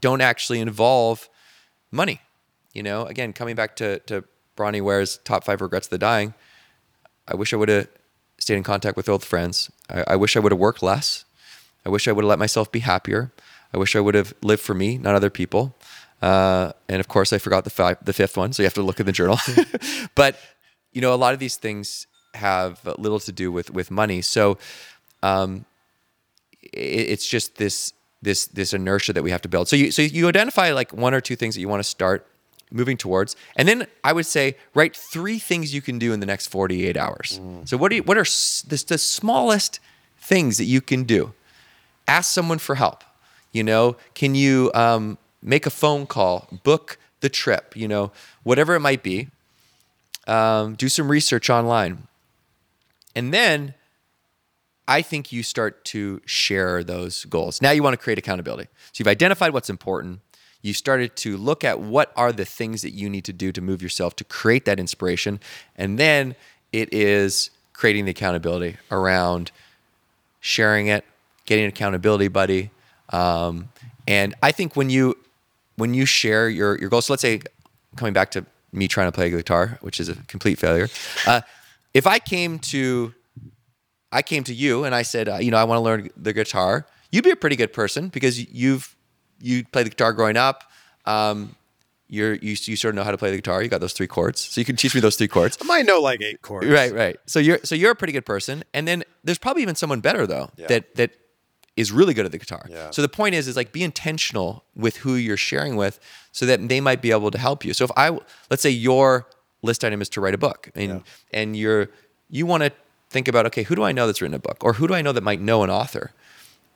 don't 0.00 0.22
actually 0.22 0.60
involve 0.60 1.28
money. 1.90 2.22
You 2.72 2.82
know, 2.82 3.04
again, 3.04 3.34
coming 3.34 3.54
back 3.54 3.76
to 3.76 3.98
to 4.06 4.24
Bronnie 4.56 4.80
Ware's 4.80 5.18
top 5.18 5.44
five 5.44 5.60
regrets 5.60 5.88
of 5.88 5.90
the 5.90 5.98
dying. 5.98 6.32
I 7.28 7.34
wish 7.34 7.52
I 7.52 7.56
would 7.56 7.68
have 7.68 7.88
stayed 8.38 8.56
in 8.56 8.62
contact 8.62 8.96
with 8.96 9.08
old 9.08 9.24
friends. 9.24 9.70
I, 9.88 10.04
I 10.08 10.16
wish 10.16 10.36
I 10.36 10.40
would 10.40 10.52
have 10.52 10.58
worked 10.58 10.82
less. 10.82 11.24
I 11.84 11.88
wish 11.88 12.08
I 12.08 12.12
would 12.12 12.24
have 12.24 12.28
let 12.28 12.38
myself 12.38 12.70
be 12.70 12.80
happier. 12.80 13.32
I 13.72 13.78
wish 13.78 13.96
I 13.96 14.00
would 14.00 14.14
have 14.14 14.34
lived 14.42 14.62
for 14.62 14.74
me, 14.74 14.98
not 14.98 15.14
other 15.14 15.30
people. 15.30 15.74
Uh, 16.22 16.72
and 16.88 17.00
of 17.00 17.08
course, 17.08 17.32
I 17.32 17.38
forgot 17.38 17.64
the 17.64 17.98
the 18.02 18.12
fifth 18.12 18.36
one, 18.36 18.52
so 18.52 18.62
you 18.62 18.66
have 18.66 18.74
to 18.74 18.82
look 18.82 19.00
in 19.00 19.06
the 19.06 19.12
journal. 19.12 19.38
but 20.14 20.38
you 20.92 21.00
know, 21.00 21.12
a 21.12 21.16
lot 21.16 21.34
of 21.34 21.40
these 21.40 21.56
things 21.56 22.06
have 22.34 22.80
little 22.98 23.20
to 23.20 23.32
do 23.32 23.52
with 23.52 23.70
with 23.70 23.90
money. 23.90 24.22
So 24.22 24.58
um, 25.22 25.66
it, 26.62 27.10
it's 27.10 27.28
just 27.28 27.56
this 27.56 27.92
this 28.22 28.46
this 28.46 28.72
inertia 28.72 29.12
that 29.12 29.22
we 29.22 29.30
have 29.30 29.42
to 29.42 29.48
build. 29.48 29.68
So 29.68 29.76
you 29.76 29.90
so 29.90 30.02
you 30.02 30.28
identify 30.28 30.72
like 30.72 30.92
one 30.92 31.14
or 31.14 31.20
two 31.20 31.36
things 31.36 31.54
that 31.54 31.60
you 31.60 31.68
want 31.68 31.80
to 31.80 31.88
start 31.88 32.26
moving 32.76 32.96
towards, 32.96 33.34
and 33.56 33.66
then 33.66 33.86
I 34.04 34.12
would 34.12 34.26
say 34.26 34.56
write 34.74 34.94
three 34.94 35.38
things 35.38 35.74
you 35.74 35.82
can 35.82 35.98
do 35.98 36.12
in 36.12 36.20
the 36.20 36.26
next 36.26 36.46
48 36.48 36.96
hours. 36.96 37.40
So 37.64 37.76
what 37.76 37.88
do 37.90 37.96
you, 37.96 38.02
what 38.02 38.16
are 38.16 38.24
the, 38.24 38.84
the 38.86 38.98
smallest 38.98 39.80
things 40.18 40.58
that 40.58 40.64
you 40.64 40.80
can 40.80 41.04
do? 41.04 41.32
Ask 42.06 42.32
someone 42.32 42.58
for 42.58 42.76
help. 42.76 43.02
You 43.52 43.64
know, 43.64 43.96
can 44.14 44.34
you 44.34 44.70
um, 44.74 45.18
make 45.42 45.66
a 45.66 45.70
phone 45.70 46.06
call, 46.06 46.48
book 46.62 46.98
the 47.20 47.28
trip? 47.28 47.74
You 47.76 47.88
know, 47.88 48.12
whatever 48.42 48.74
it 48.74 48.80
might 48.80 49.02
be. 49.02 49.28
Um, 50.28 50.74
do 50.74 50.88
some 50.88 51.08
research 51.08 51.48
online, 51.48 52.08
and 53.14 53.32
then 53.32 53.74
I 54.88 55.02
think 55.02 55.32
you 55.32 55.42
start 55.42 55.84
to 55.86 56.20
share 56.26 56.84
those 56.84 57.24
goals. 57.24 57.60
Now 57.60 57.72
you 57.72 57.82
want 57.82 57.94
to 57.94 57.96
create 57.96 58.18
accountability. 58.18 58.68
So 58.92 59.00
you've 59.00 59.08
identified 59.08 59.52
what's 59.52 59.70
important. 59.70 60.20
You 60.66 60.74
started 60.74 61.14
to 61.16 61.36
look 61.36 61.62
at 61.62 61.80
what 61.80 62.12
are 62.16 62.32
the 62.32 62.44
things 62.44 62.82
that 62.82 62.90
you 62.90 63.08
need 63.08 63.24
to 63.26 63.32
do 63.32 63.52
to 63.52 63.60
move 63.60 63.80
yourself 63.82 64.16
to 64.16 64.24
create 64.24 64.64
that 64.64 64.80
inspiration. 64.80 65.38
And 65.76 65.96
then 65.96 66.34
it 66.72 66.92
is 66.92 67.50
creating 67.72 68.06
the 68.06 68.10
accountability 68.10 68.76
around 68.90 69.52
sharing 70.40 70.88
it, 70.88 71.04
getting 71.44 71.64
an 71.64 71.68
accountability 71.68 72.26
buddy. 72.26 72.70
Um, 73.10 73.68
and 74.08 74.34
I 74.42 74.50
think 74.50 74.74
when 74.74 74.90
you 74.90 75.16
when 75.76 75.94
you 75.94 76.04
share 76.04 76.48
your 76.48 76.76
your 76.78 76.90
goals, 76.90 77.06
so 77.06 77.12
let's 77.12 77.22
say 77.22 77.42
coming 77.94 78.12
back 78.12 78.32
to 78.32 78.44
me 78.72 78.88
trying 78.88 79.06
to 79.06 79.12
play 79.12 79.30
guitar, 79.30 79.78
which 79.82 80.00
is 80.00 80.08
a 80.08 80.16
complete 80.26 80.58
failure. 80.58 80.88
Uh, 81.26 81.42
if 81.94 82.08
I 82.08 82.18
came 82.18 82.58
to 82.58 83.14
I 84.10 84.22
came 84.22 84.42
to 84.44 84.54
you 84.54 84.82
and 84.82 84.96
I 84.96 85.02
said, 85.02 85.28
uh, 85.28 85.36
you 85.36 85.52
know, 85.52 85.58
I 85.58 85.64
want 85.64 85.78
to 85.78 85.82
learn 85.82 86.10
the 86.16 86.32
guitar. 86.32 86.86
You'd 87.12 87.22
be 87.22 87.30
a 87.30 87.36
pretty 87.36 87.54
good 87.54 87.72
person 87.72 88.08
because 88.08 88.52
you've 88.52 88.95
you 89.40 89.64
play 89.64 89.82
the 89.82 89.90
guitar 89.90 90.12
growing 90.12 90.36
up. 90.36 90.64
Um, 91.04 91.54
you're 92.08 92.34
you, 92.34 92.50
you 92.60 92.76
sort 92.76 92.90
of 92.90 92.94
know 92.94 93.02
how 93.04 93.10
to 93.10 93.18
play 93.18 93.30
the 93.30 93.36
guitar. 93.36 93.62
You 93.62 93.68
got 93.68 93.80
those 93.80 93.92
three 93.92 94.06
chords, 94.06 94.40
so 94.40 94.60
you 94.60 94.64
can 94.64 94.76
teach 94.76 94.94
me 94.94 95.00
those 95.00 95.16
three 95.16 95.26
chords. 95.28 95.58
I 95.60 95.64
might 95.64 95.86
know 95.86 96.00
like 96.00 96.22
eight 96.22 96.40
chords. 96.42 96.66
Right, 96.68 96.92
right. 96.94 97.16
So 97.26 97.38
you're 97.40 97.58
so 97.64 97.74
you're 97.74 97.90
a 97.90 97.96
pretty 97.96 98.12
good 98.12 98.24
person, 98.26 98.62
and 98.72 98.86
then 98.86 99.02
there's 99.24 99.38
probably 99.38 99.62
even 99.62 99.74
someone 99.74 100.00
better 100.00 100.26
though 100.26 100.50
Yeah. 100.56 100.68
that 100.68 100.94
that 100.94 101.10
is 101.76 101.90
really 101.92 102.14
good 102.14 102.24
at 102.24 102.32
the 102.32 102.38
guitar. 102.38 102.64
Yeah. 102.70 102.90
So 102.90 103.02
the 103.02 103.08
point 103.08 103.34
is, 103.34 103.48
is 103.48 103.56
like 103.56 103.72
be 103.72 103.82
intentional 103.82 104.64
with 104.76 104.98
who 104.98 105.14
you're 105.14 105.36
sharing 105.36 105.74
with, 105.76 105.98
so 106.32 106.46
that 106.46 106.68
they 106.68 106.80
might 106.80 107.02
be 107.02 107.10
able 107.10 107.30
to 107.32 107.38
help 107.38 107.64
you. 107.64 107.74
So 107.74 107.84
if 107.84 107.90
I 107.96 108.16
let's 108.50 108.62
say 108.62 108.70
your 108.70 109.26
list 109.62 109.84
item 109.84 110.00
is 110.00 110.08
to 110.10 110.20
write 110.20 110.34
a 110.34 110.38
book, 110.38 110.70
and 110.76 110.88
Yeah. 110.90 110.98
and 111.32 111.56
you're 111.56 111.88
you 112.30 112.46
want 112.46 112.62
to 112.62 112.70
think 113.10 113.26
about 113.26 113.46
okay, 113.46 113.64
who 113.64 113.74
do 113.74 113.82
I 113.82 113.90
know 113.90 114.06
that's 114.06 114.22
written 114.22 114.34
a 114.34 114.38
book, 114.38 114.58
or 114.62 114.74
who 114.74 114.86
do 114.86 114.94
I 114.94 115.02
know 115.02 115.10
that 115.12 115.22
might 115.24 115.40
know 115.40 115.64
an 115.64 115.70
author, 115.70 116.12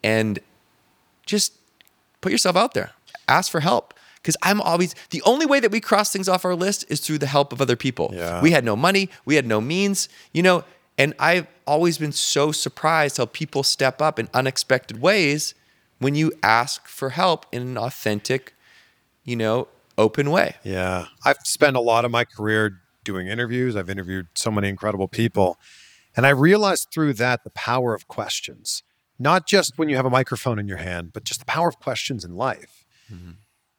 and 0.02 0.40
just 1.24 1.52
put 2.20 2.32
yourself 2.32 2.56
out 2.56 2.74
there. 2.74 2.92
Ask 3.28 3.50
for 3.50 3.60
help. 3.60 3.94
Because 4.16 4.36
I'm 4.42 4.60
always 4.60 4.94
the 5.10 5.22
only 5.22 5.46
way 5.46 5.60
that 5.60 5.70
we 5.70 5.80
cross 5.80 6.12
things 6.12 6.28
off 6.28 6.44
our 6.44 6.54
list 6.54 6.84
is 6.90 7.00
through 7.00 7.18
the 7.18 7.26
help 7.26 7.54
of 7.54 7.62
other 7.62 7.76
people. 7.76 8.10
Yeah. 8.12 8.42
We 8.42 8.50
had 8.50 8.64
no 8.64 8.76
money, 8.76 9.08
we 9.24 9.36
had 9.36 9.46
no 9.46 9.62
means, 9.62 10.10
you 10.34 10.42
know, 10.42 10.62
and 10.98 11.14
I've 11.18 11.46
always 11.66 11.96
been 11.96 12.12
so 12.12 12.52
surprised 12.52 13.16
how 13.16 13.24
people 13.24 13.62
step 13.62 14.02
up 14.02 14.18
in 14.18 14.28
unexpected 14.34 15.00
ways 15.00 15.54
when 15.98 16.14
you 16.14 16.32
ask 16.42 16.86
for 16.86 17.10
help 17.10 17.46
in 17.50 17.62
an 17.62 17.78
authentic, 17.78 18.54
you 19.24 19.36
know, 19.36 19.68
open 19.96 20.30
way. 20.30 20.56
Yeah. 20.64 21.06
I've 21.24 21.38
spent 21.44 21.76
a 21.76 21.80
lot 21.80 22.04
of 22.04 22.10
my 22.10 22.26
career 22.26 22.80
doing 23.04 23.28
interviews. 23.28 23.76
I've 23.76 23.88
interviewed 23.88 24.26
so 24.34 24.50
many 24.50 24.68
incredible 24.68 25.08
people. 25.08 25.58
And 26.14 26.26
I 26.26 26.30
realized 26.30 26.88
through 26.92 27.14
that 27.14 27.44
the 27.44 27.50
power 27.50 27.94
of 27.94 28.06
questions, 28.08 28.82
not 29.20 29.46
just 29.46 29.78
when 29.78 29.88
you 29.88 29.94
have 29.94 30.06
a 30.06 30.10
microphone 30.10 30.58
in 30.58 30.66
your 30.66 30.78
hand, 30.78 31.12
but 31.12 31.22
just 31.22 31.38
the 31.38 31.46
power 31.46 31.68
of 31.68 31.78
questions 31.78 32.24
in 32.24 32.34
life. 32.34 32.84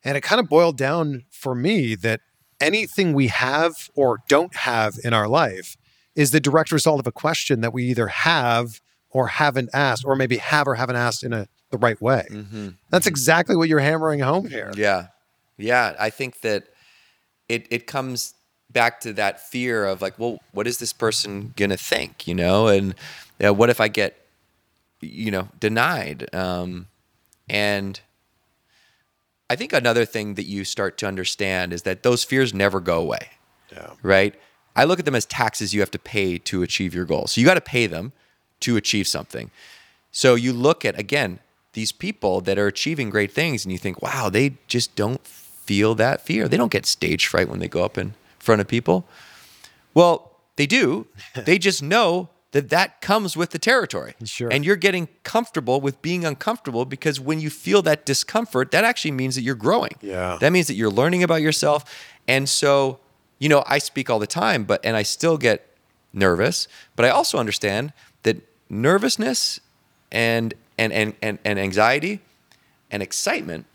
And 0.03 0.17
it 0.17 0.21
kind 0.21 0.39
of 0.39 0.47
boiled 0.47 0.77
down 0.77 1.23
for 1.29 1.53
me 1.55 1.95
that 1.95 2.21
anything 2.59 3.13
we 3.13 3.27
have 3.27 3.89
or 3.95 4.19
don't 4.29 4.55
have 4.55 4.95
in 5.03 5.13
our 5.13 5.27
life 5.27 5.75
is 6.15 6.31
the 6.31 6.39
direct 6.39 6.71
result 6.71 6.99
of 6.99 7.07
a 7.07 7.11
question 7.11 7.61
that 7.61 7.73
we 7.73 7.85
either 7.85 8.07
have 8.07 8.81
or 9.09 9.27
haven't 9.27 9.69
asked, 9.73 10.05
or 10.05 10.15
maybe 10.15 10.37
have 10.37 10.67
or 10.67 10.75
haven't 10.75 10.95
asked 10.95 11.23
in 11.23 11.33
a 11.33 11.47
the 11.71 11.77
right 11.77 11.99
way. 12.01 12.27
That's 12.89 13.07
exactly 13.07 13.55
what 13.55 13.69
you're 13.69 13.79
hammering 13.79 14.19
home 14.19 14.47
here. 14.47 14.71
Yeah. 14.75 15.07
Yeah. 15.57 15.95
I 15.99 16.09
think 16.09 16.41
that 16.41 16.65
it 17.49 17.67
it 17.69 17.87
comes 17.87 18.33
back 18.69 18.99
to 19.01 19.13
that 19.13 19.39
fear 19.49 19.85
of 19.85 20.01
like, 20.01 20.19
well, 20.19 20.39
what 20.51 20.67
is 20.67 20.77
this 20.77 20.93
person 20.93 21.53
gonna 21.55 21.77
think? 21.77 22.27
You 22.27 22.35
know, 22.35 22.67
and 22.67 22.93
uh, 23.43 23.53
what 23.53 23.69
if 23.69 23.81
I 23.81 23.87
get, 23.87 24.17
you 25.01 25.31
know, 25.31 25.49
denied? 25.59 26.33
Um, 26.33 26.87
and 27.49 27.99
I 29.49 29.55
think 29.55 29.73
another 29.73 30.05
thing 30.05 30.35
that 30.35 30.45
you 30.45 30.63
start 30.63 30.97
to 30.99 31.07
understand 31.07 31.73
is 31.73 31.81
that 31.83 32.03
those 32.03 32.23
fears 32.23 32.53
never 32.53 32.79
go 32.79 32.99
away 33.01 33.29
Yeah. 33.71 33.91
right? 34.01 34.33
I 34.75 34.85
look 34.85 34.99
at 34.99 35.05
them 35.05 35.15
as 35.15 35.25
taxes 35.25 35.73
you 35.73 35.81
have 35.81 35.91
to 35.91 35.99
pay 35.99 36.37
to 36.37 36.63
achieve 36.63 36.93
your 36.95 37.03
goal. 37.05 37.27
So 37.27 37.41
you 37.41 37.47
got 37.47 37.55
to 37.55 37.61
pay 37.61 37.87
them 37.87 38.13
to 38.61 38.77
achieve 38.77 39.07
something. 39.07 39.51
So 40.13 40.35
you 40.35 40.53
look 40.53 40.85
at 40.85 40.97
again 40.97 41.39
these 41.73 41.91
people 41.91 42.41
that 42.41 42.57
are 42.57 42.67
achieving 42.67 43.09
great 43.09 43.31
things 43.31 43.65
and 43.65 43.71
you 43.71 43.77
think, 43.77 44.01
"Wow, 44.01 44.29
they 44.29 44.53
just 44.67 44.95
don't 44.95 45.25
feel 45.25 45.95
that 45.95 46.25
fear. 46.25 46.47
They 46.47 46.57
don't 46.57 46.71
get 46.71 46.85
stage 46.85 47.27
fright 47.27 47.47
when 47.49 47.59
they 47.59 47.67
go 47.67 47.83
up 47.83 47.97
in 47.97 48.13
front 48.39 48.61
of 48.61 48.67
people." 48.67 49.05
Well, 49.93 50.31
they 50.57 50.65
do. 50.67 51.07
they 51.35 51.57
just 51.57 51.81
know 51.83 52.29
that 52.51 52.69
that 52.69 53.01
comes 53.01 53.37
with 53.37 53.51
the 53.51 53.59
territory. 53.59 54.13
Sure. 54.23 54.49
And 54.51 54.65
you're 54.65 54.75
getting 54.75 55.07
comfortable 55.23 55.79
with 55.79 56.01
being 56.01 56.25
uncomfortable 56.25 56.85
because 56.85 57.19
when 57.19 57.39
you 57.39 57.49
feel 57.49 57.81
that 57.83 58.05
discomfort, 58.05 58.71
that 58.71 58.83
actually 58.83 59.11
means 59.11 59.35
that 59.35 59.41
you're 59.41 59.55
growing. 59.55 59.95
Yeah. 60.01 60.37
That 60.39 60.51
means 60.51 60.67
that 60.67 60.73
you're 60.73 60.91
learning 60.91 61.23
about 61.23 61.41
yourself. 61.41 61.85
And 62.27 62.47
so, 62.49 62.99
you 63.39 63.47
know, 63.49 63.63
I 63.67 63.77
speak 63.77 64.09
all 64.09 64.19
the 64.19 64.27
time, 64.27 64.65
but 64.65 64.85
and 64.85 64.97
I 64.97 65.03
still 65.03 65.37
get 65.37 65.65
nervous, 66.13 66.67
but 66.95 67.05
I 67.05 67.09
also 67.09 67.37
understand 67.37 67.93
that 68.23 68.37
nervousness 68.69 69.59
and 70.11 70.53
and 70.77 70.91
and 70.91 71.13
and, 71.21 71.39
and 71.45 71.57
anxiety 71.57 72.19
and 72.91 73.01
excitement, 73.01 73.65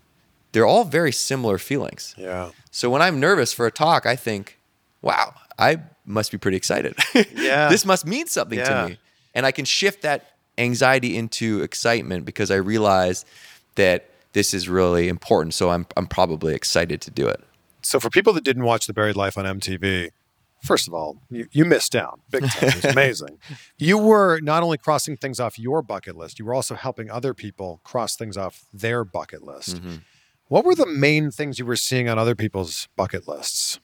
they're 0.53 0.67
all 0.67 0.85
very 0.85 1.13
similar 1.13 1.57
feelings. 1.57 2.15
Yeah. 2.19 2.51
So 2.71 2.91
when 2.91 3.01
I'm 3.01 3.19
nervous 3.19 3.55
for 3.55 3.67
a 3.67 3.71
talk, 3.71 4.05
I 4.05 4.17
think, 4.17 4.59
wow, 5.01 5.35
I 5.59 5.79
must 6.05 6.31
be 6.33 6.39
pretty 6.39 6.57
excited. 6.57 6.95
Yeah. 7.35 7.69
this 7.69 7.85
must 7.85 8.07
mean 8.07 8.27
something 8.27 8.59
Yeah. 8.59 8.83
to 8.85 8.89
me. 8.91 8.99
And 9.35 9.45
I 9.47 9.53
can 9.53 9.65
shift 9.65 10.03
that 10.03 10.33
anxiety 10.59 11.17
into 11.17 11.63
excitement 11.63 12.25
because 12.25 12.51
I 12.51 12.57
realize 12.57 13.25
that 13.75 14.09
this 14.33 14.53
is 14.55 14.69
really 14.69 15.09
important. 15.09 15.55
So 15.55 15.71
I'm, 15.71 15.87
I'm 15.97 16.07
probably 16.07 16.55
excited 16.55 17.01
to 17.03 17.11
do 17.11 17.27
it. 17.29 17.43
So 17.83 18.01
for 18.01 18.11
people 18.11 18.33
that 18.35 18.45
didn't 18.45 18.65
watch 18.65 18.87
The 18.87 18.93
Buried 18.93 19.17
Life 19.17 19.37
on 19.39 19.45
MTV, 19.45 20.11
first 20.65 20.89
of 20.89 20.95
all, 20.95 21.19
you, 21.31 21.47
you 21.53 21.65
missed 21.65 21.95
out 21.95 22.21
big 22.31 22.43
time. 22.49 22.69
It 22.69 22.75
was 22.77 22.85
amazing. 22.93 23.39
you 23.79 23.97
were 23.99 24.41
not 24.41 24.63
only 24.63 24.79
crossing 24.79 25.17
things 25.17 25.39
off 25.41 25.59
your 25.59 25.83
bucket 25.83 26.17
list, 26.17 26.39
you 26.39 26.45
were 26.45 26.55
also 26.55 26.75
helping 26.75 27.11
other 27.11 27.33
people 27.35 27.81
cross 27.85 28.17
things 28.17 28.37
off 28.37 28.65
their 28.73 29.05
bucket 29.05 29.43
list. 29.43 29.77
Mm-hmm. 29.77 29.97
What 30.49 30.65
were 30.65 30.75
the 30.75 30.87
main 30.87 31.31
things 31.31 31.59
you 31.59 31.67
were 31.67 31.77
seeing 31.77 32.09
on 32.09 32.19
other 32.19 32.35
people's 32.35 32.89
bucket 32.97 33.27
lists? 33.29 33.79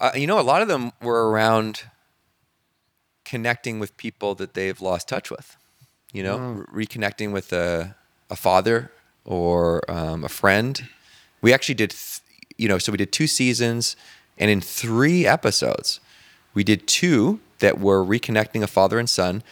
Uh, 0.00 0.12
you 0.14 0.26
know, 0.26 0.38
a 0.38 0.42
lot 0.42 0.62
of 0.62 0.68
them 0.68 0.92
were 1.02 1.30
around 1.30 1.82
connecting 3.24 3.78
with 3.78 3.96
people 3.96 4.34
that 4.36 4.54
they've 4.54 4.80
lost 4.80 5.08
touch 5.08 5.30
with. 5.30 5.56
You 6.12 6.22
know, 6.22 6.64
re- 6.72 6.86
reconnecting 6.86 7.32
with 7.32 7.52
a, 7.52 7.94
a 8.30 8.36
father 8.36 8.90
or 9.24 9.88
um, 9.90 10.24
a 10.24 10.28
friend. 10.28 10.88
We 11.42 11.52
actually 11.52 11.74
did, 11.74 11.90
th- 11.90 12.20
you 12.56 12.68
know, 12.68 12.78
so 12.78 12.90
we 12.92 12.98
did 12.98 13.12
two 13.12 13.26
seasons, 13.26 13.94
and 14.38 14.50
in 14.50 14.60
three 14.60 15.26
episodes, 15.26 16.00
we 16.54 16.64
did 16.64 16.86
two 16.86 17.40
that 17.58 17.78
were 17.78 18.02
reconnecting 18.02 18.62
a 18.62 18.66
father 18.66 18.98
and 18.98 19.10
son, 19.10 19.42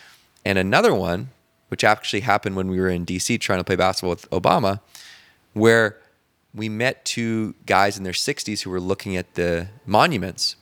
and 0.44 0.58
another 0.58 0.94
one, 0.94 1.28
which 1.68 1.84
actually 1.84 2.20
happened 2.20 2.56
when 2.56 2.68
we 2.68 2.80
were 2.80 2.88
in 2.88 3.04
DC 3.04 3.38
trying 3.40 3.58
to 3.58 3.64
play 3.64 3.76
basketball 3.76 4.10
with 4.10 4.30
Obama, 4.30 4.80
where 5.52 5.96
we 6.56 6.68
met 6.68 7.04
two 7.04 7.54
guys 7.66 7.98
in 7.98 8.04
their 8.04 8.14
60s 8.14 8.62
who 8.62 8.70
were 8.70 8.80
looking 8.80 9.16
at 9.16 9.34
the 9.34 9.68
monuments 9.84 10.56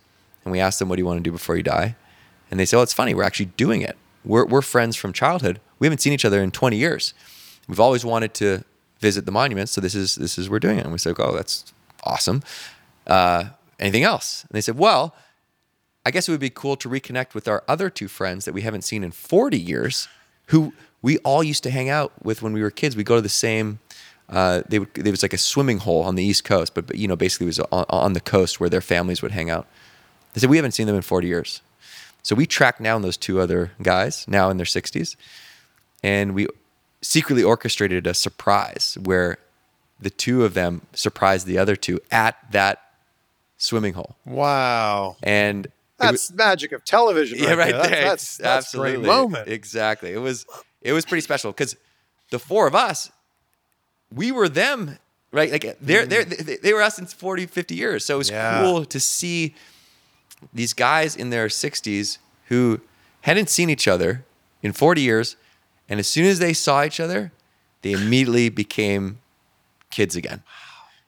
and 0.45 0.53
we 0.53 0.61
asked 0.61 0.79
them 0.81 0.89
what 0.89 0.97
do 0.97 1.01
you 1.01 1.07
want 1.07 1.19
to 1.19 1.23
do 1.23 1.33
before 1.33 1.57
you 1.57 1.63
die? 1.63 1.97
And 2.51 2.61
they 2.61 2.67
said 2.67 2.79
oh 2.79 2.83
it's 2.83 2.93
funny 2.93 3.15
we're 3.15 3.23
actually 3.23 3.47
doing 3.57 3.81
it. 3.81 3.97
We're, 4.25 4.45
we're 4.45 4.63
friends 4.63 4.97
from 4.97 5.13
childhood. 5.13 5.61
We 5.79 5.87
haven't 5.87 6.01
seen 6.01 6.13
each 6.13 6.25
other 6.25 6.43
in 6.43 6.51
20 6.51 6.77
years. 6.77 7.15
We've 7.69 7.81
always 7.81 8.05
wanted 8.05 8.35
to 8.35 8.65
visit 8.99 9.25
the 9.25 9.33
monuments 9.33 9.73
so 9.73 9.81
this 9.81 9.95
is 9.95 10.17
this 10.17 10.37
is 10.37 10.51
we're 10.51 10.59
doing 10.59 10.79
it. 10.79 10.85
And 10.85 10.93
we 10.93 10.99
said 10.99 11.15
oh 11.19 11.35
that's 11.35 11.73
awesome. 12.03 12.43
Uh, 13.07 13.45
anything 13.79 14.03
else? 14.03 14.43
And 14.43 14.57
they 14.57 14.61
said 14.61 14.77
well 14.77 15.15
I 16.07 16.11
guess 16.11 16.29
it 16.29 16.33
would 16.33 16.41
be 16.41 16.51
cool 16.51 16.77
to 16.77 16.89
reconnect 16.89 17.35
with 17.35 17.49
our 17.49 17.65
other 17.67 17.89
two 17.89 18.09
friends 18.09 18.45
that 18.45 18.53
we 18.53 18.61
haven't 18.61 18.83
seen 18.83 19.03
in 19.03 19.11
40 19.11 19.59
years, 19.59 20.07
who 20.49 20.75
we 21.01 21.17
all 21.19 21.43
used 21.43 21.63
to 21.63 21.71
hang 21.71 21.89
out 21.89 22.13
with 22.23 22.43
when 22.43 22.53
we 22.53 22.63
were 22.63 22.71
kids. 22.71 22.95
We 22.95 23.05
go 23.05 23.17
to 23.17 23.23
the 23.23 23.29
same. 23.31 23.79
Uh, 24.29 24.63
they 24.69 24.79
would. 24.79 24.93
There 24.95 25.13
was 25.13 25.23
like 25.23 25.33
a 25.33 25.39
swimming 25.39 25.79
hole 25.79 26.03
on 26.03 26.15
the 26.15 26.25
East 26.25 26.45
Coast, 26.45 26.75
but, 26.75 26.87
but 26.87 26.97
you 26.97 27.07
know, 27.07 27.17
basically, 27.17 27.47
it 27.47 27.49
was 27.49 27.61
on, 27.61 27.85
on 27.91 28.13
the 28.15 28.21
coast 28.21 28.59
where 28.59 28.71
their 28.71 28.81
families 28.81 29.23
would 29.23 29.33
hang 29.33 29.51
out. 29.51 29.67
They 30.33 30.41
said 30.41 30.51
we 30.51 30.57
haven't 30.57 30.73
seen 30.73 30.87
them 30.87 30.97
in 30.97 31.03
40 31.03 31.27
years, 31.29 31.61
so 32.23 32.35
we 32.35 32.47
tracked 32.47 32.83
down 32.83 33.03
those 33.03 33.17
two 33.17 33.39
other 33.41 33.73
guys 33.83 34.27
now 34.27 34.51
in 34.51 34.57
their 34.57 34.67
60s, 34.67 35.15
and 36.03 36.35
we 36.35 36.49
secretly 37.03 37.43
orchestrated 37.43 38.07
a 38.07 38.15
surprise 38.15 38.97
where 39.03 39.39
the 40.01 40.11
two 40.11 40.45
of 40.45 40.55
them 40.55 40.83
surprised 40.93 41.47
the 41.47 41.59
other 41.59 41.77
two 41.77 42.01
at 42.11 42.37
that 42.51 42.81
swimming 43.59 43.95
hole. 43.95 44.17
Wow. 44.25 45.17
And 45.23 45.69
That's 45.99 46.33
magic 46.33 46.73
of 46.73 46.85
television. 46.85 47.39
yeah, 47.39 47.55
right 47.55 47.73
there. 47.73 47.83
there. 47.83 47.91
That's, 47.91 48.37
that's, 48.37 48.39
that's 48.39 48.41
a 48.41 48.57
absolutely 48.79 48.97
great 48.97 49.07
moment. 49.07 49.49
Exactly. 49.49 50.13
It 50.13 50.19
was 50.19 50.47
it 50.81 50.93
was 50.93 51.05
pretty 51.05 51.23
special 51.23 51.53
because 51.53 51.77
the 52.31 52.39
four 52.39 52.67
of 52.67 52.75
us, 52.75 53.11
we 54.15 54.31
were 54.33 54.49
them, 54.49 54.99
right? 55.33 55.51
Like 55.51 55.77
they're, 55.81 56.07
they're, 56.07 56.25
they 56.25 56.57
they 56.57 56.73
were 56.73 56.83
us 56.83 56.99
in 56.99 57.07
40, 57.07 57.47
50 57.47 57.75
years. 57.75 58.05
So 58.05 58.15
it 58.15 58.19
was 58.19 58.31
Mm. 58.31 58.35
Yeah. 58.35 58.63
cool 58.63 58.85
to 58.85 59.01
see 59.01 59.55
these 60.53 60.73
guys 60.75 61.17
in 61.17 61.31
their 61.31 61.49
60s 61.49 62.19
who 62.49 62.81
hadn't 63.23 63.49
seen 63.49 63.71
each 63.71 63.89
other 63.89 64.25
in 64.63 64.73
40 64.73 65.01
years. 65.01 65.37
And 65.89 65.99
as 66.01 66.07
soon 66.07 66.27
as 66.27 66.39
they 66.39 66.53
saw 66.53 66.85
each 66.85 67.01
other, 67.01 67.33
they 67.83 67.93
immediately 67.93 68.49
became 68.49 69.19
kids 69.91 70.17
again. 70.17 70.43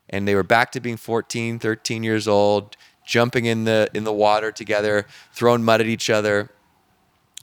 And 0.08 0.26
they 0.26 0.34
were 0.34 0.42
back 0.44 0.72
to 0.72 0.80
being 0.80 0.96
14, 0.96 1.58
13 1.58 2.02
years 2.04 2.28
old, 2.28 2.76
jumping 3.06 3.44
in 3.46 3.64
the 3.64 3.88
in 3.94 4.04
the 4.04 4.12
water 4.12 4.52
together, 4.52 5.06
throwing 5.32 5.64
mud 5.64 5.80
at 5.80 5.86
each 5.86 6.10
other. 6.10 6.50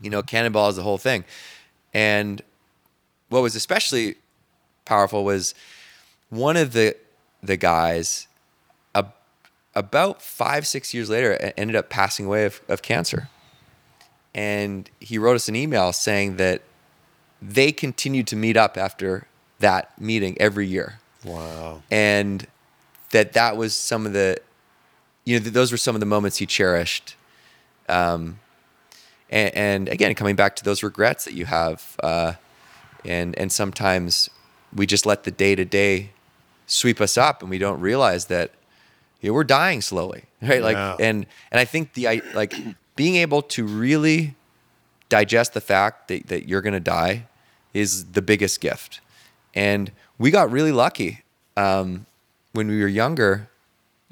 You 0.01 0.09
know, 0.09 0.21
cannonball 0.21 0.69
is 0.69 0.75
the 0.75 0.83
whole 0.83 0.97
thing. 0.97 1.23
And 1.93 2.41
what 3.29 3.41
was 3.41 3.55
especially 3.55 4.15
powerful 4.85 5.23
was 5.23 5.53
one 6.29 6.57
of 6.57 6.73
the 6.73 6.95
the 7.41 7.57
guys 7.57 8.27
ab- 8.95 9.13
about 9.75 10.21
five 10.21 10.65
six 10.65 10.93
years 10.93 11.09
later 11.09 11.53
ended 11.57 11.75
up 11.75 11.89
passing 11.89 12.25
away 12.25 12.45
of, 12.45 12.61
of 12.67 12.81
cancer. 12.81 13.29
And 14.35 14.89
he 14.99 15.17
wrote 15.17 15.35
us 15.35 15.47
an 15.47 15.55
email 15.55 15.93
saying 15.93 16.37
that 16.37 16.61
they 17.41 17.71
continued 17.71 18.25
to 18.27 18.35
meet 18.35 18.57
up 18.57 18.77
after 18.77 19.27
that 19.59 19.99
meeting 20.01 20.35
every 20.39 20.67
year. 20.67 20.99
Wow. 21.25 21.83
and 21.89 22.45
that 23.11 23.31
that 23.33 23.55
was 23.55 23.73
some 23.75 24.05
of 24.05 24.11
the 24.13 24.37
you 25.23 25.37
know 25.37 25.43
th- 25.43 25.53
those 25.53 25.71
were 25.71 25.77
some 25.77 25.95
of 25.95 25.99
the 26.01 26.05
moments 26.05 26.37
he 26.37 26.45
cherished. 26.45 27.15
Um 27.87 28.39
and, 29.29 29.55
and 29.55 29.89
again 29.89 30.13
coming 30.15 30.35
back 30.35 30.55
to 30.57 30.63
those 30.63 30.83
regrets 30.83 31.25
that 31.25 31.33
you 31.33 31.45
have 31.45 31.95
uh 32.01 32.33
and 33.05 33.37
and 33.37 33.51
sometimes 33.51 34.29
we 34.75 34.85
just 34.85 35.05
let 35.05 35.23
the 35.23 35.31
day 35.31 35.55
to 35.55 35.65
day 35.65 36.09
sweep 36.67 36.99
us 37.01 37.17
up 37.17 37.41
and 37.41 37.49
we 37.49 37.57
don't 37.57 37.79
realize 37.79 38.25
that 38.25 38.51
you 39.21 39.29
know, 39.29 39.33
we're 39.33 39.43
dying 39.43 39.81
slowly 39.81 40.23
right? 40.41 40.61
Like 40.61 40.75
Yeah. 40.75 40.95
and 40.99 41.25
and 41.51 41.59
i 41.59 41.65
think 41.65 41.93
the 41.93 42.07
i 42.07 42.21
like 42.33 42.53
being 42.95 43.15
able 43.15 43.41
to 43.41 43.65
really 43.65 44.35
digest 45.09 45.53
the 45.53 45.61
fact 45.61 46.07
that, 46.07 46.27
that 46.27 46.47
you're 46.47 46.61
going 46.61 46.73
to 46.73 46.79
die 46.79 47.25
is 47.73 48.11
the 48.13 48.21
biggest 48.21 48.61
gift. 48.61 48.99
And 49.55 49.91
we 50.17 50.31
got 50.31 50.51
really 50.51 50.71
lucky 50.71 51.23
um, 51.57 52.05
when 52.53 52.67
we 52.67 52.81
were 52.81 52.87
younger 52.87 53.49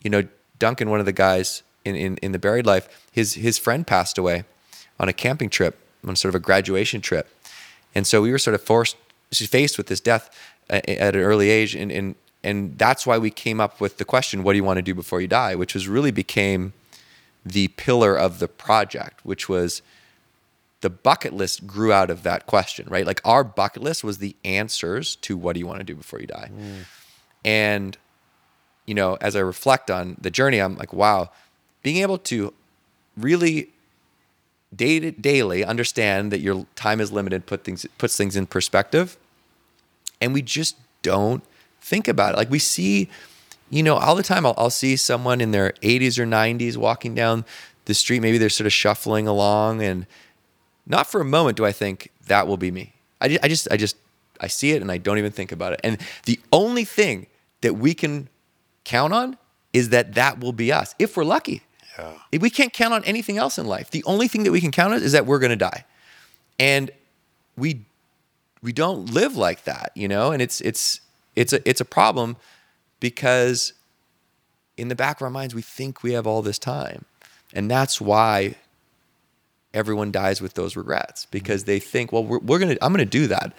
you 0.04 0.10
know 0.10 0.24
duncan 0.60 0.90
one 0.90 1.00
of 1.00 1.06
the 1.06 1.14
guys 1.14 1.64
in, 1.86 1.96
in, 1.96 2.18
in 2.18 2.32
the 2.32 2.40
buried 2.40 2.66
life 2.66 3.08
his, 3.12 3.34
his 3.36 3.58
friend 3.58 3.86
passed 3.88 4.18
away 4.18 4.44
on 5.00 5.10
a 5.10 5.14
camping 5.14 5.50
trip 5.50 5.78
on 6.08 6.16
sort 6.16 6.30
of 6.30 6.36
a 6.36 6.44
graduation 6.44 7.02
trip. 7.02 7.28
And 7.94 8.06
so 8.08 8.22
we 8.22 8.32
were 8.32 8.38
sort 8.40 8.56
of 8.56 8.62
forced 8.62 8.96
faced 9.32 9.78
with 9.78 9.88
this 9.88 10.00
death 10.00 10.30
uh, 10.70 10.82
at 10.88 11.16
an 11.16 11.22
early 11.22 11.50
age 11.50 11.76
and, 11.76 11.92
and 11.92 12.16
and 12.44 12.76
that's 12.78 13.06
why 13.06 13.20
we 13.20 13.30
came 13.30 13.62
up 13.62 13.80
with 13.80 13.98
the 13.98 14.06
question 14.06 14.44
what 14.44 14.54
do 14.54 14.58
you 14.58 14.64
want 14.64 14.78
to 14.78 14.82
do 14.82 14.96
before 14.96 15.22
you 15.22 15.28
die? 15.28 15.56
Which 15.56 15.74
was 15.74 15.88
really 15.88 16.12
became 16.12 16.74
the 17.46 17.70
pillar 17.70 18.16
of 18.16 18.40
the 18.40 18.48
project 18.48 19.26
which 19.26 19.50
was 19.50 19.82
the 20.82 20.90
bucket 20.90 21.34
list 21.34 21.68
grew 21.68 21.92
out 21.94 22.10
of 22.10 22.24
that 22.24 22.46
question 22.46 22.88
right? 22.90 23.06
Like 23.06 23.22
our 23.26 23.44
bucket 23.44 23.82
list 23.82 24.04
was 24.04 24.18
the 24.18 24.36
answers 24.44 25.16
to 25.18 25.38
what 25.38 25.54
do 25.54 25.60
you 25.60 25.68
want 25.68 25.80
to 25.80 25.86
do 25.86 25.96
before 25.96 26.20
you 26.20 26.28
die? 26.28 26.52
And 27.44 27.98
you 28.86 28.96
know 28.96 29.18
as 29.22 29.36
i 29.36 29.40
reflect 29.40 29.90
on 29.90 30.18
the 30.20 30.32
journey 30.32 30.60
i'm 30.60 30.76
like 30.76 30.92
wow 30.92 31.30
being 31.84 31.98
able 31.98 32.18
to 32.18 32.54
really 33.16 33.70
day 34.76 35.12
daily 35.12 35.64
understand 35.66 36.32
that 36.32 36.40
your 36.40 36.66
time 36.76 37.02
is 37.02 37.12
limited 37.12 37.46
put 37.46 37.64
things 37.64 37.86
puts 37.98 38.16
things 38.16 38.36
in 38.36 38.46
perspective. 38.46 39.18
And 40.20 40.34
we 40.34 40.42
just 40.42 40.78
don't 41.02 41.44
think 41.82 42.08
about 42.08 42.34
it. 42.34 42.38
Like 42.38 42.50
we 42.50 42.60
see 42.60 43.10
you 43.70 43.84
know 43.84 43.96
all 43.96 44.16
the 44.16 44.24
time 44.24 44.46
i'll, 44.46 44.54
I'll 44.58 44.70
see 44.70 44.96
someone 44.96 45.42
in 45.42 45.52
their 45.52 45.72
80s 45.82 46.20
or 46.20 46.26
90s 46.26 46.78
walking 46.78 47.16
down 47.16 47.46
the 47.86 47.94
street. 47.94 48.22
Maybe 48.22 48.38
they're 48.38 48.50
sort 48.50 48.68
of 48.68 48.74
shuffling 48.74 49.28
along 49.28 49.82
and 49.82 50.06
not 50.86 51.08
for 51.08 51.22
a 51.22 51.26
moment 51.26 51.58
do 51.58 51.66
i 51.66 51.72
think 51.72 52.12
that 52.28 52.48
will 52.48 52.58
be 52.58 52.72
me. 52.72 52.94
I, 53.20 53.28
ju- 53.28 53.40
I 53.44 53.48
just 53.48 53.68
i 53.72 53.78
just 53.78 53.98
i 54.40 54.48
see 54.48 54.72
it 54.72 54.82
and 54.82 54.92
i 54.92 54.98
don't 54.98 55.18
even 55.18 55.32
think 55.32 55.52
about 55.52 55.74
it. 55.74 55.82
And 55.84 55.98
the 56.26 56.40
only 56.52 56.86
thing 56.86 57.28
that 57.62 57.76
we 57.76 57.94
can 57.94 58.30
count 58.84 59.14
on 59.14 59.38
is 59.74 59.90
that 59.90 60.16
that 60.16 60.40
will 60.40 60.54
be 60.54 60.72
us 60.72 60.96
if 60.98 61.18
we're 61.18 61.24
lucky 61.24 61.62
Yeah. 61.98 62.14
we 62.40 62.50
can't 62.50 62.74
count 62.74 62.94
on 62.94 63.04
anything 63.04 63.38
else 63.38 63.58
in 63.58 63.66
life. 63.66 63.92
The 63.92 64.04
only 64.06 64.28
thing 64.28 64.44
that 64.44 64.52
we 64.52 64.62
can 64.62 64.72
count 64.72 64.94
on 64.94 65.02
is 65.02 65.12
that 65.12 65.26
we're 65.26 65.40
going 65.40 65.52
to 65.52 65.56
die, 65.56 65.86
and 66.60 66.92
we 67.58 67.86
we 68.62 68.72
don't 68.72 69.12
live 69.14 69.36
like 69.36 69.64
that, 69.66 69.92
you 69.96 70.08
know. 70.08 70.32
And 70.32 70.42
it's 70.42 70.62
it's 70.62 71.02
it's 71.36 71.54
a 71.54 71.68
it's 71.68 71.82
a 71.82 71.86
problem 71.86 72.38
because 73.00 73.74
in 74.78 74.88
the 74.88 74.96
back 74.96 75.18
of 75.18 75.24
our 75.24 75.30
minds 75.30 75.54
we 75.54 75.62
think 75.62 76.04
we 76.04 76.14
have 76.14 76.26
all 76.26 76.42
this 76.42 76.60
time, 76.60 77.06
and 77.54 77.70
that's 77.70 78.00
why 78.00 78.56
everyone 79.74 80.12
dies 80.12 80.42
with 80.42 80.54
those 80.54 80.76
regrets 80.76 81.26
because 81.26 81.64
they 81.64 81.80
think, 81.80 82.12
well, 82.12 82.24
we're, 82.24 82.40
we're 82.40 82.60
gonna 82.60 82.78
I'm 82.82 82.92
gonna 82.94 83.06
do 83.06 83.28
that, 83.28 83.54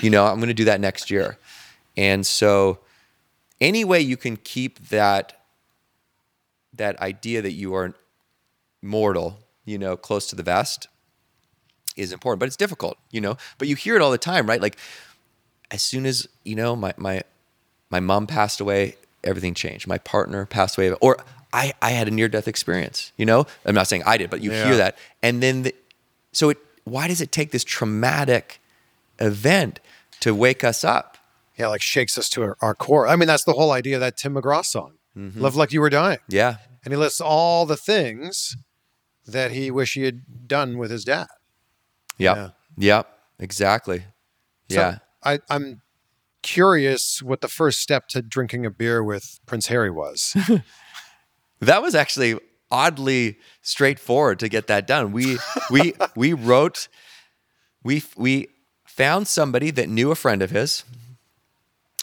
you 0.00 0.10
know, 0.10 0.26
I'm 0.26 0.40
gonna 0.40 0.54
do 0.54 0.64
that 0.64 0.80
next 0.80 1.10
year, 1.10 1.38
and 1.96 2.26
so 2.26 2.78
any 3.60 3.84
way 3.84 4.00
you 4.00 4.16
can 4.16 4.36
keep 4.36 4.88
that 4.88 5.40
that 6.76 7.00
idea 7.00 7.42
that 7.42 7.52
you 7.52 7.74
are 7.74 7.94
mortal, 8.82 9.38
you 9.64 9.78
know, 9.78 9.96
close 9.96 10.26
to 10.28 10.36
the 10.36 10.42
vest 10.42 10.88
is 11.96 12.12
important, 12.12 12.40
but 12.40 12.46
it's 12.46 12.56
difficult, 12.56 12.98
you 13.10 13.20
know. 13.20 13.36
But 13.58 13.68
you 13.68 13.76
hear 13.76 13.96
it 13.96 14.02
all 14.02 14.10
the 14.10 14.18
time, 14.18 14.46
right? 14.46 14.60
Like 14.60 14.76
as 15.70 15.82
soon 15.82 16.06
as, 16.06 16.28
you 16.44 16.54
know, 16.54 16.76
my 16.76 16.92
my 16.96 17.22
my 17.90 18.00
mom 18.00 18.26
passed 18.26 18.60
away, 18.60 18.96
everything 19.24 19.54
changed. 19.54 19.86
My 19.86 19.98
partner 19.98 20.44
passed 20.46 20.76
away 20.76 20.92
or 21.00 21.16
I 21.52 21.72
I 21.80 21.90
had 21.92 22.08
a 22.08 22.10
near 22.10 22.28
death 22.28 22.48
experience, 22.48 23.12
you 23.16 23.24
know? 23.26 23.46
I'm 23.64 23.74
not 23.74 23.86
saying 23.88 24.02
I 24.06 24.16
did, 24.16 24.30
but 24.30 24.40
you 24.40 24.50
Yeah. 24.50 24.64
hear 24.64 24.76
that. 24.76 24.98
And 25.22 25.42
then 25.42 25.62
the, 25.62 25.74
so 26.32 26.50
it 26.50 26.58
why 26.84 27.08
does 27.08 27.20
it 27.20 27.32
take 27.32 27.50
this 27.50 27.64
traumatic 27.64 28.60
event 29.18 29.80
to 30.20 30.34
wake 30.34 30.62
us 30.62 30.84
up? 30.84 31.18
Yeah, 31.58 31.68
like 31.68 31.80
shakes 31.80 32.18
us 32.18 32.28
to 32.30 32.42
our, 32.42 32.56
our 32.60 32.74
core. 32.74 33.08
I 33.08 33.16
mean, 33.16 33.26
that's 33.26 33.44
the 33.44 33.54
whole 33.54 33.72
idea 33.72 33.96
of 33.96 34.00
that 34.00 34.18
Tim 34.18 34.34
McGraw 34.34 34.62
song, 34.64 34.95
Mm-hmm. 35.16 35.40
"Love 35.40 35.56
Like 35.56 35.72
You 35.72 35.80
Were 35.80 35.90
Dying," 35.90 36.18
Yeah. 36.28 36.56
and 36.84 36.92
he 36.92 36.96
lists 36.98 37.20
all 37.20 37.64
the 37.66 37.76
things 37.76 38.56
that 39.26 39.50
he 39.52 39.70
wish 39.70 39.94
he 39.94 40.02
had 40.02 40.46
done 40.46 40.78
with 40.78 40.90
his 40.90 41.04
dad. 41.04 41.26
Yep. 42.18 42.36
Yeah. 42.36 42.50
Yep. 42.76 43.18
Exactly. 43.40 44.04
So 44.70 44.76
yeah. 44.80 44.98
I, 45.24 45.40
I'm 45.50 45.82
curious 46.42 47.22
what 47.22 47.40
the 47.40 47.48
first 47.48 47.80
step 47.80 48.08
to 48.08 48.22
drinking 48.22 48.64
a 48.66 48.70
beer 48.70 49.02
with 49.02 49.40
Prince 49.46 49.66
Harry 49.68 49.90
was. 49.90 50.36
That 51.60 51.80
was 51.82 51.94
actually 51.94 52.38
oddly 52.70 53.38
straightforward 53.62 54.38
to 54.40 54.48
get 54.50 54.66
that 54.66 54.86
done. 54.86 55.10
We 55.12 55.38
we 55.70 55.94
we 56.16 56.34
wrote 56.34 56.88
we 57.82 58.02
we 58.16 58.48
found 58.86 59.26
somebody 59.26 59.70
that 59.70 59.88
knew 59.88 60.10
a 60.10 60.14
friend 60.14 60.42
of 60.42 60.50
his, 60.50 60.84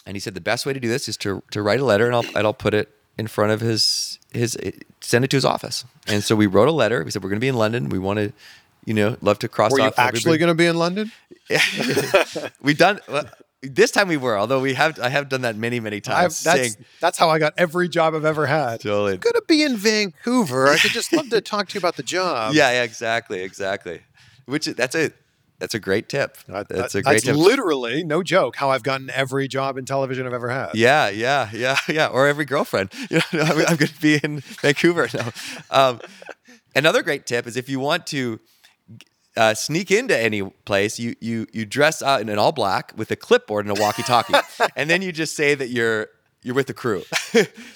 and 0.04 0.16
he 0.16 0.20
said 0.20 0.34
the 0.34 0.40
best 0.40 0.66
way 0.66 0.72
to 0.72 0.80
do 0.80 0.88
this 0.88 1.08
is 1.08 1.16
to 1.18 1.42
to 1.52 1.62
write 1.62 1.78
a 1.78 1.84
letter, 1.84 2.06
and 2.06 2.16
I'll 2.16 2.24
and 2.36 2.38
I'll 2.38 2.52
put 2.52 2.74
it 2.74 2.90
in 3.18 3.26
front 3.26 3.52
of 3.52 3.60
his 3.60 4.18
his 4.32 4.56
eh, 4.62 4.72
send 5.00 5.24
it 5.24 5.30
to 5.30 5.36
his 5.36 5.44
office. 5.44 5.84
And 6.06 6.22
so 6.22 6.36
we 6.36 6.46
wrote 6.46 6.68
a 6.68 6.72
letter. 6.72 7.02
We 7.04 7.10
said 7.10 7.22
we're 7.22 7.30
going 7.30 7.40
to 7.40 7.44
be 7.44 7.48
in 7.48 7.56
London. 7.56 7.88
We 7.88 7.98
want 7.98 8.18
to, 8.18 8.32
you 8.84 8.94
know, 8.94 9.16
love 9.20 9.38
to 9.40 9.48
cross 9.48 9.72
Were 9.72 9.80
you 9.80 9.92
actually 9.96 10.38
going 10.38 10.48
to 10.48 10.54
be 10.54 10.66
in 10.66 10.76
London? 10.76 11.12
We've 12.62 12.78
done. 12.78 13.00
Well, 13.08 13.24
this 13.62 13.90
time 13.90 14.08
we 14.08 14.16
were, 14.16 14.38
although 14.38 14.60
we 14.60 14.74
have 14.74 14.98
I 15.00 15.08
have 15.08 15.28
done 15.28 15.42
that 15.42 15.56
many 15.56 15.80
many 15.80 15.96
I've, 15.96 16.02
times. 16.02 16.42
that's 16.42 16.60
saying, 16.60 16.86
that's 17.00 17.18
how 17.18 17.30
I 17.30 17.38
got 17.38 17.54
every 17.56 17.88
job 17.88 18.14
I've 18.14 18.24
ever 18.24 18.46
had. 18.46 18.80
Totally. 18.80 19.14
I'm 19.14 19.20
going 19.20 19.34
to 19.34 19.44
be 19.48 19.62
in 19.62 19.76
Vancouver. 19.76 20.68
I 20.68 20.76
could 20.76 20.90
just 20.90 21.12
love 21.12 21.30
to 21.30 21.40
talk 21.40 21.68
to 21.68 21.74
you 21.74 21.78
about 21.78 21.96
the 21.96 22.02
job. 22.02 22.54
yeah, 22.54 22.72
yeah, 22.72 22.82
exactly, 22.82 23.42
exactly. 23.42 24.00
Which 24.46 24.66
that's 24.66 24.94
a 24.94 25.12
that's 25.58 25.74
a 25.74 25.78
great 25.78 26.08
tip. 26.08 26.36
That's 26.48 26.94
a 26.94 27.02
great 27.02 27.12
that's 27.12 27.24
tip. 27.24 27.36
literally 27.36 28.04
no 28.04 28.22
joke. 28.22 28.56
How 28.56 28.70
I've 28.70 28.82
gotten 28.82 29.10
every 29.10 29.48
job 29.48 29.78
in 29.78 29.84
television 29.84 30.26
I've 30.26 30.32
ever 30.32 30.48
had. 30.48 30.74
Yeah, 30.74 31.08
yeah, 31.08 31.48
yeah, 31.52 31.76
yeah. 31.88 32.06
Or 32.08 32.26
every 32.26 32.44
girlfriend. 32.44 32.92
You 33.10 33.20
know, 33.32 33.42
I'm, 33.42 33.58
I'm 33.58 33.76
going 33.76 33.88
to 33.88 34.00
be 34.00 34.18
in 34.22 34.40
Vancouver 34.40 35.08
now. 35.14 35.30
Um, 35.70 36.00
another 36.74 37.02
great 37.02 37.26
tip 37.26 37.46
is 37.46 37.56
if 37.56 37.68
you 37.68 37.78
want 37.78 38.06
to 38.08 38.40
uh, 39.36 39.54
sneak 39.54 39.90
into 39.90 40.18
any 40.18 40.42
place, 40.42 40.98
you 40.98 41.14
you 41.20 41.46
you 41.52 41.64
dress 41.64 42.02
out 42.02 42.20
in 42.20 42.28
an 42.28 42.38
all 42.38 42.52
black 42.52 42.92
with 42.96 43.10
a 43.10 43.16
clipboard 43.16 43.66
and 43.66 43.76
a 43.76 43.80
walkie-talkie, 43.80 44.34
and 44.76 44.90
then 44.90 45.02
you 45.02 45.12
just 45.12 45.36
say 45.36 45.54
that 45.54 45.68
you're 45.68 46.08
you're 46.42 46.54
with 46.54 46.66
the 46.66 46.74
crew. 46.74 47.02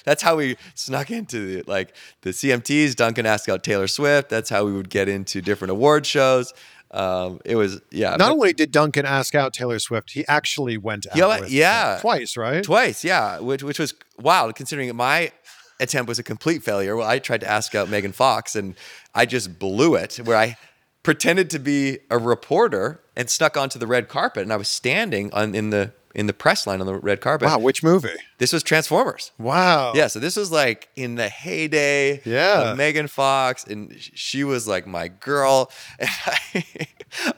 That's 0.04 0.22
how 0.22 0.36
we 0.36 0.56
snuck 0.74 1.10
into 1.10 1.56
the, 1.56 1.70
like 1.70 1.94
the 2.20 2.30
CMTs. 2.30 2.94
Duncan 2.94 3.26
asked 3.26 3.48
out 3.48 3.64
Taylor 3.64 3.86
Swift. 3.88 4.28
That's 4.28 4.50
how 4.50 4.64
we 4.64 4.72
would 4.72 4.90
get 4.90 5.08
into 5.08 5.40
different 5.40 5.70
award 5.72 6.04
shows. 6.04 6.52
Um, 6.90 7.40
it 7.44 7.56
was 7.56 7.80
yeah. 7.90 8.10
Not 8.10 8.18
but- 8.18 8.30
only 8.32 8.52
did 8.52 8.72
Duncan 8.72 9.04
ask 9.04 9.34
out 9.34 9.52
Taylor 9.52 9.78
Swift, 9.78 10.12
he 10.12 10.26
actually 10.26 10.78
went 10.78 11.06
out. 11.06 11.16
Yeah, 11.16 11.40
with 11.40 11.50
yeah. 11.50 11.94
her 11.96 12.00
twice, 12.00 12.36
right? 12.36 12.62
Twice, 12.62 13.04
yeah, 13.04 13.40
which 13.40 13.62
which 13.62 13.78
was 13.78 13.94
wild 14.18 14.54
considering 14.54 14.94
my 14.96 15.32
attempt 15.80 16.08
was 16.08 16.18
a 16.18 16.22
complete 16.22 16.62
failure. 16.62 16.96
Well, 16.96 17.06
I 17.08 17.18
tried 17.18 17.40
to 17.42 17.48
ask 17.50 17.74
out 17.74 17.88
Megan 17.88 18.12
Fox 18.12 18.56
and 18.56 18.74
I 19.14 19.26
just 19.26 19.58
blew 19.58 19.94
it. 19.94 20.16
Where 20.16 20.36
I 20.36 20.56
pretended 21.02 21.50
to 21.50 21.58
be 21.58 21.98
a 22.10 22.18
reporter 22.18 23.00
and 23.16 23.30
snuck 23.30 23.56
onto 23.56 23.78
the 23.78 23.86
red 23.86 24.08
carpet, 24.08 24.42
and 24.42 24.52
I 24.52 24.56
was 24.56 24.68
standing 24.68 25.32
on 25.32 25.54
in 25.54 25.70
the 25.70 25.92
in 26.18 26.26
the 26.26 26.32
press 26.32 26.66
line 26.66 26.80
on 26.80 26.86
the 26.86 26.94
red 26.96 27.20
carpet. 27.20 27.46
Wow, 27.46 27.58
which 27.60 27.82
movie? 27.82 28.08
This 28.38 28.52
was 28.52 28.62
Transformers. 28.62 29.30
Wow. 29.38 29.92
Yeah, 29.94 30.08
so 30.08 30.18
this 30.18 30.36
was 30.36 30.50
like 30.50 30.88
in 30.96 31.14
the 31.14 31.28
heyday 31.28 32.20
Yeah. 32.24 32.72
of 32.72 32.76
Megan 32.76 33.06
Fox, 33.06 33.62
and 33.64 33.94
she 33.98 34.42
was 34.44 34.66
like 34.66 34.86
my 34.86 35.08
girl. 35.08 35.70
And 36.00 36.10
I, 36.26 36.64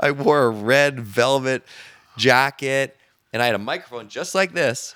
I 0.00 0.10
wore 0.10 0.44
a 0.44 0.50
red 0.50 0.98
velvet 1.00 1.62
jacket, 2.16 2.96
and 3.32 3.42
I 3.42 3.46
had 3.46 3.54
a 3.54 3.58
microphone 3.58 4.08
just 4.08 4.34
like 4.34 4.52
this, 4.52 4.94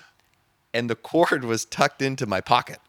and 0.73 0.89
the 0.89 0.95
cord 0.95 1.43
was 1.45 1.65
tucked 1.65 2.01
into 2.01 2.25
my 2.25 2.41
pocket. 2.41 2.79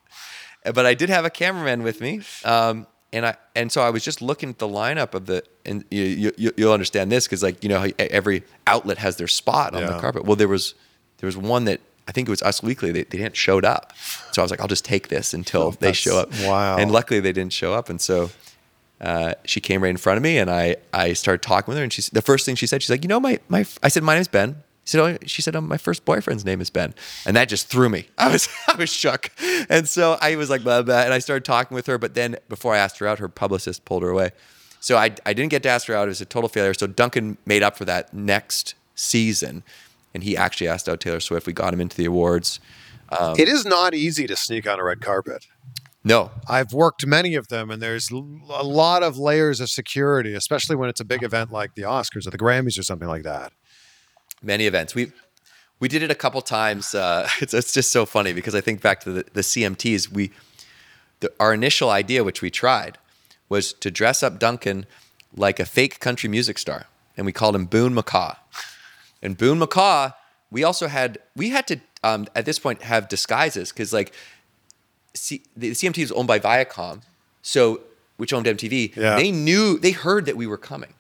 Uh, 0.65 0.73
But 0.73 0.87
I 0.87 0.95
did 0.95 1.09
have 1.11 1.25
a 1.25 1.31
cameraman 1.31 1.83
with 1.83 2.01
me, 2.01 2.23
um, 2.45 2.87
and 3.13 3.25
I 3.27 3.37
and 3.55 3.71
so 3.71 3.83
I 3.83 3.91
was 3.91 4.05
just 4.05 4.21
looking 4.21 4.49
at 4.51 4.59
the 4.59 4.69
lineup 4.69 5.15
of 5.15 5.27
the, 5.27 5.43
and 5.65 5.85
you, 5.91 6.03
you, 6.03 6.33
you- 6.37 6.53
you'll 6.57 6.73
understand 6.73 7.11
this 7.13 7.27
because 7.27 7.43
like 7.43 7.63
you 7.63 7.69
know 7.71 7.87
every 7.99 8.43
outlet 8.67 8.99
has 8.99 9.17
their 9.17 9.29
spot 9.29 9.75
on 9.75 9.87
the 9.87 9.99
carpet. 10.01 10.25
Well, 10.25 10.37
there 10.37 10.49
was 10.49 10.75
there 11.19 11.27
was 11.27 11.37
one 11.37 11.65
that 11.65 11.81
I 12.09 12.13
think 12.13 12.29
it 12.29 12.31
was 12.31 12.43
Us 12.43 12.63
Weekly. 12.63 12.93
They, 12.93 13.03
they 13.03 13.19
hadn't 13.19 13.37
showed 13.37 13.65
up, 13.65 13.93
so 14.33 14.41
I 14.41 14.45
was 14.45 14.51
like, 14.51 14.61
I'll 14.61 14.69
just 14.69 14.85
take 14.85 15.09
this 15.09 15.35
until 15.35 15.73
they 15.73 15.93
show 15.93 16.19
up. 16.19 16.31
wow. 16.43 16.77
And 16.77 16.91
luckily, 16.93 17.21
they 17.21 17.33
didn't 17.33 17.53
show 17.53 17.75
up, 17.75 17.89
and 17.89 18.01
so 18.01 18.31
uh, 19.01 19.35
she 19.45 19.61
came 19.61 19.83
right 19.83 19.91
in 19.91 19.97
front 19.97 20.17
of 20.17 20.23
me, 20.23 20.39
and 20.39 20.51
I 20.51 20.77
I 20.93 21.13
started 21.13 21.43
talking 21.43 21.71
with 21.73 21.79
her, 21.79 21.83
and 21.83 21.93
she's 21.93 22.09
the 22.11 22.23
first 22.23 22.47
thing 22.47 22.55
she 22.55 22.67
said, 22.67 22.83
she's 22.83 22.91
like, 22.91 23.03
you 23.03 23.09
know, 23.09 23.21
my 23.21 23.41
my 23.49 23.67
I 23.83 23.89
said 23.89 24.03
my 24.03 24.15
name's 24.15 24.29
Ben. 24.29 24.63
She 24.85 24.93
said, 24.93 25.01
oh, 25.01 25.19
she 25.27 25.43
said, 25.43 25.57
oh, 25.57 25.61
my 25.61 25.79
first 25.79 26.05
boyfriend's 26.05 26.45
name 26.45 26.61
is 26.61 26.71
Ben, 26.71 26.95
and 27.27 27.37
that 27.37 27.49
just 27.49 27.67
threw 27.67 27.89
me. 27.89 28.07
I 28.19 28.31
was 28.31 28.49
I 28.69 28.77
was 28.77 28.89
shook, 28.89 29.31
and 29.69 29.89
so 29.89 30.17
I 30.21 30.37
was 30.37 30.49
like, 30.49 30.63
blah, 30.63 30.83
blah, 30.83 31.01
and 31.01 31.13
I 31.13 31.19
started 31.19 31.45
talking 31.45 31.75
with 31.75 31.87
her, 31.87 31.99
but 31.99 32.15
then 32.15 32.37
before 32.49 32.75
I 32.75 32.79
asked 32.79 32.99
her 32.99 33.07
out, 33.09 33.19
her 33.19 33.29
publicist 33.29 33.85
pulled 33.85 34.05
her 34.05 34.11
away. 34.11 34.31
So 34.79 34.97
I, 34.97 35.11
I 35.27 35.33
didn't 35.33 35.51
get 35.51 35.65
to 35.65 35.69
ask 35.69 35.89
her 35.89 35.95
out. 35.97 36.05
It 36.05 36.11
was 36.11 36.21
a 36.21 36.25
total 36.25 36.49
failure. 36.49 36.73
So 36.73 36.87
Duncan 36.87 37.39
made 37.45 37.65
up 37.65 37.77
for 37.77 37.85
that 37.87 38.15
next 38.15 38.77
season, 38.95 39.65
and 40.17 40.25
he 40.25 40.35
actually 40.35 40.67
asked 40.67 40.89
out 40.89 40.99
Taylor 40.99 41.21
Swift. 41.21 41.47
We 41.47 41.53
got 41.53 41.75
him 41.75 41.81
into 41.81 41.95
the 41.95 42.07
awards. 42.07 42.59
Um, 43.11 43.35
It 43.39 43.49
is 43.49 43.67
not 43.67 43.93
easy 43.95 44.27
to 44.27 44.35
sneak 44.35 44.67
on 44.67 44.81
a 44.81 44.83
red 44.83 45.03
carpet. 45.03 45.47
No, 46.03 46.31
I've 46.49 46.73
worked 46.73 47.05
many 47.07 47.35
of 47.35 47.49
them, 47.49 47.71
and 47.71 47.83
there's 47.83 48.11
a 48.11 48.17
lot 48.17 49.03
of 49.03 49.19
layers 49.19 49.61
of 49.61 49.69
security, 49.69 50.33
especially 50.33 50.75
when 50.75 50.89
it's 50.89 51.01
a 51.01 51.05
big 51.05 51.23
event 51.23 51.53
like 51.53 51.75
the 51.75 51.83
Oscars 51.83 52.27
or 52.27 52.31
the 52.31 52.39
Grammys 52.39 52.79
or 52.79 52.83
something 52.83 53.09
like 53.09 53.25
that. 53.25 53.53
many 54.43 54.67
events. 54.67 54.95
We 54.95 55.13
we 55.81 55.89
did 55.89 56.03
it 56.03 56.11
a 56.11 56.15
couple 56.15 56.41
times. 56.41 56.95
Uh, 56.95 57.29
it's, 57.43 57.53
it's 57.53 57.73
just 57.75 57.93
so 57.93 58.07
funny 58.07 58.33
because 58.33 58.55
I 58.55 58.63
think 58.63 58.81
back 58.81 59.01
to 59.01 59.11
the, 59.13 59.25
the 59.35 59.43
CMTs. 59.43 60.11
We 60.11 60.31
the, 61.21 61.31
our 61.39 61.53
initial 61.53 61.91
idea, 61.91 62.25
which 62.25 62.41
we 62.41 62.51
tried, 62.51 62.97
was 63.51 63.75
to 63.75 63.91
dress 63.91 64.23
up 64.23 64.39
Duncan 64.39 64.87
like 65.37 65.61
a 65.61 65.67
fake 65.67 66.01
country 66.01 66.29
music 66.31 66.57
star, 66.57 66.87
and 67.17 67.27
we 67.27 67.33
called 67.33 67.55
him 67.55 67.67
Boone 67.67 67.95
McCaw. 67.95 68.37
And 69.23 69.37
Boone 69.37 69.59
McCaw, 69.59 70.15
we 70.51 70.65
also 70.65 70.87
had 70.89 71.19
we 71.35 71.51
had 71.51 71.67
to 71.69 71.81
um, 72.03 72.27
at 72.35 72.45
this 72.45 72.59
point 72.59 72.83
have 72.83 73.09
disguises 73.09 73.73
because 73.73 73.93
like 73.93 74.13
C, 75.15 75.43
the 75.57 75.73
CMT 75.73 75.99
is 75.99 76.13
owned 76.13 76.29
by 76.29 76.39
Viacom, 76.39 77.03
so 77.43 77.81
which 78.17 78.33
owned 78.33 78.47
MTV. 78.47 78.95
Yeah. 78.97 79.17
They 79.17 79.31
knew 79.31 79.79
they 79.79 79.93
heard 79.93 80.27
that 80.27 80.37
we 80.37 80.47
were 80.47 80.59
coming, 80.59 80.95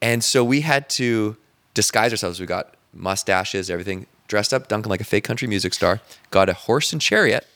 and 0.00 0.22
so 0.24 0.44
we 0.44 0.62
had 0.62 0.88
to 0.90 1.36
disguise 1.74 2.12
ourselves. 2.12 2.40
We 2.40 2.46
got 2.46 2.74
mustaches, 2.92 3.70
everything, 3.70 4.06
dressed 4.28 4.54
up 4.54 4.68
Duncan 4.68 4.90
like 4.90 5.00
a 5.00 5.04
fake 5.04 5.24
country 5.24 5.48
music 5.48 5.74
star. 5.74 6.00
Got 6.30 6.48
a 6.48 6.54
horse 6.54 6.92
and 6.92 7.00
chariot. 7.02 7.46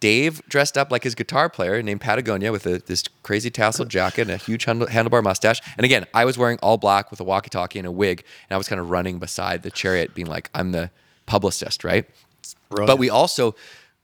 Dave 0.00 0.40
dressed 0.48 0.78
up 0.78 0.92
like 0.92 1.02
his 1.02 1.14
guitar 1.14 1.48
player 1.48 1.82
named 1.82 2.00
Patagonia 2.00 2.52
with 2.52 2.66
a, 2.66 2.78
this 2.78 3.04
crazy 3.22 3.50
tasseled 3.50 3.88
jacket 3.98 4.22
and 4.22 4.30
a 4.30 4.36
huge 4.36 4.66
handlebar 4.66 5.22
mustache. 5.22 5.60
And 5.76 5.84
again, 5.84 6.06
I 6.14 6.24
was 6.24 6.38
wearing 6.38 6.58
all 6.62 6.76
black 6.76 7.10
with 7.10 7.20
a 7.20 7.24
walkie-talkie 7.24 7.78
and 7.78 7.86
a 7.86 7.92
wig, 7.92 8.24
and 8.48 8.54
I 8.54 8.58
was 8.58 8.68
kind 8.68 8.80
of 8.80 8.90
running 8.90 9.18
beside 9.18 9.62
the 9.62 9.70
chariot, 9.70 10.14
being 10.14 10.28
like, 10.28 10.50
"I'm 10.54 10.72
the 10.72 10.90
publicist, 11.26 11.84
right?" 11.84 12.08
But 12.86 12.98
we 12.98 13.10
also 13.10 13.54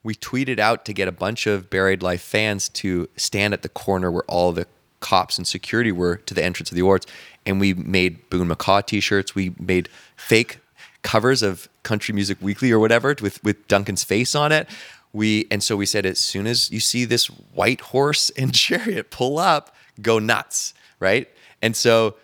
we 0.03 0.15
tweeted 0.15 0.59
out 0.59 0.85
to 0.85 0.93
get 0.93 1.09
a 1.09 1.13
bunch 1.13 1.47
of 1.47 1.71
Buried 1.71 2.03
Life 2.03 2.23
fans 2.23 2.69
to 2.71 3.09
stand 3.17 3.55
at 3.55 3.63
the 3.63 3.69
corner 3.69 4.11
where 4.11 4.25
all 4.25 4.53
the 4.53 4.67
cops 5.01 5.39
and 5.39 5.47
security 5.47 5.93
were 5.93 6.17
to 6.17 6.35
the 6.35 6.43
entrance 6.43 6.71
of 6.71 6.75
the 6.75 6.81
awards, 6.81 7.07
and 7.47 7.61
we 7.61 7.75
made 7.75 8.29
Boone 8.31 8.49
McCaw 8.49 8.85
T-shirts. 8.85 9.35
We 9.35 9.55
made 9.59 9.89
fake 10.17 10.59
covers 11.03 11.43
of 11.43 11.69
Country 11.83 12.15
Music 12.15 12.39
Weekly 12.41 12.73
or 12.73 12.79
whatever 12.79 13.15
with 13.21 13.43
with 13.45 13.69
Duncan's 13.69 14.03
face 14.03 14.35
on 14.35 14.51
it. 14.51 14.69
We 15.15 15.47
and 15.51 15.63
so 15.63 15.77
we 15.77 15.87
said 15.87 16.05
as 16.05 16.19
soon 16.19 16.47
as 16.47 16.71
you 16.71 16.81
see 16.81 17.07
this 17.07 17.27
white 17.29 17.81
horse 17.81 18.29
and 18.31 18.53
chariot 18.67 19.11
pull 19.11 19.39
up, 19.39 19.75
go 20.03 20.19
nuts, 20.19 20.75
right? 21.01 21.29
And 21.63 21.75
so 21.75 22.17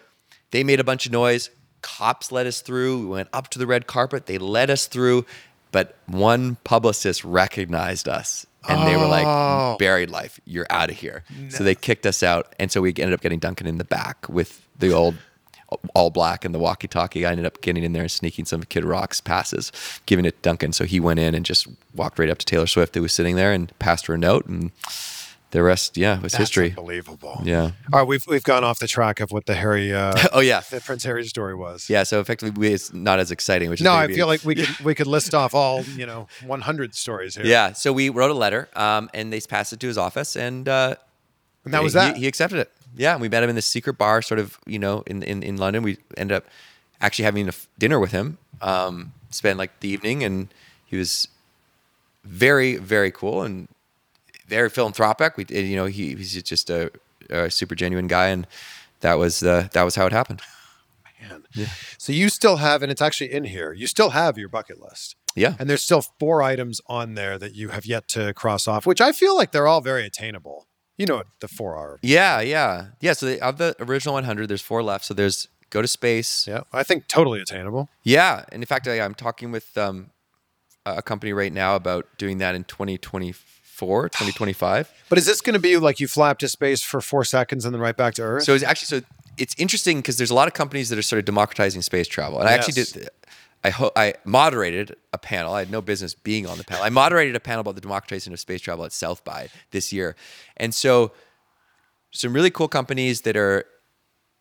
they 0.51 0.62
made 0.64 0.80
a 0.80 0.84
bunch 0.84 1.07
of 1.07 1.12
noise. 1.12 1.49
Cops 1.80 2.30
let 2.30 2.47
us 2.47 2.61
through. 2.61 2.99
We 3.01 3.07
went 3.07 3.28
up 3.32 3.49
to 3.51 3.59
the 3.59 3.66
red 3.66 3.86
carpet. 3.86 4.26
They 4.26 4.36
let 4.36 4.68
us 4.68 4.86
through. 4.86 5.24
But 5.72 5.97
one 6.07 6.57
publicist 6.64 7.24
recognized 7.24 8.09
us 8.09 8.45
and 8.68 8.86
they 8.88 8.97
were 8.97 9.05
Oh. 9.05 9.09
like, 9.70 9.78
Buried 9.78 10.11
Life, 10.11 10.41
you're 10.45 10.66
out 10.68 10.91
of 10.91 10.97
here. 10.97 11.22
So 11.49 11.62
they 11.64 11.76
kicked 11.76 12.05
us 12.07 12.22
out. 12.24 12.55
And 12.59 12.70
so 12.72 12.80
we 12.82 12.88
ended 12.91 13.12
up 13.12 13.20
getting 13.20 13.38
Duncan 13.38 13.66
in 13.68 13.78
the 13.78 13.84
back 13.84 14.28
with 14.28 14.61
the 14.78 14.91
old 14.93 15.14
all 15.95 16.11
black 16.11 16.45
and 16.45 16.55
the 16.55 16.59
walkie 16.59 16.89
talkie. 16.89 17.25
I 17.27 17.31
ended 17.31 17.47
up 17.47 17.61
getting 17.61 17.83
in 17.85 17.93
there 17.93 18.03
and 18.03 18.11
sneaking 18.11 18.45
some 18.45 18.62
Kid 18.64 18.85
Rock's 18.85 19.21
passes, 19.21 19.71
giving 20.07 20.25
it 20.25 20.33
to 20.33 20.43
Duncan. 20.43 20.73
So 20.73 20.85
he 20.85 21.01
went 21.01 21.18
in 21.21 21.35
and 21.35 21.45
just 21.45 21.66
walked 21.95 22.18
right 22.18 22.31
up 22.31 22.39
to 22.39 22.47
Taylor 22.47 22.66
Swift, 22.66 22.95
who 22.95 23.03
was 23.03 23.12
sitting 23.12 23.37
there, 23.37 23.53
and 23.53 23.77
passed 23.79 24.07
her 24.07 24.14
a 24.14 24.18
note. 24.18 24.47
And 24.47 24.71
the 25.53 25.62
rest, 25.62 25.97
yeah, 25.97 26.14
was 26.21 26.33
That's 26.33 26.43
history. 26.43 26.68
unbelievable. 26.71 27.41
Yeah. 27.45 27.73
All 27.93 27.99
right, 28.01 28.07
we've 28.07 28.25
we've 28.29 28.45
gone 28.45 28.62
off 28.62 28.79
the 28.79 28.87
track 28.87 29.18
of 29.21 29.33
what 29.33 29.47
the 29.47 29.55
Harry, 29.55 29.93
uh, 29.93 30.14
Oh, 30.33 30.41
yeah. 30.41 30.61
the 30.71 30.81
Prince 30.81 31.03
Harry 31.05 31.25
story 31.25 31.55
was. 31.57 31.91
Yeah, 31.91 32.05
so 32.05 32.21
effectively, 32.21 32.53
we, 32.57 32.73
it's 32.73 32.93
not 32.93 33.18
as 33.18 33.31
exciting. 33.33 33.68
Which 33.68 33.81
is 33.81 33.85
No, 33.85 33.93
I 33.93 34.07
feel 34.07 34.27
like 34.29 34.45
we 34.45 34.55
could 34.64 34.85
we 34.85 34.95
could 34.95 35.09
list 35.09 35.35
off 35.35 35.55
all 35.55 35.83
you 35.83 36.07
know 36.07 36.29
100 36.47 36.95
stories 36.95 37.35
here. 37.35 37.45
Yeah, 37.45 37.73
so 37.73 37.93
we 37.93 38.11
wrote 38.11 38.31
a 38.31 38.35
letter, 38.35 38.68
um, 38.77 39.11
and 39.12 39.33
they 39.33 39.41
passed 39.41 39.73
it 39.73 39.81
to 39.81 39.87
his 39.89 39.99
office, 39.99 40.37
and 40.37 40.68
uh, 40.68 40.95
and 41.64 41.75
that 41.75 41.83
was 41.83 41.95
he, 41.95 41.99
that. 41.99 42.16
He 42.16 42.27
accepted 42.29 42.61
it. 42.61 42.71
Yeah, 42.97 43.16
we 43.16 43.28
met 43.28 43.43
him 43.43 43.51
in 43.51 43.57
this 43.57 43.66
secret 43.66 43.95
bar, 43.99 44.22
sort 44.22 44.41
of, 44.41 44.59
you 44.66 44.78
know, 44.78 45.03
in 45.07 45.22
in, 45.22 45.43
in 45.43 45.57
London. 45.57 45.82
We 45.82 45.99
ended 46.16 46.36
up 46.36 46.45
actually 47.01 47.24
having 47.24 47.47
a 47.47 47.49
f- 47.49 47.68
dinner 47.78 47.99
with 47.99 48.12
him, 48.12 48.38
um, 48.61 49.12
spent 49.30 49.59
like 49.59 49.80
the 49.80 49.88
evening, 49.88 50.22
and 50.24 50.49
he 50.86 50.97
was 50.97 51.28
very 52.24 52.76
very 52.76 53.11
cool 53.11 53.43
and 53.43 53.68
very 54.47 54.68
philanthropic. 54.68 55.36
We, 55.36 55.47
you 55.49 55.76
know, 55.76 55.86
he, 55.86 56.14
he's 56.16 56.43
just 56.43 56.68
a, 56.70 56.91
a 57.30 57.51
super 57.51 57.74
genuine 57.74 58.09
guy, 58.09 58.28
and 58.28 58.47
that 59.01 59.14
was 59.14 59.43
uh, 59.43 59.68
that 59.72 59.82
was 59.84 59.95
how 59.95 60.07
it 60.07 60.12
happened. 60.12 60.43
Man. 61.20 61.45
So 61.99 62.12
you 62.12 62.28
still 62.30 62.57
have, 62.57 62.82
and 62.82 62.91
it's 62.91 63.03
actually 63.03 63.32
in 63.32 63.45
here. 63.45 63.72
You 63.72 63.86
still 63.86 64.11
have 64.11 64.38
your 64.38 64.49
bucket 64.49 64.80
list, 64.80 65.16
Yeah, 65.36 65.55
and 65.59 65.68
there's 65.68 65.82
still 65.82 66.03
four 66.18 66.43
items 66.43 66.80
on 66.86 67.14
there 67.14 67.38
that 67.38 67.55
you 67.55 67.68
have 67.68 67.84
yet 67.84 68.09
to 68.09 68.32
cross 68.34 68.66
off, 68.66 68.86
which 68.86 69.01
I 69.01 69.12
feel 69.12 69.36
like 69.36 69.53
they're 69.53 69.66
all 69.66 69.82
very 69.82 70.07
attainable. 70.07 70.66
You 71.01 71.07
know 71.07 71.16
what 71.16 71.28
the 71.40 71.48
four 71.48 71.76
are. 71.76 71.98
yeah, 72.03 72.42
yeah, 72.42 72.88
yeah. 73.01 73.14
So 73.14 73.24
they, 73.24 73.40
of 73.40 73.57
the 73.57 73.74
original 73.80 74.12
100, 74.12 74.48
there's 74.48 74.61
four 74.61 74.82
left. 74.82 75.07
So 75.07 75.14
there's 75.14 75.48
go 75.70 75.80
to 75.80 75.88
space. 75.88 76.46
Yeah, 76.46 76.64
I 76.74 76.82
think 76.82 77.09
totally 77.09 77.40
attainable. 77.40 77.88
Yeah, 78.03 78.44
and 78.53 78.62
in 78.62 78.66
fact, 78.66 78.86
I, 78.86 79.01
I'm 79.01 79.14
talking 79.14 79.51
with 79.51 79.78
um, 79.78 80.11
a 80.84 81.01
company 81.01 81.32
right 81.32 81.55
now 81.55 81.74
about 81.74 82.07
doing 82.18 82.36
that 82.38 82.55
in 82.55 82.64
2024, 82.64 84.09
2025. 84.11 84.92
But 85.09 85.16
is 85.16 85.24
this 85.24 85.40
going 85.40 85.55
to 85.55 85.59
be 85.59 85.78
like 85.78 86.01
you 86.01 86.07
flap 86.07 86.38
to 86.40 86.48
space 86.48 86.82
for 86.82 87.01
four 87.01 87.24
seconds 87.24 87.64
and 87.64 87.74
then 87.74 87.80
right 87.80 87.96
back 87.96 88.12
to 88.16 88.22
Earth? 88.22 88.42
So 88.42 88.53
it's 88.53 88.62
actually 88.62 89.01
so 89.01 89.07
it's 89.38 89.55
interesting 89.57 90.01
because 90.01 90.18
there's 90.18 90.30
a 90.30 90.34
lot 90.34 90.48
of 90.48 90.55
companies 90.55 90.90
that 90.90 90.98
are 90.98 91.03
sort 91.03 91.18
of 91.18 91.24
democratizing 91.24 91.80
space 91.80 92.09
travel, 92.09 92.40
and 92.40 92.48
I 92.48 92.53
actually 92.53 92.74
did. 92.74 93.09
I 93.62 93.70
ho- 93.70 93.92
I 93.94 94.14
moderated 94.24 94.96
a 95.12 95.18
panel. 95.18 95.52
I 95.52 95.61
had 95.61 95.70
no 95.70 95.82
business 95.82 96.14
being 96.14 96.46
on 96.46 96.58
the 96.58 96.64
panel. 96.64 96.84
I 96.84 96.88
moderated 96.88 97.36
a 97.36 97.40
panel 97.40 97.61
about 97.61 97.74
the 97.74 97.80
democratization 97.80 98.32
of 98.32 98.40
space 98.40 98.61
travel 98.61 98.84
at 98.84 98.92
South 98.92 99.24
by 99.24 99.48
this 99.70 99.92
year, 99.92 100.16
and 100.56 100.74
so 100.74 101.12
some 102.12 102.32
really 102.32 102.50
cool 102.50 102.68
companies 102.68 103.22
that 103.22 103.36
are 103.36 103.64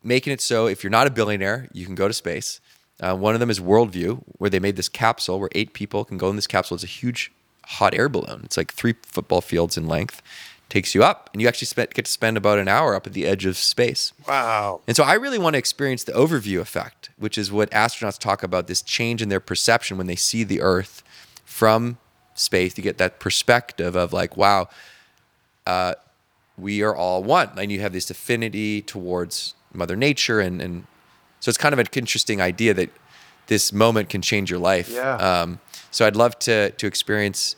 making 0.03 0.34
it 0.34 0.41
so 0.41 0.67
if 0.67 0.84
you're 0.84 0.91
not 0.91 1.07
a 1.07 1.11
billionaire, 1.11 1.67
you 1.74 1.86
can 1.86 1.95
go 1.95 2.07
to 2.07 2.13
space. 2.13 2.61
Uh, 3.01 3.15
one 3.15 3.34
of 3.34 3.39
them 3.39 3.49
is 3.49 3.59
Worldview, 3.59 4.24
where 4.38 4.49
they 4.49 4.59
made 4.59 4.76
this 4.76 4.89
capsule 4.89 5.39
where 5.39 5.49
eight 5.53 5.74
people 5.74 6.03
can 6.03 6.17
go 6.17 6.30
in 6.30 6.36
this 6.36 6.47
capsule. 6.47 6.76
It's 6.76 6.84
a 6.84 6.88
huge 6.88 7.32
hot 7.65 7.93
air 7.93 8.09
balloon. 8.09 8.41
It's 8.43 8.57
like 8.57 8.74
three 8.74 8.95
football 9.03 9.41
fields 9.41 9.78
in 9.78 9.88
length. 9.88 10.22
Takes 10.70 10.93
you 10.93 11.03
up, 11.03 11.32
and 11.34 11.41
you 11.41 11.47
actually 11.47 11.65
spend, 11.65 11.93
get 11.95 12.05
to 12.05 12.11
spend 12.11 12.38
about 12.38 12.59
an 12.59 12.67
hour 12.67 12.93
up 12.93 13.07
at 13.07 13.13
the 13.13 13.26
edge 13.26 13.45
of 13.45 13.57
space. 13.57 14.13
wow. 14.28 14.82
And 14.88 14.95
so 14.95 15.03
I 15.03 15.15
really 15.15 15.39
want 15.39 15.55
to 15.55 15.57
experience 15.57 16.03
the 16.03 16.11
overview 16.11 16.59
effect, 16.59 17.09
which 17.17 17.39
is 17.39 17.51
what 17.51 17.72
astronauts 17.72 18.20
talk 18.20 18.43
about 18.43 18.67
this 18.67 18.84
change 18.84 19.24
in 19.24 19.30
their 19.30 19.39
perception 19.39 19.97
when 19.97 20.05
they 20.05 20.15
see 20.15 20.43
the 20.43 20.61
Earth 20.61 21.01
from 21.43 21.97
space. 22.36 22.78
You 22.78 22.84
get 22.84 22.99
that 22.99 23.20
perspective 23.20 23.95
of 23.95 24.13
like, 24.13 24.38
wow, 24.38 24.70
uh, 25.65 25.95
we 26.57 26.84
are 26.84 26.95
all 26.95 27.24
one. 27.24 27.49
And 27.57 27.72
you 27.72 27.80
have 27.82 27.93
this 27.93 28.11
affinity 28.11 28.82
towards 28.82 29.55
Mother 29.74 29.95
Nature, 29.95 30.39
and 30.39 30.61
and 30.61 30.86
so 31.39 31.49
it's 31.49 31.57
kind 31.57 31.74
of 31.74 31.80
an 31.80 31.88
interesting 31.93 32.41
idea 32.41 32.74
that 32.74 32.89
this 33.47 33.72
moment 33.74 34.09
can 34.09 34.22
change 34.22 34.49
your 34.49 34.59
life. 34.59 34.89
Yeah. 34.89 35.15
Um, 35.15 35.59
so 35.91 36.05
I'd 36.05 36.15
love 36.15 36.38
to 36.39 36.72
to 36.72 36.88
experience 36.88 37.55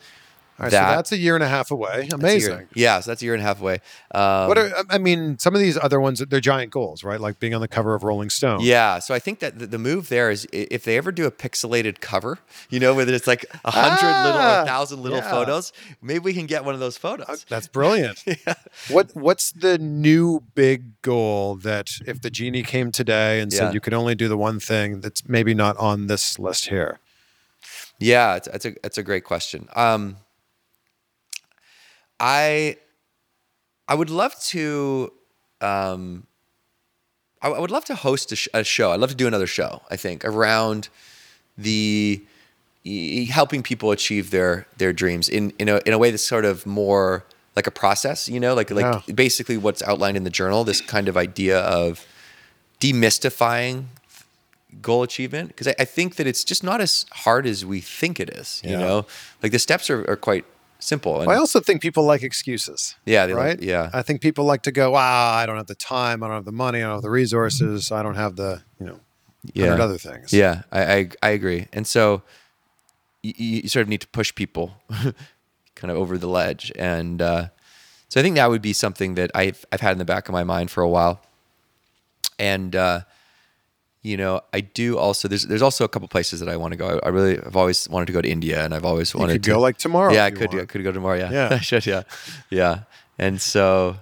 All 0.58 0.64
right, 0.64 0.70
that. 0.70 0.90
so 0.90 0.96
that's 0.96 1.12
a 1.12 1.16
year 1.16 1.34
and 1.34 1.42
a 1.42 1.48
half 1.48 1.70
away. 1.70 2.06
That's 2.10 2.12
a 2.12 2.38
year- 2.38 2.50
Amazing. 2.50 2.68
yeah, 2.74 3.00
so 3.00 3.10
that's 3.10 3.22
a 3.22 3.24
year 3.24 3.34
and 3.34 3.42
a 3.42 3.46
half 3.46 3.60
away. 3.60 3.80
Um, 4.14 4.48
What 4.48 4.58
are, 4.58 4.70
I 4.90 4.98
mean, 4.98 5.38
some 5.38 5.54
of 5.54 5.60
these 5.60 5.76
other 5.78 5.98
ones, 6.00 6.20
they're 6.28 6.40
giant 6.40 6.70
goals, 6.70 7.02
right? 7.02 7.18
Like 7.20 7.40
being 7.40 7.54
on 7.54 7.60
the 7.62 7.68
cover 7.68 7.94
of 7.94 8.04
Rolling 8.04 8.30
Stone. 8.30 8.60
Yeah, 8.60 8.98
so 9.00 9.14
I 9.14 9.18
think 9.18 9.40
that 9.40 9.70
the, 9.70 9.78
move 9.78 10.08
there 10.08 10.30
is 10.30 10.46
if 10.52 10.84
they 10.84 10.96
ever 10.98 11.10
do 11.10 11.26
a 11.26 11.30
pixelated 11.32 12.00
cover, 12.00 12.38
you 12.70 12.78
know, 12.78 12.94
where 12.94 13.08
it's 13.08 13.26
like 13.26 13.44
a 13.64 13.70
hundred 13.70 14.06
little, 14.24 14.40
Ah, 14.40 14.62
a 14.62 14.66
thousand 14.66 15.02
little 15.02 15.18
yeah. 15.18 15.30
photos, 15.30 15.72
maybe 16.00 16.20
we 16.20 16.34
can 16.34 16.46
get 16.46 16.64
one 16.64 16.74
of 16.74 16.80
those 16.80 16.96
photos. 16.96 17.26
Uh, 17.28 17.36
That's 17.48 17.66
brilliant. 17.66 18.22
yeah. 18.26 18.54
What 18.88 19.16
What's 19.16 19.50
the 19.52 19.78
new 19.78 20.42
big 20.54 21.00
goal 21.02 21.56
that 21.56 21.88
if 22.06 22.20
the 22.20 22.30
genie 22.30 22.62
came 22.62 22.92
today 22.92 23.40
and 23.40 23.52
Yeah. 23.52 23.58
said 23.58 23.74
you 23.74 23.80
could 23.80 23.94
only 23.94 24.14
do 24.14 24.28
the 24.28 24.36
one 24.38 24.60
thing 24.60 25.00
that's 25.00 25.26
maybe 25.28 25.54
not 25.54 25.76
on 25.78 26.06
this 26.08 26.38
list 26.38 26.66
here? 26.68 27.00
Yeah, 27.98 28.36
it's, 28.36 28.48
it's 28.48 28.64
a 28.64 28.74
it's 28.84 28.98
a 28.98 29.02
great 29.02 29.24
question. 29.24 29.68
Um, 29.74 30.16
I 32.22 32.76
I 33.88 33.94
would 33.94 34.08
love 34.10 34.34
to. 34.52 35.12
Um, 35.60 36.26
I, 37.42 37.48
I 37.48 37.58
would 37.58 37.70
love 37.72 37.84
to 37.86 37.94
host 37.96 38.30
a, 38.32 38.36
sh- 38.36 38.48
a 38.54 38.62
show. 38.64 38.92
I'd 38.92 39.00
love 39.00 39.10
to 39.10 39.16
do 39.16 39.26
another 39.26 39.46
show. 39.48 39.82
I 39.90 39.96
think 39.96 40.24
around 40.24 40.88
the 41.58 42.22
e- 42.84 43.24
helping 43.26 43.62
people 43.62 43.90
achieve 43.90 44.30
their 44.30 44.66
their 44.78 44.92
dreams 44.92 45.28
in 45.28 45.52
in 45.58 45.68
a 45.68 45.80
in 45.84 45.92
a 45.92 45.98
way 45.98 46.10
that's 46.12 46.22
sort 46.24 46.44
of 46.44 46.64
more 46.64 47.24
like 47.56 47.66
a 47.66 47.70
process. 47.72 48.28
You 48.28 48.38
know, 48.40 48.54
like 48.54 48.70
like 48.70 48.84
Yeah. 49.08 49.14
basically 49.14 49.56
what's 49.56 49.82
outlined 49.82 50.16
in 50.16 50.24
the 50.24 50.30
journal. 50.30 50.62
This 50.64 50.80
kind 50.80 51.08
of 51.08 51.16
idea 51.16 51.58
of 51.60 52.06
demystifying 52.80 53.86
goal 54.80 55.02
achievement 55.02 55.48
because 55.48 55.68
I, 55.68 55.74
I 55.80 55.84
think 55.84 56.16
that 56.16 56.26
it's 56.26 56.44
just 56.44 56.64
not 56.64 56.80
as 56.80 57.04
hard 57.12 57.46
as 57.46 57.64
we 57.66 57.80
think 57.80 58.18
it 58.20 58.30
is. 58.30 58.60
You 58.64 58.70
Yeah. 58.70 58.78
know, 58.80 59.06
like 59.42 59.52
the 59.52 59.58
steps 59.58 59.90
are, 59.90 60.08
are 60.10 60.16
quite 60.16 60.44
simple. 60.82 61.20
And 61.20 61.30
I 61.30 61.36
also 61.36 61.60
think 61.60 61.80
people 61.82 62.04
like 62.04 62.22
excuses. 62.22 62.96
yeah, 63.06 63.26
they 63.26 63.34
like- 63.34 63.42
right? 63.44 63.62
yeah, 63.62 63.90
I 63.92 64.02
think 64.02 64.20
people 64.20 64.44
like 64.44 64.62
to 64.62 64.72
go, 64.72 64.94
ah, 64.96 65.36
I 65.36 65.46
don't 65.46 65.56
have 65.56 65.66
the 65.66 65.74
time, 65.74 66.22
I 66.22 66.26
don't 66.28 66.36
have 66.36 66.44
the 66.44 66.52
money, 66.52 66.78
I 66.78 66.82
don't 66.82 66.94
have 66.96 67.02
the 67.02 67.10
resources, 67.10 67.90
I 67.92 68.02
don't 68.02 68.16
have 68.16 68.36
the, 68.36 68.62
you 68.80 68.86
know, 68.86 69.00
yeah, 69.54 69.74
other 69.74 69.98
things. 69.98 70.32
yeah. 70.32 70.62
I, 70.70 70.94
I 70.94 71.08
I 71.22 71.30
agree. 71.30 71.66
And 71.72 71.86
so 71.86 72.22
you, 73.22 73.32
you 73.62 73.68
sort 73.68 73.82
of 73.82 73.88
need 73.88 74.00
to 74.02 74.08
push 74.08 74.34
people 74.34 74.74
kind 75.74 75.90
of 75.90 75.96
over 75.96 76.18
the 76.18 76.28
ledge. 76.28 76.70
And 76.76 77.20
uh, 77.22 77.48
so 78.08 78.20
I 78.20 78.22
think 78.22 78.36
that 78.36 78.50
would 78.50 78.62
be 78.62 78.72
something 78.72 79.14
that 79.16 79.30
I've 79.34 79.64
I've 79.72 79.80
had 79.80 79.92
in 79.92 79.98
the 79.98 80.04
back 80.04 80.28
of 80.28 80.32
my 80.32 80.44
mind 80.44 80.70
for 80.70 80.82
a 80.82 80.88
while. 80.88 81.22
And 82.38 82.74
uh, 82.76 83.00
you 84.02 84.16
know, 84.16 84.40
I 84.52 84.60
do 84.60 84.98
also 84.98 85.28
there's 85.28 85.46
there's 85.46 85.62
also 85.62 85.84
a 85.84 85.88
couple 85.88 86.08
places 86.08 86.40
that 86.40 86.48
I 86.48 86.56
want 86.56 86.72
to 86.72 86.76
go. 86.76 86.98
I, 86.98 87.06
I 87.06 87.08
really 87.10 87.38
I've 87.38 87.56
always 87.56 87.88
wanted 87.88 88.06
to 88.06 88.12
go 88.12 88.20
to 88.20 88.28
India, 88.28 88.64
and 88.64 88.74
I've 88.74 88.84
always 88.84 89.14
You 89.14 89.20
wanted 89.20 89.34
could 89.34 89.42
to 89.44 89.50
go 89.50 89.60
like 89.60 89.76
tomorrow. 89.78 90.12
yeah, 90.12 90.24
I 90.24 90.30
could. 90.30 90.54
I 90.54 90.64
could 90.64 90.82
go 90.82 90.92
tomorrow. 90.92 91.16
Yeah, 91.16 91.30
Yeah. 91.30 91.48
I 91.52 91.60
should. 91.60 91.86
Yeah, 91.86 92.02
yeah. 92.50 92.80
And 93.18 93.40
so 93.40 93.96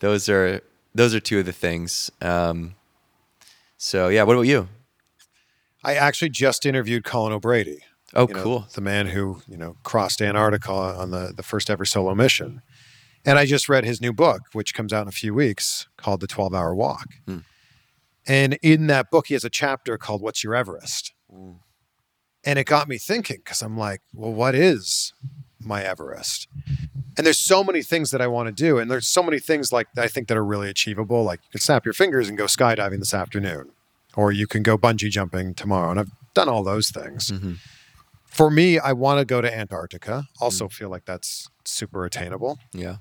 those 0.00 0.28
are 0.28 0.60
those 0.94 1.14
are 1.14 1.20
two 1.20 1.38
of 1.38 1.46
the 1.46 1.52
things. 1.52 2.10
Um, 2.20 2.74
so 3.78 4.08
yeah, 4.08 4.22
what 4.24 4.34
about 4.34 4.42
you? 4.42 4.68
I 5.82 5.94
actually 5.94 6.30
just 6.30 6.64
interviewed 6.66 7.04
Colin 7.04 7.32
O'Brady. 7.32 7.78
Oh, 8.14 8.28
you 8.28 8.34
know, 8.34 8.42
cool. 8.42 8.66
the 8.74 8.80
man 8.80 9.08
who 9.08 9.40
you 9.48 9.56
know 9.56 9.76
crossed 9.82 10.20
Antarctica 10.20 10.70
on 10.70 11.10
the 11.10 11.32
the 11.34 11.42
first 11.42 11.70
ever 11.70 11.84
solo 11.86 12.14
mission. 12.14 12.60
And 13.26 13.38
I 13.38 13.46
just 13.46 13.70
read 13.70 13.86
his 13.86 14.02
new 14.02 14.12
book, 14.12 14.42
which 14.52 14.74
comes 14.74 14.92
out 14.92 15.02
in 15.02 15.08
a 15.08 15.12
few 15.12 15.32
weeks, 15.32 15.88
called 15.96 16.20
The 16.20 16.26
Twelve 16.26 16.54
Hour 16.54 16.74
Walk. 16.74 17.06
Hmm. 17.26 17.38
And 18.26 18.54
in 18.62 18.86
that 18.88 19.10
book, 19.10 19.26
he 19.26 19.34
has 19.34 19.44
a 19.44 19.50
chapter 19.50 19.98
called 19.98 20.22
"What's 20.22 20.42
Your 20.42 20.54
Everest," 20.54 21.12
and 22.44 22.58
it 22.58 22.64
got 22.66 22.88
me 22.88 22.98
thinking 22.98 23.38
because 23.38 23.62
I'm 23.62 23.76
like, 23.76 24.00
well, 24.12 24.32
what 24.32 24.54
is 24.54 25.12
my 25.60 25.82
Everest? 25.82 26.48
And 27.16 27.24
there's 27.26 27.38
so 27.38 27.62
many 27.62 27.82
things 27.82 28.10
that 28.10 28.20
I 28.20 28.26
want 28.26 28.48
to 28.48 28.52
do, 28.52 28.78
and 28.78 28.90
there's 28.90 29.06
so 29.06 29.22
many 29.22 29.38
things 29.38 29.72
like 29.72 29.86
I 29.96 30.08
think 30.08 30.28
that 30.28 30.36
are 30.36 30.44
really 30.44 30.68
achievable. 30.68 31.22
Like 31.22 31.40
you 31.44 31.50
can 31.52 31.60
snap 31.60 31.84
your 31.84 31.94
fingers 31.94 32.28
and 32.28 32.36
go 32.38 32.44
skydiving 32.46 32.98
this 32.98 33.14
afternoon, 33.14 33.70
or 34.16 34.32
you 34.32 34.46
can 34.46 34.62
go 34.62 34.76
bungee 34.78 35.10
jumping 35.10 35.54
tomorrow, 35.54 35.90
and 35.90 36.00
I've 36.00 36.10
done 36.34 36.48
all 36.48 36.64
those 36.64 36.90
things 36.90 37.30
Mhm. 37.30 37.58
for 38.26 38.50
me, 38.50 38.78
I 38.80 38.92
want 38.92 39.20
to 39.20 39.24
go 39.24 39.40
to 39.40 39.54
Antarctica. 39.54 40.26
Also, 40.40 40.68
feel 40.68 40.88
like 40.88 41.04
that's 41.04 41.48
super 41.64 42.04
attainable. 42.04 42.58
Yeah. 42.72 42.96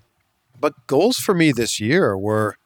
But 0.59 0.85
goals 0.85 1.17
for 1.17 1.33
me 1.33 1.51
this 1.51 1.79
year 1.79 2.15
were 2.15 2.57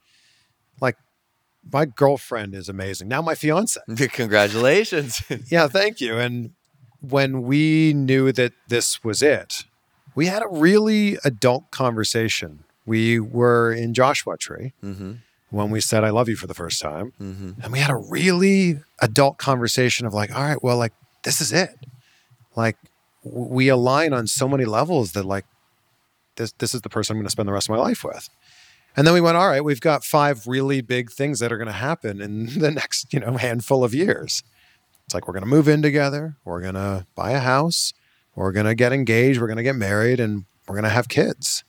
my 1.72 1.86
girlfriend 1.86 2.54
is 2.56 2.70
amazing. 2.70 3.08
Now 3.08 3.22
my 3.22 3.36
fiance. 3.36 3.80
Congratulations. 4.14 5.22
Yeah, 5.50 5.68
thank 5.68 6.02
you. 6.02 6.18
And 6.18 6.52
when 7.00 7.44
we 7.44 7.94
knew 7.94 8.32
that 8.32 8.54
this 8.68 9.04
was 9.04 9.22
it, 9.22 9.66
we 10.16 10.26
had 10.26 10.42
a 10.42 10.48
really 10.48 11.18
adult 11.24 11.72
conversation. 11.72 12.64
We 12.86 13.20
were 13.20 13.72
in 13.72 13.94
Joshua 13.94 14.38
Tree 14.38 14.74
mm-hmm. 14.84 15.14
when 15.50 15.70
we 15.70 15.80
said 15.80 16.04
I 16.04 16.10
love 16.10 16.28
you 16.28 16.36
for 16.36 16.48
the 16.48 16.54
first 16.54 16.82
time. 16.82 17.14
Mm-hmm. 17.22 17.62
And 17.62 17.72
we 17.72 17.80
had 17.80 17.92
a 17.92 17.96
really 17.96 18.80
adult 19.00 19.38
conversation 19.38 20.06
of 20.06 20.14
like, 20.14 20.36
all 20.36 20.44
right, 20.44 20.62
well, 20.62 20.78
like 20.78 20.94
this 21.24 21.40
is 21.40 21.54
it. 21.54 21.76
Like 22.56 22.78
we 23.24 23.68
align 23.68 24.14
on 24.14 24.28
so 24.28 24.48
many 24.48 24.66
levels 24.66 25.12
that 25.12 25.24
like 25.24 25.46
this 26.38 26.54
this 26.54 26.74
is 26.74 26.82
the 26.82 26.90
person 26.90 27.14
I'm 27.14 27.20
going 27.20 27.28
to 27.28 27.32
spend 27.32 27.48
the 27.48 27.54
rest 27.54 27.70
of 27.70 27.76
my 27.76 27.82
life 27.82 28.04
with. 28.04 28.30
And 28.98 29.06
then 29.06 29.14
we 29.14 29.22
went, 29.22 29.38
all 29.38 29.48
right, 29.48 29.64
we've 29.64 29.80
got 29.80 30.04
five 30.04 30.48
really 30.48 30.82
big 30.82 31.12
things 31.12 31.40
that 31.40 31.52
are 31.52 31.58
going 31.58 31.68
to 31.68 31.74
happen 31.74 32.20
in 32.20 32.48
the 32.60 32.72
next, 32.72 33.14
you 33.14 33.20
know, 33.20 33.38
handful 33.38 33.84
of 33.84 33.94
years. 33.94 34.44
It's 35.06 35.14
like 35.14 35.28
we're 35.28 35.34
going 35.34 35.44
to 35.44 35.50
move 35.50 35.70
in 35.70 35.82
together, 35.82 36.36
we're 36.44 36.60
going 36.60 36.74
to 36.74 37.06
buy 37.16 37.32
a 37.32 37.40
house, 37.40 37.94
we're 38.36 38.52
going 38.52 38.66
to 38.66 38.76
get 38.76 38.92
engaged, 38.92 39.40
we're 39.40 39.48
going 39.48 39.58
to 39.58 39.64
get 39.64 39.76
married 39.76 40.20
and 40.20 40.44
we're 40.68 40.76
going 40.76 40.84
to 40.84 40.90
have 40.90 41.08
kids. 41.08 41.64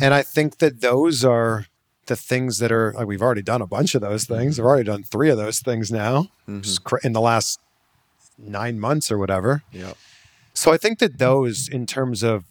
And 0.00 0.12
I 0.12 0.22
think 0.22 0.58
that 0.58 0.80
those 0.80 1.24
are 1.24 1.66
the 2.06 2.16
things 2.16 2.58
that 2.58 2.72
are 2.72 2.92
like 2.94 3.06
we've 3.06 3.22
already 3.22 3.42
done 3.42 3.62
a 3.62 3.66
bunch 3.66 3.94
of 3.94 4.00
those 4.00 4.24
mm-hmm. 4.24 4.40
things. 4.40 4.58
We've 4.58 4.66
already 4.66 4.84
done 4.84 5.04
three 5.04 5.30
of 5.30 5.36
those 5.36 5.60
things 5.60 5.92
now 5.92 6.28
mm-hmm. 6.48 6.82
cra- 6.82 7.00
in 7.04 7.12
the 7.12 7.20
last 7.20 7.60
nine 8.36 8.80
months 8.80 9.10
or 9.10 9.18
whatever. 9.18 9.62
Yeah. 9.72 9.92
So 10.52 10.72
I 10.72 10.76
think 10.76 10.98
that 10.98 11.18
those, 11.18 11.68
in 11.68 11.86
terms 11.86 12.22
of 12.22 12.44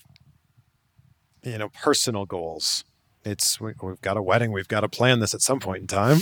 you 1.43 1.57
know 1.57 1.70
personal 1.70 2.26
goals, 2.26 2.84
it's 3.26 3.59
we, 3.59 3.74
we've 3.82 4.01
got 4.01 4.17
a 4.17 4.21
wedding, 4.21 4.51
we've 4.51 4.67
got 4.67 4.82
to 4.82 4.89
plan 4.89 5.19
this 5.19 5.34
at 5.34 5.41
some 5.41 5.59
point 5.59 5.82
in 5.82 5.88
time, 5.88 6.19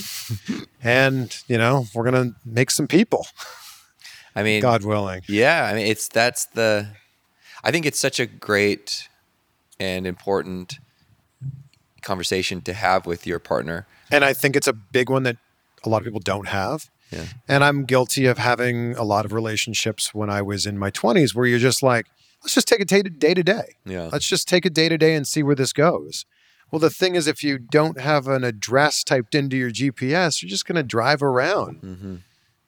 and 0.83 1.35
you 1.47 1.57
know 1.57 1.85
we're 1.93 2.03
gonna 2.03 2.35
make 2.45 2.71
some 2.71 2.87
people, 2.87 3.25
I 4.35 4.43
mean, 4.43 4.61
God 4.61 4.83
willing. 4.83 5.21
yeah. 5.27 5.69
I 5.71 5.73
mean, 5.73 5.87
it's 5.87 6.07
that's 6.07 6.45
the. 6.45 6.89
I 7.63 7.71
think 7.71 7.85
it's 7.85 7.99
such 7.99 8.19
a 8.19 8.25
great 8.25 9.07
and 9.79 10.07
important 10.07 10.79
conversation 12.01 12.61
to 12.61 12.73
have 12.73 13.05
with 13.05 13.27
your 13.27 13.39
partner. 13.39 13.87
And 14.11 14.25
I 14.25 14.33
think 14.33 14.55
it's 14.55 14.67
a 14.67 14.73
big 14.73 15.09
one 15.09 15.23
that 15.23 15.37
a 15.83 15.89
lot 15.89 15.97
of 15.97 16.05
people 16.05 16.19
don't 16.19 16.47
have. 16.47 16.89
Yeah. 17.11 17.25
And 17.47 17.63
I'm 17.63 17.85
guilty 17.85 18.25
of 18.25 18.37
having 18.37 18.95
a 18.95 19.03
lot 19.03 19.25
of 19.25 19.33
relationships 19.33 20.13
when 20.13 20.29
I 20.29 20.41
was 20.41 20.65
in 20.65 20.77
my 20.77 20.91
20s 20.91 21.35
where 21.35 21.45
you're 21.45 21.59
just 21.59 21.83
like, 21.83 22.07
let's 22.43 22.53
just 22.53 22.67
take 22.67 22.79
it 22.79 22.87
day 22.87 23.03
to 23.03 23.09
day 23.09 23.33
to 23.33 23.43
day. 23.43 23.75
Yeah. 23.85 24.09
Let's 24.11 24.27
just 24.27 24.47
take 24.47 24.65
it 24.65 24.73
day 24.73 24.89
to 24.89 24.97
day 24.97 25.13
and 25.15 25.27
see 25.27 25.43
where 25.43 25.55
this 25.55 25.73
goes. 25.73 26.25
Well, 26.71 26.79
the 26.79 26.89
thing 26.89 27.15
is, 27.15 27.27
if 27.27 27.43
you 27.43 27.57
don't 27.57 27.99
have 27.99 28.27
an 28.27 28.43
address 28.43 29.03
typed 29.03 29.35
into 29.35 29.57
your 29.57 29.71
GPS, 29.71 30.41
you're 30.41 30.49
just 30.49 30.65
going 30.65 30.77
to 30.77 30.83
drive 30.83 31.21
around. 31.21 31.81
Mm-hmm. 31.81 32.15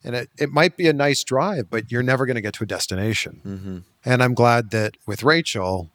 And 0.03 0.15
it, 0.15 0.29
it 0.37 0.51
might 0.51 0.75
be 0.75 0.87
a 0.89 0.93
nice 0.93 1.23
drive, 1.23 1.69
but 1.69 1.89
you're 1.89 2.03
never 2.03 2.25
going 2.25 2.35
to 2.35 2.41
get 2.41 2.53
to 2.55 2.65
a 2.65 2.67
destination. 2.67 3.41
Mm-hmm. 3.45 3.77
And 4.03 4.21
I'm 4.21 4.33
glad 4.33 4.71
that 4.71 4.97
with 5.07 5.23
Rachel, 5.23 5.89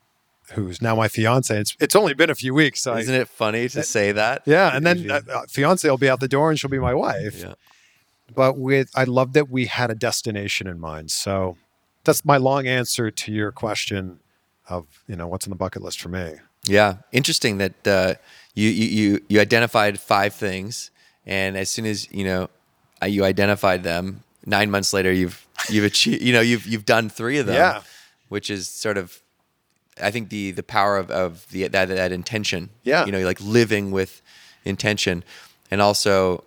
who's 0.53 0.81
now 0.81 0.95
my 0.95 1.09
fiance, 1.09 1.55
it's, 1.55 1.77
it's 1.79 1.95
only 1.95 2.15
been 2.15 2.31
a 2.31 2.35
few 2.35 2.55
weeks. 2.55 2.81
So 2.81 2.97
Isn't 2.97 3.15
it 3.15 3.29
funny 3.29 3.69
to 3.69 3.83
say 3.83 4.13
that? 4.13 4.43
yeah. 4.47 4.75
And 4.75 4.87
then 4.87 5.11
uh, 5.11 5.21
uh, 5.31 5.43
fiance 5.47 5.89
will 5.89 5.99
be 5.99 6.09
out 6.09 6.21
the 6.21 6.29
door 6.29 6.49
and 6.49 6.59
she'll 6.59 6.71
be 6.71 6.79
my 6.79 6.95
wife 6.95 7.41
yeah. 7.41 7.55
but 8.35 8.57
with 8.59 8.91
I 8.95 9.05
love 9.05 9.35
that 9.35 9.51
we 9.51 9.67
had 9.67 9.91
a 9.91 9.95
destination 9.95 10.67
in 10.67 10.81
mind. 10.81 11.11
So 11.11 11.59
that's 12.05 12.25
my 12.25 12.39
long 12.39 12.67
answer 12.67 13.11
to 13.11 13.33
your 13.33 13.53
question 13.53 14.21
of 14.69 14.87
you 15.07 15.17
know 15.17 15.27
what's 15.27 15.47
on 15.47 15.51
the 15.51 15.57
bucket 15.57 15.83
list 15.83 16.01
for 16.01 16.09
me. 16.09 16.37
Yeah, 16.69 16.97
interesting 17.13 17.59
that 17.59 17.87
uh, 17.87 18.15
you, 18.55 18.69
you 18.69 19.21
you 19.29 19.41
identified 19.41 19.99
five 19.99 20.35
things, 20.35 20.91
and 21.27 21.57
as 21.57 21.71
soon 21.71 21.87
as 21.87 22.11
you 22.13 22.25
know 22.25 22.51
uh, 23.03 23.07
you 23.07 23.25
identified 23.25 23.83
them, 23.83 24.23
nine 24.45 24.71
months 24.71 24.93
later 24.93 25.13
you've 25.13 25.47
you've 25.69 25.85
achieved 25.85 26.23
you 26.23 26.33
know 26.33 26.41
you've 26.41 26.67
you've 26.67 26.87
done 26.87 27.09
three 27.09 27.39
of 27.39 27.47
them. 27.47 27.57
Yeah. 27.57 27.83
which 28.29 28.51
is 28.51 28.69
sort 28.69 28.99
of 28.99 29.21
I 30.01 30.11
think 30.11 30.29
the 30.31 30.53
the 30.53 30.63
power 30.63 30.97
of 30.97 31.11
of 31.11 31.49
the 31.51 31.69
that 31.69 31.89
that 31.89 32.13
intention. 32.13 32.71
Yeah. 32.83 33.05
you 33.07 33.13
know, 33.13 33.21
like 33.21 33.41
living 33.41 33.91
with 33.91 34.23
intention, 34.65 35.25
and 35.71 35.81
also 35.81 36.45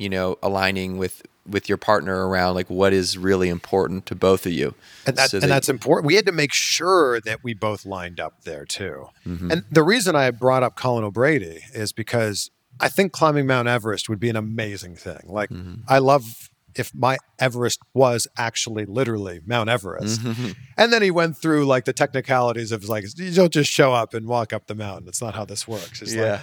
you 0.00 0.08
know 0.08 0.36
aligning 0.42 0.98
with 0.98 1.22
with 1.48 1.68
your 1.68 1.78
partner 1.78 2.28
around 2.28 2.54
like 2.54 2.70
what 2.70 2.92
is 2.92 3.18
really 3.18 3.48
important 3.48 4.06
to 4.06 4.14
both 4.14 4.46
of 4.46 4.52
you. 4.52 4.74
And, 5.06 5.16
that, 5.16 5.30
So 5.30 5.36
and 5.38 5.42
that- 5.44 5.48
that's 5.48 5.68
important. 5.68 6.06
We 6.06 6.14
had 6.14 6.26
to 6.26 6.32
make 6.32 6.52
sure 6.52 7.20
that 7.22 7.42
we 7.42 7.54
both 7.54 7.84
lined 7.84 8.20
up 8.20 8.42
there 8.44 8.64
too. 8.64 9.08
Mm-hmm. 9.26 9.50
And 9.50 9.64
the 9.70 9.82
reason 9.82 10.14
I 10.14 10.30
brought 10.30 10.62
up 10.62 10.76
Colin 10.76 11.02
O'Brady 11.02 11.60
is 11.74 11.92
because 11.92 12.50
I 12.78 12.88
think 12.88 13.12
climbing 13.12 13.46
Mount 13.46 13.66
Everest 13.68 14.08
would 14.08 14.20
be 14.20 14.28
an 14.30 14.36
amazing 14.36 14.94
thing. 14.96 15.22
Like, 15.26 15.50
Mhm. 15.50 15.80
I 15.88 15.98
love 15.98 16.50
if 16.76 16.94
my 16.94 17.16
Everest 17.40 17.80
was 17.94 18.28
actually 18.36 18.84
literally 18.84 19.40
Mount 19.44 19.68
Everest. 19.68 20.20
Mhm. 20.22 20.54
And 20.76 20.92
then 20.92 21.02
he 21.02 21.10
went 21.10 21.36
through 21.36 21.64
like 21.66 21.84
the 21.84 21.92
technicalities 21.92 22.70
of 22.70 22.84
like, 22.88 23.04
you 23.16 23.32
don't 23.32 23.52
just 23.52 23.72
show 23.72 23.92
up 23.92 24.14
and 24.14 24.26
walk 24.28 24.52
up 24.52 24.68
the 24.68 24.76
mountain. 24.76 25.08
It's 25.08 25.20
not 25.20 25.34
how 25.34 25.44
this 25.46 25.66
works. 25.66 26.00
It's 26.00 26.14
like, 26.14 26.40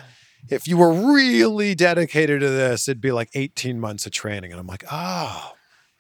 if 0.50 0.68
you 0.68 0.78
were 0.78 0.92
really 0.92 1.76
dedicated 1.76 2.42
to 2.42 2.50
this, 2.50 2.88
it'd 2.88 3.02
be 3.02 3.12
like 3.12 3.30
18 3.34 3.80
months 3.80 4.06
of 4.06 4.12
training. 4.12 4.52
And 4.52 4.60
I'm 4.60 4.68
like, 4.68 4.84
oh, 4.92 5.54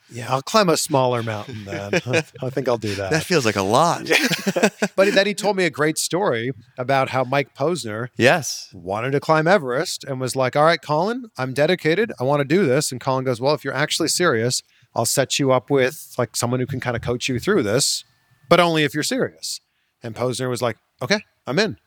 yeah, 0.10 0.32
I'll 0.32 0.42
climb 0.42 0.70
a 0.70 0.78
smaller 0.78 1.22
mountain 1.22 1.66
then. 1.66 1.94
I 2.42 2.50
think 2.50 2.70
I'll 2.70 2.78
do 2.78 2.96
that. 2.96 3.12
that 3.12 3.24
feels 3.24 3.46
like 3.46 3.58
a 3.58 3.62
lot. 3.62 4.10
but 4.96 5.14
then 5.14 5.28
he 5.28 5.34
told 5.34 5.58
me 5.58 5.66
a 5.66 5.70
great 5.70 5.98
story 5.98 6.52
about 6.78 7.10
how 7.10 7.26
Mike 7.26 7.54
Posner 7.54 8.08
yes. 8.16 8.70
wanted 8.74 9.12
to 9.12 9.20
climb 9.20 9.48
Everest 9.48 10.06
and 10.06 10.22
was 10.22 10.36
like, 10.36 10.56
all 10.56 10.64
right, 10.64 10.82
Colin, 10.82 11.30
I'm 11.38 11.54
dedicated. 11.54 12.14
I 12.20 12.24
want 12.24 12.40
to 12.40 12.46
do 12.46 12.66
this. 12.66 12.92
And 12.92 13.02
Colin 13.02 13.26
goes, 13.26 13.42
well, 13.42 13.54
if 13.54 13.66
you're 13.66 13.74
actually 13.74 14.08
serious, 14.08 14.64
I'll 14.96 15.06
set 15.06 15.40
you 15.40 15.52
up 15.52 15.70
with 15.70 16.16
like 16.18 16.36
someone 16.36 16.62
who 16.62 16.68
can 16.68 16.80
kind 16.80 16.96
of 16.96 17.02
coach 17.02 17.28
you 17.28 17.38
through 17.38 17.64
this, 17.64 18.06
but 18.50 18.60
only 18.60 18.84
if 18.84 18.94
you're 18.94 19.04
serious. 19.04 19.60
And 20.02 20.16
Posner 20.16 20.50
was 20.50 20.62
like, 20.62 20.78
okay, 21.02 21.20
I'm 21.46 21.60
in. 21.60 21.78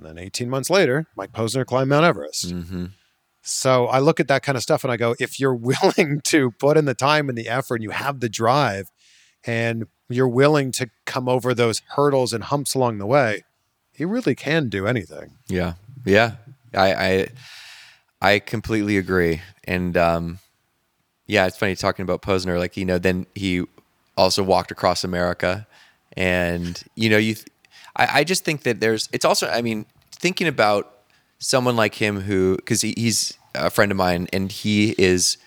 And 0.00 0.16
then 0.16 0.18
18 0.18 0.48
months 0.48 0.70
later, 0.70 1.06
Mike 1.14 1.32
Posner 1.32 1.66
climbed 1.66 1.90
Mount 1.90 2.04
Everest. 2.06 2.50
hmm 2.50 2.86
So 3.42 3.86
I 3.86 3.98
look 3.98 4.18
at 4.18 4.28
that 4.28 4.42
kind 4.42 4.56
of 4.56 4.62
stuff 4.62 4.82
and 4.82 4.90
I 4.92 4.96
go, 4.96 5.14
if 5.20 5.38
you're 5.38 5.54
willing 5.70 6.20
to 6.24 6.50
put 6.52 6.76
in 6.76 6.86
the 6.86 6.94
time 6.94 7.28
and 7.28 7.36
the 7.36 7.48
effort 7.48 7.76
and 7.76 7.84
you 7.84 7.90
have 7.90 8.20
the 8.20 8.28
drive 8.28 8.88
and 9.44 9.86
you're 10.08 10.28
willing 10.28 10.72
to 10.72 10.88
come 11.04 11.28
over 11.28 11.54
those 11.54 11.82
hurdles 11.96 12.32
and 12.32 12.44
humps 12.44 12.74
along 12.74 12.98
the 12.98 13.06
way, 13.06 13.44
you 13.94 14.08
really 14.08 14.34
can 14.34 14.68
do 14.70 14.86
anything. 14.86 15.36
Yeah. 15.48 15.74
Yeah. 16.04 16.36
I, 16.74 16.94
I 16.94 17.28
I 18.22 18.38
completely 18.38 18.96
agree. 18.96 19.42
And 19.64 19.96
um 19.96 20.38
yeah, 21.26 21.46
it's 21.46 21.56
funny 21.58 21.76
talking 21.76 22.02
about 22.02 22.22
Posner. 22.22 22.58
Like, 22.58 22.76
you 22.76 22.84
know, 22.84 22.98
then 22.98 23.26
he 23.34 23.64
also 24.16 24.42
walked 24.42 24.70
across 24.72 25.04
America. 25.04 25.66
And, 26.16 26.82
you 26.96 27.08
know, 27.08 27.18
you 27.18 27.36
I, 27.96 28.20
I 28.20 28.24
just 28.24 28.44
think 28.44 28.62
that 28.62 28.80
there's 28.80 29.08
it's 29.12 29.24
also 29.24 29.48
I 29.48 29.62
mean, 29.62 29.86
thinking 30.12 30.46
about 30.46 30.92
someone 31.38 31.76
like 31.76 31.94
him 31.94 32.20
who 32.20 32.56
because 32.56 32.82
he, 32.82 32.94
he's 32.96 33.36
a 33.54 33.70
friend 33.70 33.90
of 33.90 33.96
mine 33.96 34.28
and 34.32 34.52
he 34.52 34.94
is 34.98 35.38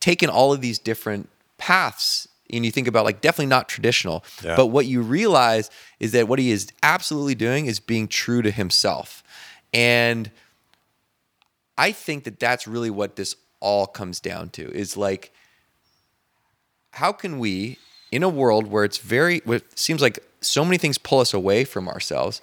taken 0.00 0.28
all 0.28 0.52
of 0.52 0.60
these 0.60 0.78
different 0.78 1.28
paths 1.58 2.28
and 2.50 2.64
you 2.64 2.70
think 2.70 2.86
about 2.86 3.04
like 3.04 3.20
definitely 3.20 3.46
not 3.46 3.68
traditional 3.68 4.22
Yeah. 4.44 4.54
but 4.56 4.66
what 4.66 4.86
you 4.86 5.00
realize 5.02 5.70
is 5.98 6.12
that 6.12 6.28
what 6.28 6.38
he 6.38 6.50
is 6.50 6.68
absolutely 6.82 7.34
doing 7.34 7.66
is 7.66 7.80
being 7.80 8.06
true 8.06 8.42
to 8.42 8.50
himself 8.50 9.22
and 9.72 10.30
i 11.78 11.90
think 11.92 12.24
that 12.24 12.38
that's 12.38 12.66
really 12.68 12.90
what 12.90 13.16
this 13.16 13.34
all 13.60 13.86
comes 13.86 14.20
down 14.20 14.50
to 14.50 14.70
is 14.72 14.96
like 14.96 15.32
how 16.92 17.12
can 17.12 17.38
we 17.38 17.78
in 18.12 18.22
a 18.22 18.28
world 18.28 18.66
where 18.68 18.84
it's 18.84 18.98
very 18.98 19.40
where 19.44 19.58
it 19.58 19.78
seems 19.78 20.00
like 20.00 20.18
so 20.40 20.64
many 20.64 20.78
things 20.78 20.98
pull 20.98 21.20
us 21.20 21.34
away 21.34 21.64
from 21.64 21.88
ourselves 21.88 22.40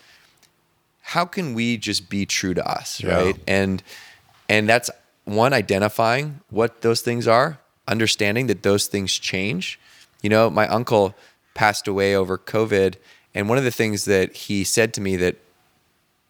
how 1.01 1.26
can 1.26 1.53
we 1.53 1.78
just 1.78 2.09
be 2.09 2.26
true 2.26 2.53
to 2.53 2.66
us 2.68 3.01
Yeah. 3.01 3.16
right 3.16 3.36
and 3.47 3.84
and 4.49 4.68
that's 4.70 4.89
one 5.26 5.53
identifying 5.53 6.41
what 6.49 6.82
those 6.82 7.01
things 7.01 7.28
are 7.28 7.59
understanding 7.88 8.47
that 8.47 8.64
those 8.64 8.88
things 8.88 9.14
change 9.18 9.80
you 10.22 10.30
know 10.30 10.49
my 10.49 10.68
uncle 10.68 11.16
passed 11.53 11.88
away 11.88 12.16
over 12.16 12.38
covid 12.38 12.95
and 13.36 13.49
one 13.49 13.57
of 13.57 13.64
the 13.64 13.72
things 13.72 14.05
that 14.05 14.34
he 14.36 14.64
said 14.64 14.93
to 14.93 15.01
me 15.01 15.16
that 15.18 15.36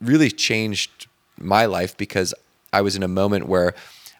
really 0.02 0.30
changed 0.30 1.08
my 1.38 1.66
life 1.66 1.96
because 1.98 2.34
i 2.72 2.82
was 2.82 2.96
in 2.96 3.04
a 3.04 3.08
moment 3.08 3.48
where 3.48 3.74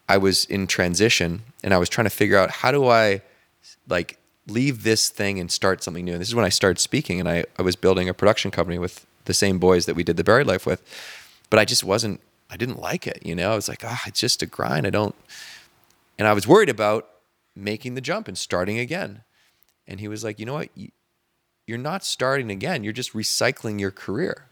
i 0.10 0.18
was 0.18 0.46
in 0.46 0.66
transition 0.68 1.42
and 1.64 1.74
i 1.74 1.78
was 1.78 1.90
trying 1.90 2.06
to 2.06 2.10
figure 2.10 2.38
out 2.38 2.50
how 2.50 2.72
do 2.72 2.88
i 2.88 3.22
like 3.88 4.18
leave 4.48 4.84
this 4.84 5.10
thing 5.10 5.40
and 5.40 5.50
start 5.52 5.84
something 5.84 6.04
new. 6.04 6.12
And 6.14 6.22
this 6.22 6.28
is 6.28 6.36
when 6.36 6.46
I 6.46 6.50
started 6.50 6.80
speaking 6.80 7.20
and 7.20 7.30
I, 7.30 7.46
I 7.58 7.62
was 7.62 7.76
building 7.76 8.10
a 8.10 8.14
production 8.14 8.52
company 8.52 8.78
with 8.78 9.06
the 9.26 9.34
same 9.34 9.58
boys 9.58 9.86
that 9.86 9.96
we 9.96 10.04
did 10.04 10.18
the 10.18 10.24
buried 10.24 10.48
life 10.48 10.66
with. 10.66 10.82
But 11.50 11.60
I 11.60 11.66
just 11.66 11.84
wasn't 11.84 12.20
I 12.50 12.58
didn't 12.58 12.80
like 12.80 13.08
it, 13.08 13.20
you 13.26 13.34
know. 13.36 13.52
I 13.52 13.56
was 13.56 13.68
like, 13.70 13.84
ah, 13.86 14.02
it's 14.06 14.20
just 14.20 14.42
a 14.44 14.46
grind. 14.46 14.86
I 14.86 14.90
don't 14.90 15.16
and 16.20 16.28
I 16.28 16.34
was 16.34 16.48
worried 16.48 16.70
about 16.70 17.10
making 17.56 17.96
the 17.96 18.02
jump 18.02 18.28
and 18.28 18.38
starting 18.38 18.80
again. 18.80 19.24
And 19.88 20.00
he 20.00 20.08
was 20.08 20.24
like, 20.24 20.40
you 20.40 20.46
know 20.46 20.54
what? 20.54 20.70
You, 20.76 20.90
you're 21.66 21.78
not 21.78 22.04
starting 22.04 22.52
again. 22.52 22.84
You're 22.84 22.94
just 22.94 23.14
recycling 23.14 23.80
your 23.80 23.92
career. 23.92 24.46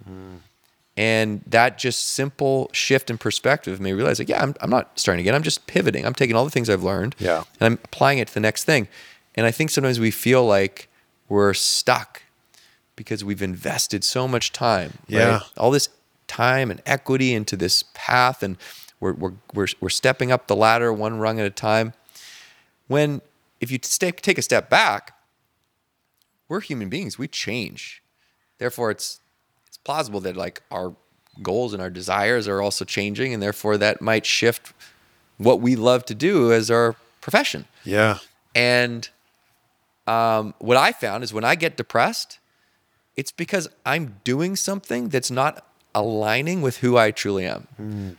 And 0.97 1.41
that 1.47 1.77
just 1.77 2.09
simple 2.09 2.69
shift 2.73 3.09
in 3.09 3.17
perspective 3.17 3.79
made 3.79 3.91
me 3.91 3.97
realize 3.97 4.19
like, 4.19 4.27
yeah, 4.29 4.41
I'm, 4.43 4.53
I'm 4.61 4.69
not 4.69 4.99
starting 4.99 5.21
again. 5.21 5.33
I'm 5.33 5.41
just 5.43 5.65
pivoting. 5.65 6.05
I'm 6.05 6.13
taking 6.13 6.35
all 6.35 6.43
the 6.43 6.51
things 6.51 6.69
I've 6.69 6.83
learned 6.83 7.15
Yeah. 7.17 7.43
and 7.59 7.65
I'm 7.67 7.79
applying 7.85 8.19
it 8.19 8.27
to 8.29 8.33
the 8.33 8.39
next 8.41 8.65
thing. 8.65 8.87
And 9.36 9.45
I 9.45 9.51
think 9.51 9.69
sometimes 9.69 9.99
we 9.99 10.11
feel 10.11 10.45
like 10.45 10.89
we're 11.29 11.53
stuck 11.53 12.23
because 12.95 13.23
we've 13.23 13.41
invested 13.41 14.03
so 14.03 14.27
much 14.27 14.51
time. 14.51 14.93
Yeah. 15.07 15.29
Right? 15.29 15.41
All 15.57 15.71
this 15.71 15.89
time 16.27 16.71
and 16.71 16.82
equity 16.86 17.34
into 17.34 17.55
this 17.55 17.84
path 17.93 18.43
and 18.43 18.57
we're, 18.99 19.13
we're, 19.13 19.34
we're, 19.53 19.67
we're 19.79 19.89
stepping 19.89 20.32
up 20.32 20.47
the 20.47 20.55
ladder 20.55 20.93
one 20.93 21.19
rung 21.19 21.39
at 21.39 21.45
a 21.45 21.49
time. 21.49 21.93
When 22.88 23.21
if 23.61 23.71
you 23.71 23.79
stay, 23.82 24.11
take 24.11 24.38
a 24.38 24.41
step 24.41 24.69
back, 24.69 25.15
we're 26.49 26.59
human 26.59 26.89
beings. 26.89 27.17
We 27.17 27.27
change. 27.27 28.03
Therefore, 28.57 28.91
it's 28.91 29.19
it's 29.67 29.77
plausible 29.77 30.19
that 30.21 30.36
like 30.36 30.61
our 30.69 30.93
goals 31.41 31.73
and 31.73 31.82
our 31.82 31.89
desires 31.89 32.47
are 32.47 32.61
also 32.61 32.84
changing, 32.84 33.34
and 33.34 33.41
therefore 33.41 33.77
that 33.77 34.01
might 34.01 34.25
shift 34.25 34.73
what 35.38 35.61
we 35.61 35.75
love 35.75 36.05
to 36.05 36.15
do 36.15 36.51
as 36.51 36.69
our 36.69 36.95
profession. 37.21 37.65
Yeah. 37.86 38.17
And 38.53 39.09
um, 40.12 40.53
what 40.59 40.78
I 40.78 40.91
found 40.91 41.24
is 41.24 41.34
when 41.34 41.45
I 41.45 41.55
get 41.55 41.78
depressed, 41.78 42.39
it's 43.16 43.32
because 43.32 43.70
I'm 43.86 44.20
doing 44.24 44.55
something 44.55 45.09
that's 45.09 45.32
not 45.32 45.66
aligning 45.93 46.62
with 46.62 46.78
who 46.78 46.97
I 46.97 47.12
truly 47.12 47.45
am. 47.45 47.68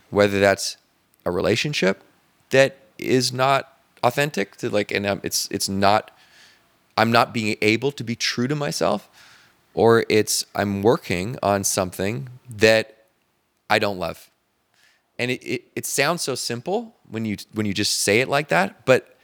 Whether 0.09 0.39
that's 0.39 0.77
a 1.25 1.31
relationship 1.31 2.03
that 2.49 2.77
is 2.97 3.31
not 3.33 3.61
authentic 4.01 4.55
to 4.57 4.69
like, 4.69 4.91
and 4.91 5.05
um, 5.05 5.21
it's 5.23 5.47
it's 5.51 5.69
not. 5.69 6.11
I'm 6.95 7.11
not 7.11 7.33
being 7.33 7.57
able 7.61 7.91
to 7.91 8.03
be 8.03 8.15
true 8.15 8.47
to 8.47 8.55
myself, 8.55 9.09
or 9.73 10.05
it's 10.09 10.45
I'm 10.53 10.83
working 10.83 11.37
on 11.41 11.63
something 11.63 12.29
that 12.47 12.85
I 13.69 13.79
don't 13.79 13.97
love. 13.97 14.29
And 15.17 15.31
it, 15.31 15.41
it, 15.43 15.61
it 15.75 15.85
sounds 15.85 16.21
so 16.21 16.35
simple 16.35 16.95
when 17.09 17.25
you 17.25 17.37
when 17.53 17.65
you 17.65 17.73
just 17.73 17.99
say 17.99 18.21
it 18.21 18.29
like 18.29 18.49
that, 18.49 18.85
but 18.85 19.17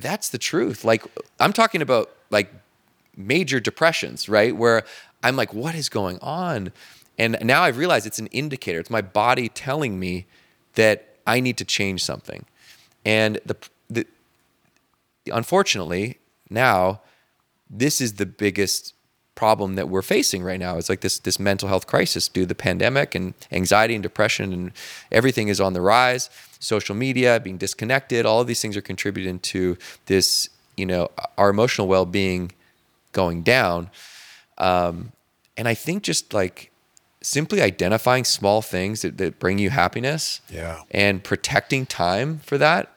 that's 0.00 0.28
the 0.28 0.38
truth. 0.38 0.84
Like 0.84 1.04
I'm 1.40 1.52
talking 1.52 1.82
about 1.82 2.10
like 2.30 2.52
major 3.16 3.60
depressions, 3.60 4.28
right? 4.28 4.56
Where 4.56 4.84
I'm 5.22 5.36
like, 5.36 5.54
what 5.54 5.74
is 5.74 5.88
going 5.88 6.18
on? 6.20 6.72
And 7.18 7.38
now 7.42 7.62
I've 7.62 7.78
realized 7.78 8.06
it's 8.06 8.18
an 8.18 8.26
indicator. 8.28 8.80
It's 8.80 8.90
my 8.90 9.02
body 9.02 9.48
telling 9.48 9.98
me 9.98 10.26
that 10.74 11.16
I 11.26 11.40
need 11.40 11.56
to 11.58 11.64
change 11.64 12.02
something. 12.04 12.44
And 13.04 13.40
the 13.44 13.56
the 13.88 14.06
unfortunately 15.32 16.18
now 16.50 17.00
this 17.70 18.00
is 18.00 18.14
the 18.14 18.26
biggest 18.26 18.93
problem 19.34 19.74
that 19.74 19.88
we're 19.88 20.02
facing 20.02 20.42
right 20.42 20.60
now. 20.60 20.76
It's 20.78 20.88
like 20.88 21.00
this 21.00 21.18
this 21.18 21.38
mental 21.38 21.68
health 21.68 21.86
crisis 21.86 22.28
due 22.28 22.42
to 22.42 22.46
the 22.46 22.54
pandemic 22.54 23.14
and 23.14 23.34
anxiety 23.50 23.94
and 23.94 24.02
depression 24.02 24.52
and 24.52 24.72
everything 25.10 25.48
is 25.48 25.60
on 25.60 25.72
the 25.72 25.80
rise. 25.80 26.30
Social 26.60 26.94
media, 26.94 27.40
being 27.40 27.58
disconnected, 27.58 28.24
all 28.26 28.40
of 28.40 28.46
these 28.46 28.62
things 28.62 28.76
are 28.76 28.80
contributing 28.82 29.38
to 29.40 29.76
this, 30.06 30.48
you 30.76 30.86
know, 30.86 31.10
our 31.36 31.50
emotional 31.50 31.88
well-being 31.88 32.52
going 33.12 33.42
down. 33.42 33.90
Um, 34.58 35.12
and 35.56 35.68
I 35.68 35.74
think 35.74 36.02
just 36.04 36.32
like 36.32 36.70
simply 37.20 37.60
identifying 37.60 38.24
small 38.24 38.62
things 38.62 39.02
that, 39.02 39.18
that 39.18 39.38
bring 39.38 39.58
you 39.58 39.70
happiness 39.70 40.40
Yeah. 40.50 40.82
and 40.90 41.22
protecting 41.24 41.86
time 41.86 42.38
for 42.44 42.58
that 42.58 42.90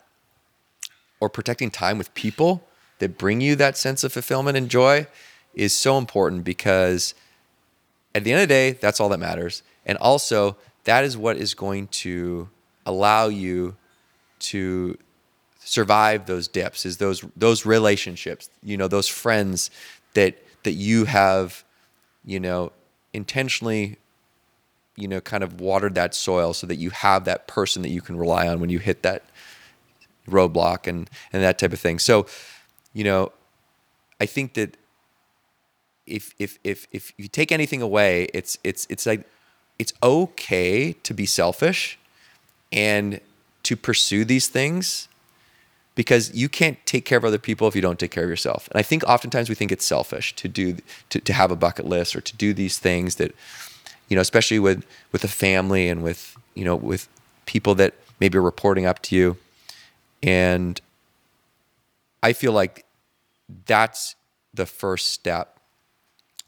or 1.20 1.30
protecting 1.30 1.72
time 1.72 1.98
with 1.98 2.14
people 2.14 2.64
that 3.00 3.18
bring 3.18 3.42
you 3.42 3.56
that 3.56 3.78
sense 3.78 4.04
of 4.04 4.14
fulfillment 4.14 4.58
and 4.58 4.70
joy 4.70 5.08
is 5.58 5.76
so 5.76 5.98
important 5.98 6.44
because 6.44 7.16
at 8.14 8.24
the 8.24 8.32
end 8.32 8.42
of 8.42 8.48
the 8.48 8.54
day, 8.54 8.72
that's 8.74 9.00
all 9.00 9.10
that 9.10 9.18
matters. 9.18 9.64
And 9.86 9.98
also, 9.98 10.56
that 10.84 11.04
is 11.04 11.18
what 11.18 11.36
is 11.36 11.54
going 11.54 11.88
to 11.88 12.48
allow 12.86 13.28
you 13.28 13.76
to 14.40 14.98
survive 15.60 16.28
those 16.28 16.48
dips 16.48 16.86
is 16.86 16.98
those 16.98 17.26
those 17.36 17.66
relationships 17.66 18.50
you 18.64 18.78
know 18.78 18.88
those 18.88 19.10
friends 19.10 19.70
that 20.14 20.42
that 20.64 20.72
you 20.72 21.04
have 21.04 21.66
you 22.24 22.40
know 22.40 22.72
intentionally 23.12 23.98
you 24.96 25.10
know 25.10 25.20
kind 25.20 25.44
of 25.44 25.60
watered 25.60 25.96
that 25.96 26.16
soil 26.16 26.54
so 26.54 26.66
that 26.66 26.78
you 26.78 26.90
have 26.92 27.26
that 27.26 27.48
person 27.48 27.82
that 27.82 27.90
you 27.90 28.00
can 28.00 28.16
rely 28.16 28.48
on 28.48 28.62
when 28.62 28.70
you 28.70 28.80
hit 28.80 29.04
that 29.04 29.26
roadblock 30.30 30.88
and 30.88 31.10
and 31.34 31.44
that 31.44 31.60
type 31.60 31.74
of 31.74 31.80
thing 31.80 32.00
so 32.00 32.26
you 32.94 33.04
know 33.04 33.30
i 34.22 34.26
think 34.26 34.54
that 34.54 34.78
if 36.08 36.34
if 36.40 36.58
if 36.64 36.88
if 36.92 37.14
you 37.18 37.28
take 37.28 37.52
anything 37.52 37.82
away 37.82 38.28
it's 38.34 38.58
it's 38.64 38.88
it's 38.90 39.06
like 39.06 39.28
it's 39.80 39.94
okay 40.02 40.94
to 40.94 41.14
be 41.14 41.26
selfish 41.26 42.00
and 42.72 43.20
to 43.64 43.76
pursue 43.76 44.26
these 44.26 44.48
things 44.48 45.08
because 45.96 46.34
you 46.34 46.48
can't 46.48 46.78
take 46.86 47.06
care 47.06 47.18
of 47.18 47.26
other 47.26 47.40
people 47.40 47.68
if 47.68 47.76
you 47.76 47.82
don't 47.82 48.00
take 48.00 48.12
care 48.12 48.24
of 48.24 48.30
yourself. 48.30 48.70
And 48.72 48.80
I 48.80 48.84
think 48.84 49.04
oftentimes 49.06 49.50
we 49.50 49.56
think 49.56 49.72
it's 49.72 49.86
selfish 49.86 50.36
to 50.36 50.48
do 50.48 50.78
to, 51.10 51.20
to 51.20 51.34
have 51.34 51.52
a 51.52 51.56
bucket 51.56 51.86
list 51.88 52.16
or 52.16 52.22
to 52.22 52.36
do 52.38 52.54
these 52.54 52.78
things 52.78 53.16
that 53.16 53.34
you 54.08 54.16
know, 54.16 54.22
especially 54.22 54.60
with 54.60 54.86
with 55.12 55.24
a 55.24 55.28
family 55.28 55.90
and 55.90 56.04
with 56.04 56.38
you 56.54 56.64
know 56.64 56.76
with 56.76 57.08
people 57.46 57.76
that 57.76 57.96
maybe 58.20 58.38
are 58.38 58.42
reporting 58.42 58.86
up 58.86 59.02
to 59.04 59.16
you. 59.16 59.38
And 60.22 60.80
I 62.22 62.34
feel 62.34 62.52
like 62.52 62.86
that's 63.66 64.16
the 64.54 64.66
first 64.66 65.10
step 65.10 65.57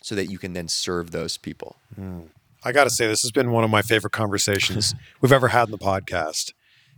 so 0.01 0.15
that 0.15 0.27
you 0.27 0.37
can 0.37 0.53
then 0.53 0.67
serve 0.67 1.11
those 1.11 1.37
people. 1.37 1.75
Mm. 1.99 2.29
I 2.63 2.71
got 2.71 2.85
to 2.85 2.89
say, 2.89 3.07
this 3.07 3.21
has 3.21 3.31
been 3.31 3.51
one 3.51 3.63
of 3.63 3.69
my 3.69 3.81
favorite 3.81 4.11
conversations 4.11 4.93
we've 5.21 5.31
ever 5.31 5.49
had 5.49 5.67
in 5.67 5.71
the 5.71 5.77
podcast. 5.77 6.53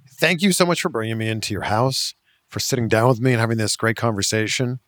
Thank 0.09 0.41
you 0.41 0.51
so 0.51 0.65
much 0.65 0.81
for 0.81 0.89
bringing 0.89 1.17
me 1.17 1.29
into 1.29 1.53
your 1.53 1.63
house, 1.63 2.13
for 2.47 2.59
sitting 2.59 2.87
down 2.87 3.09
with 3.09 3.21
me 3.21 3.31
and 3.31 3.39
having 3.39 3.57
this 3.57 3.75
great 3.75 3.95
conversation. 3.95 4.79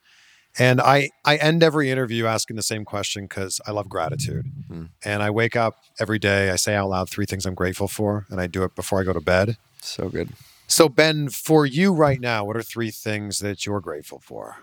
And 0.58 0.80
I, 0.80 1.10
I 1.26 1.38
end 1.38 1.64
every 1.64 1.90
interview 1.90 2.26
asking 2.26 2.56
the 2.56 2.64
same 2.64 2.86
question 2.86 3.24
because 3.24 3.60
I 3.66 3.72
love 3.72 3.90
gratitude. 3.90 4.46
Mm. 4.70 4.90
And 5.04 5.24
I 5.24 5.32
wake 5.32 5.56
up 5.56 5.78
every 6.00 6.20
day, 6.20 6.52
I 6.52 6.56
say 6.58 6.76
out 6.76 6.90
loud 6.90 7.10
three 7.10 7.26
things 7.26 7.46
I'm 7.46 7.56
grateful 7.56 7.88
for, 7.88 8.26
and 8.30 8.40
I 8.40 8.48
do 8.48 8.64
it 8.64 8.76
before 8.76 9.00
I 9.00 9.04
go 9.04 9.14
to 9.14 9.22
bed. 9.22 9.58
So 9.82 10.10
good. 10.10 10.30
So, 10.68 10.90
Ben, 10.90 11.30
for 11.30 11.66
you 11.66 11.94
right 11.94 12.20
now, 12.20 12.46
what 12.46 12.56
are 12.56 12.64
three 12.64 12.92
things 12.92 13.40
that 13.40 13.66
you're 13.66 13.82
grateful 13.82 14.20
for? 14.20 14.58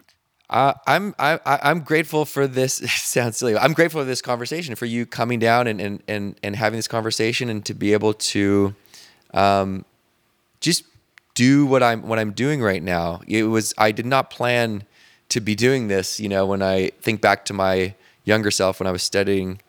I'm 0.51 1.15
I, 1.19 1.39
I'm 1.47 1.81
grateful 1.81 2.25
for 2.25 2.47
this. 2.47 2.75
Sounds 3.03 3.37
silly. 3.37 3.57
I'm 3.57 3.73
grateful 3.73 4.01
for 4.01 4.05
this 4.05 4.21
conversation, 4.23 4.75
for 4.75 4.87
you 4.87 5.07
coming 5.07 5.39
down 5.39 5.67
and 5.67 5.81
and 5.81 6.03
and, 6.09 6.37
and 6.43 6.57
having 6.57 6.79
this 6.79 6.89
conversation, 6.89 7.49
and 7.49 7.65
to 7.67 7.75
be 7.75 7.93
able 7.93 8.15
to, 8.15 8.75
um, 9.33 9.85
just 10.61 10.85
do 11.35 11.65
what 11.67 11.83
I'm 11.83 12.03
what 12.03 12.19
I'm 12.19 12.33
doing 12.33 12.61
right 12.63 12.83
now. 12.83 13.21
It 13.29 13.45
was 13.45 13.73
I 13.79 13.93
did 13.93 14.07
not 14.07 14.31
plan 14.31 14.85
to 15.29 15.41
be 15.41 15.55
doing 15.55 15.89
this. 15.89 16.19
You 16.19 16.29
know, 16.29 16.47
when 16.47 16.63
I 16.63 16.91
think 17.01 17.21
back 17.21 17.45
to 17.47 17.53
my 17.53 17.95
younger 18.25 18.51
self 18.51 18.81
when 18.81 18.87
I 18.87 18.91
was 18.93 19.03
studying 19.03 19.61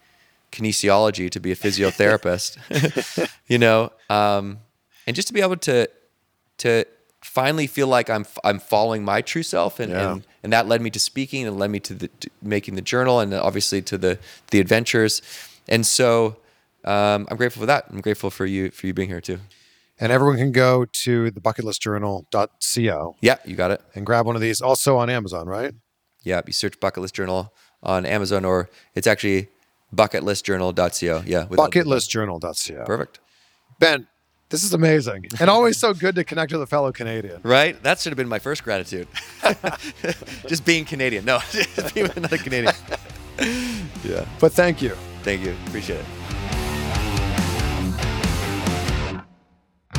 kinesiology 0.51 1.29
to 1.31 1.39
be 1.39 1.51
a 1.51 1.55
physiotherapist, 1.55 2.57
you 3.47 3.57
know, 3.57 3.91
um, 4.09 4.59
and 5.07 5.15
just 5.15 5.27
to 5.27 5.33
be 5.33 5.41
able 5.41 5.57
to 5.57 5.87
to 6.57 6.85
finally 7.21 7.67
feel 7.67 7.87
like 7.87 8.09
I'm 8.09 8.25
I'm 8.43 8.59
following 8.59 9.03
my 9.05 9.21
true 9.21 9.43
self, 9.43 9.79
and 9.79 9.91
Yeah. 9.91 10.13
and, 10.13 10.23
and 10.43 10.51
that 10.53 10.67
led 10.67 10.81
me 10.81 10.89
to 10.91 10.99
speaking, 10.99 11.45
and 11.47 11.57
led 11.59 11.69
me 11.71 11.79
to 11.81 11.93
the 11.93 12.07
to 12.19 12.29
making 12.41 12.75
the 12.75 12.81
journal, 12.81 13.19
and 13.19 13.33
obviously 13.33 13.81
to 13.83 13.97
the 13.97 14.17
the 14.51 14.59
adventures, 14.59 15.21
and 15.67 15.85
so 15.85 16.37
um, 16.85 17.27
I'm 17.29 17.37
grateful 17.37 17.61
for 17.61 17.67
that. 17.67 17.85
I'm 17.89 18.01
grateful 18.01 18.29
for 18.29 18.45
you 18.45 18.71
for 18.71 18.87
you 18.87 18.93
being 18.93 19.09
here 19.09 19.21
too. 19.21 19.39
And 19.99 20.11
everyone 20.11 20.37
can 20.37 20.51
go 20.51 20.85
to 20.85 21.29
the 21.29 21.39
bucketlistjournal.co 21.39 23.15
Yeah, 23.21 23.35
you 23.45 23.55
got 23.55 23.69
it. 23.71 23.81
and 23.93 24.03
grab 24.05 24.25
one 24.25 24.35
of 24.35 24.41
these. 24.41 24.59
Also 24.61 24.97
on 24.97 25.09
Amazon, 25.11 25.47
right? 25.47 25.73
Yeah, 26.23 26.41
you 26.47 26.53
search 26.53 26.79
Bucket 26.79 27.01
List 27.01 27.13
Journal 27.15 27.53
on 27.83 28.05
Amazon, 28.05 28.43
or 28.45 28.69
it's 28.95 29.05
actually 29.07 29.49
bucketlistjournal.co. 29.95 31.23
Yeah, 31.25 31.45
Bucketlistjournal.co. 31.45 32.83
Perfect. 32.85 33.19
Ben, 33.79 34.07
this 34.51 34.63
is 34.65 34.73
amazing. 34.73 35.27
And 35.39 35.49
always 35.49 35.77
so 35.77 35.93
good 35.93 36.13
to 36.15 36.25
connect 36.25 36.51
with 36.51 36.61
a 36.61 36.67
fellow 36.67 36.91
Canadian. 36.91 37.39
Right? 37.41 37.81
That 37.83 37.99
should 37.99 38.11
have 38.11 38.17
been 38.17 38.27
my 38.27 38.39
first 38.39 38.63
gratitude. 38.63 39.07
just 40.47 40.65
being 40.65 40.83
Canadian. 40.83 41.23
No, 41.23 41.39
just 41.51 41.95
being 41.95 42.11
another 42.15 42.37
Canadian. 42.37 42.73
yeah. 44.03 44.25
But 44.39 44.51
thank 44.51 44.81
you. 44.81 44.95
Thank 45.23 45.41
you. 45.41 45.55
Appreciate 45.67 46.01
it. 46.01 46.05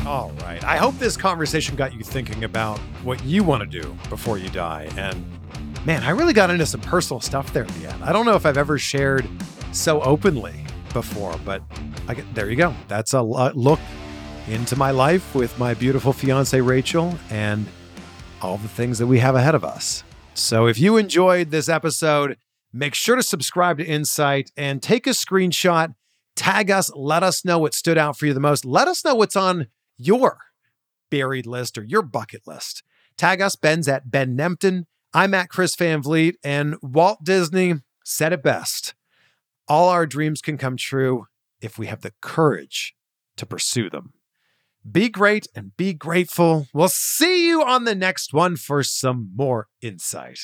All 0.05 0.31
right. 0.41 0.63
I 0.63 0.77
hope 0.77 0.99
this 0.99 1.17
conversation 1.17 1.75
got 1.75 1.93
you 1.93 2.03
thinking 2.03 2.43
about 2.43 2.77
what 3.03 3.23
you 3.23 3.43
want 3.43 3.61
to 3.69 3.81
do 3.81 3.97
before 4.09 4.37
you 4.37 4.49
die. 4.49 4.87
And 4.97 5.25
man, 5.83 6.03
I 6.03 6.11
really 6.11 6.33
got 6.33 6.51
into 6.51 6.67
some 6.67 6.81
personal 6.81 7.21
stuff 7.21 7.53
there 7.53 7.63
at 7.63 7.69
the 7.69 7.89
end. 7.89 8.03
I 8.03 8.13
don't 8.13 8.25
know 8.25 8.35
if 8.35 8.45
I've 8.45 8.57
ever 8.57 8.77
shared 8.77 9.27
so 9.71 9.99
openly 10.01 10.63
before, 10.91 11.35
but 11.43 11.63
I 12.07 12.13
get, 12.13 12.35
there 12.35 12.51
you 12.51 12.55
go. 12.55 12.75
That's 12.87 13.13
a 13.13 13.21
look 13.21 13.79
into 14.47 14.75
my 14.75 14.91
life 14.91 15.33
with 15.33 15.57
my 15.57 15.73
beautiful 15.73 16.13
fiance 16.13 16.59
Rachel 16.59 17.17
and 17.29 17.65
all 18.41 18.57
the 18.57 18.67
things 18.67 18.99
that 18.99 19.07
we 19.07 19.19
have 19.19 19.35
ahead 19.35 19.55
of 19.55 19.63
us. 19.63 20.03
So 20.33 20.65
if 20.67 20.79
you 20.79 20.97
enjoyed 20.97 21.51
this 21.51 21.69
episode, 21.69 22.37
make 22.73 22.95
sure 22.95 23.15
to 23.15 23.23
subscribe 23.23 23.77
to 23.77 23.85
Insight 23.85 24.51
and 24.57 24.81
take 24.81 25.07
a 25.07 25.11
screenshot, 25.11 25.95
tag 26.35 26.71
us, 26.71 26.91
let 26.95 27.23
us 27.23 27.45
know 27.45 27.59
what 27.59 27.73
stood 27.73 27.97
out 27.97 28.17
for 28.17 28.25
you 28.25 28.33
the 28.33 28.39
most. 28.39 28.65
Let 28.65 28.87
us 28.87 29.05
know 29.05 29.15
what's 29.15 29.35
on 29.35 29.67
your 29.97 30.39
buried 31.09 31.45
list 31.45 31.77
or 31.77 31.83
your 31.83 32.01
bucket 32.01 32.41
list. 32.45 32.83
Tag 33.15 33.41
us, 33.41 33.55
Ben's 33.55 33.87
at 33.87 34.09
Ben 34.09 34.35
Nemtin. 34.35 34.85
I'm 35.13 35.33
at 35.35 35.49
Chris 35.49 35.75
Van 35.75 36.01
Vliet, 36.01 36.35
and 36.43 36.75
Walt 36.81 37.23
Disney 37.23 37.75
said 38.03 38.33
it 38.33 38.41
best. 38.41 38.95
All 39.67 39.89
our 39.89 40.07
dreams 40.07 40.41
can 40.41 40.57
come 40.57 40.75
true 40.75 41.27
if 41.61 41.77
we 41.77 41.85
have 41.85 42.01
the 42.01 42.13
courage 42.19 42.95
to 43.37 43.45
pursue 43.45 43.89
them. 43.89 44.13
Be 44.89 45.09
great 45.09 45.47
and 45.55 45.75
be 45.77 45.93
grateful. 45.93 46.67
We'll 46.73 46.89
see 46.89 47.47
you 47.47 47.63
on 47.63 47.85
the 47.85 47.95
next 47.95 48.33
one 48.33 48.57
for 48.57 48.83
some 48.83 49.31
more 49.35 49.67
insight. 49.81 50.39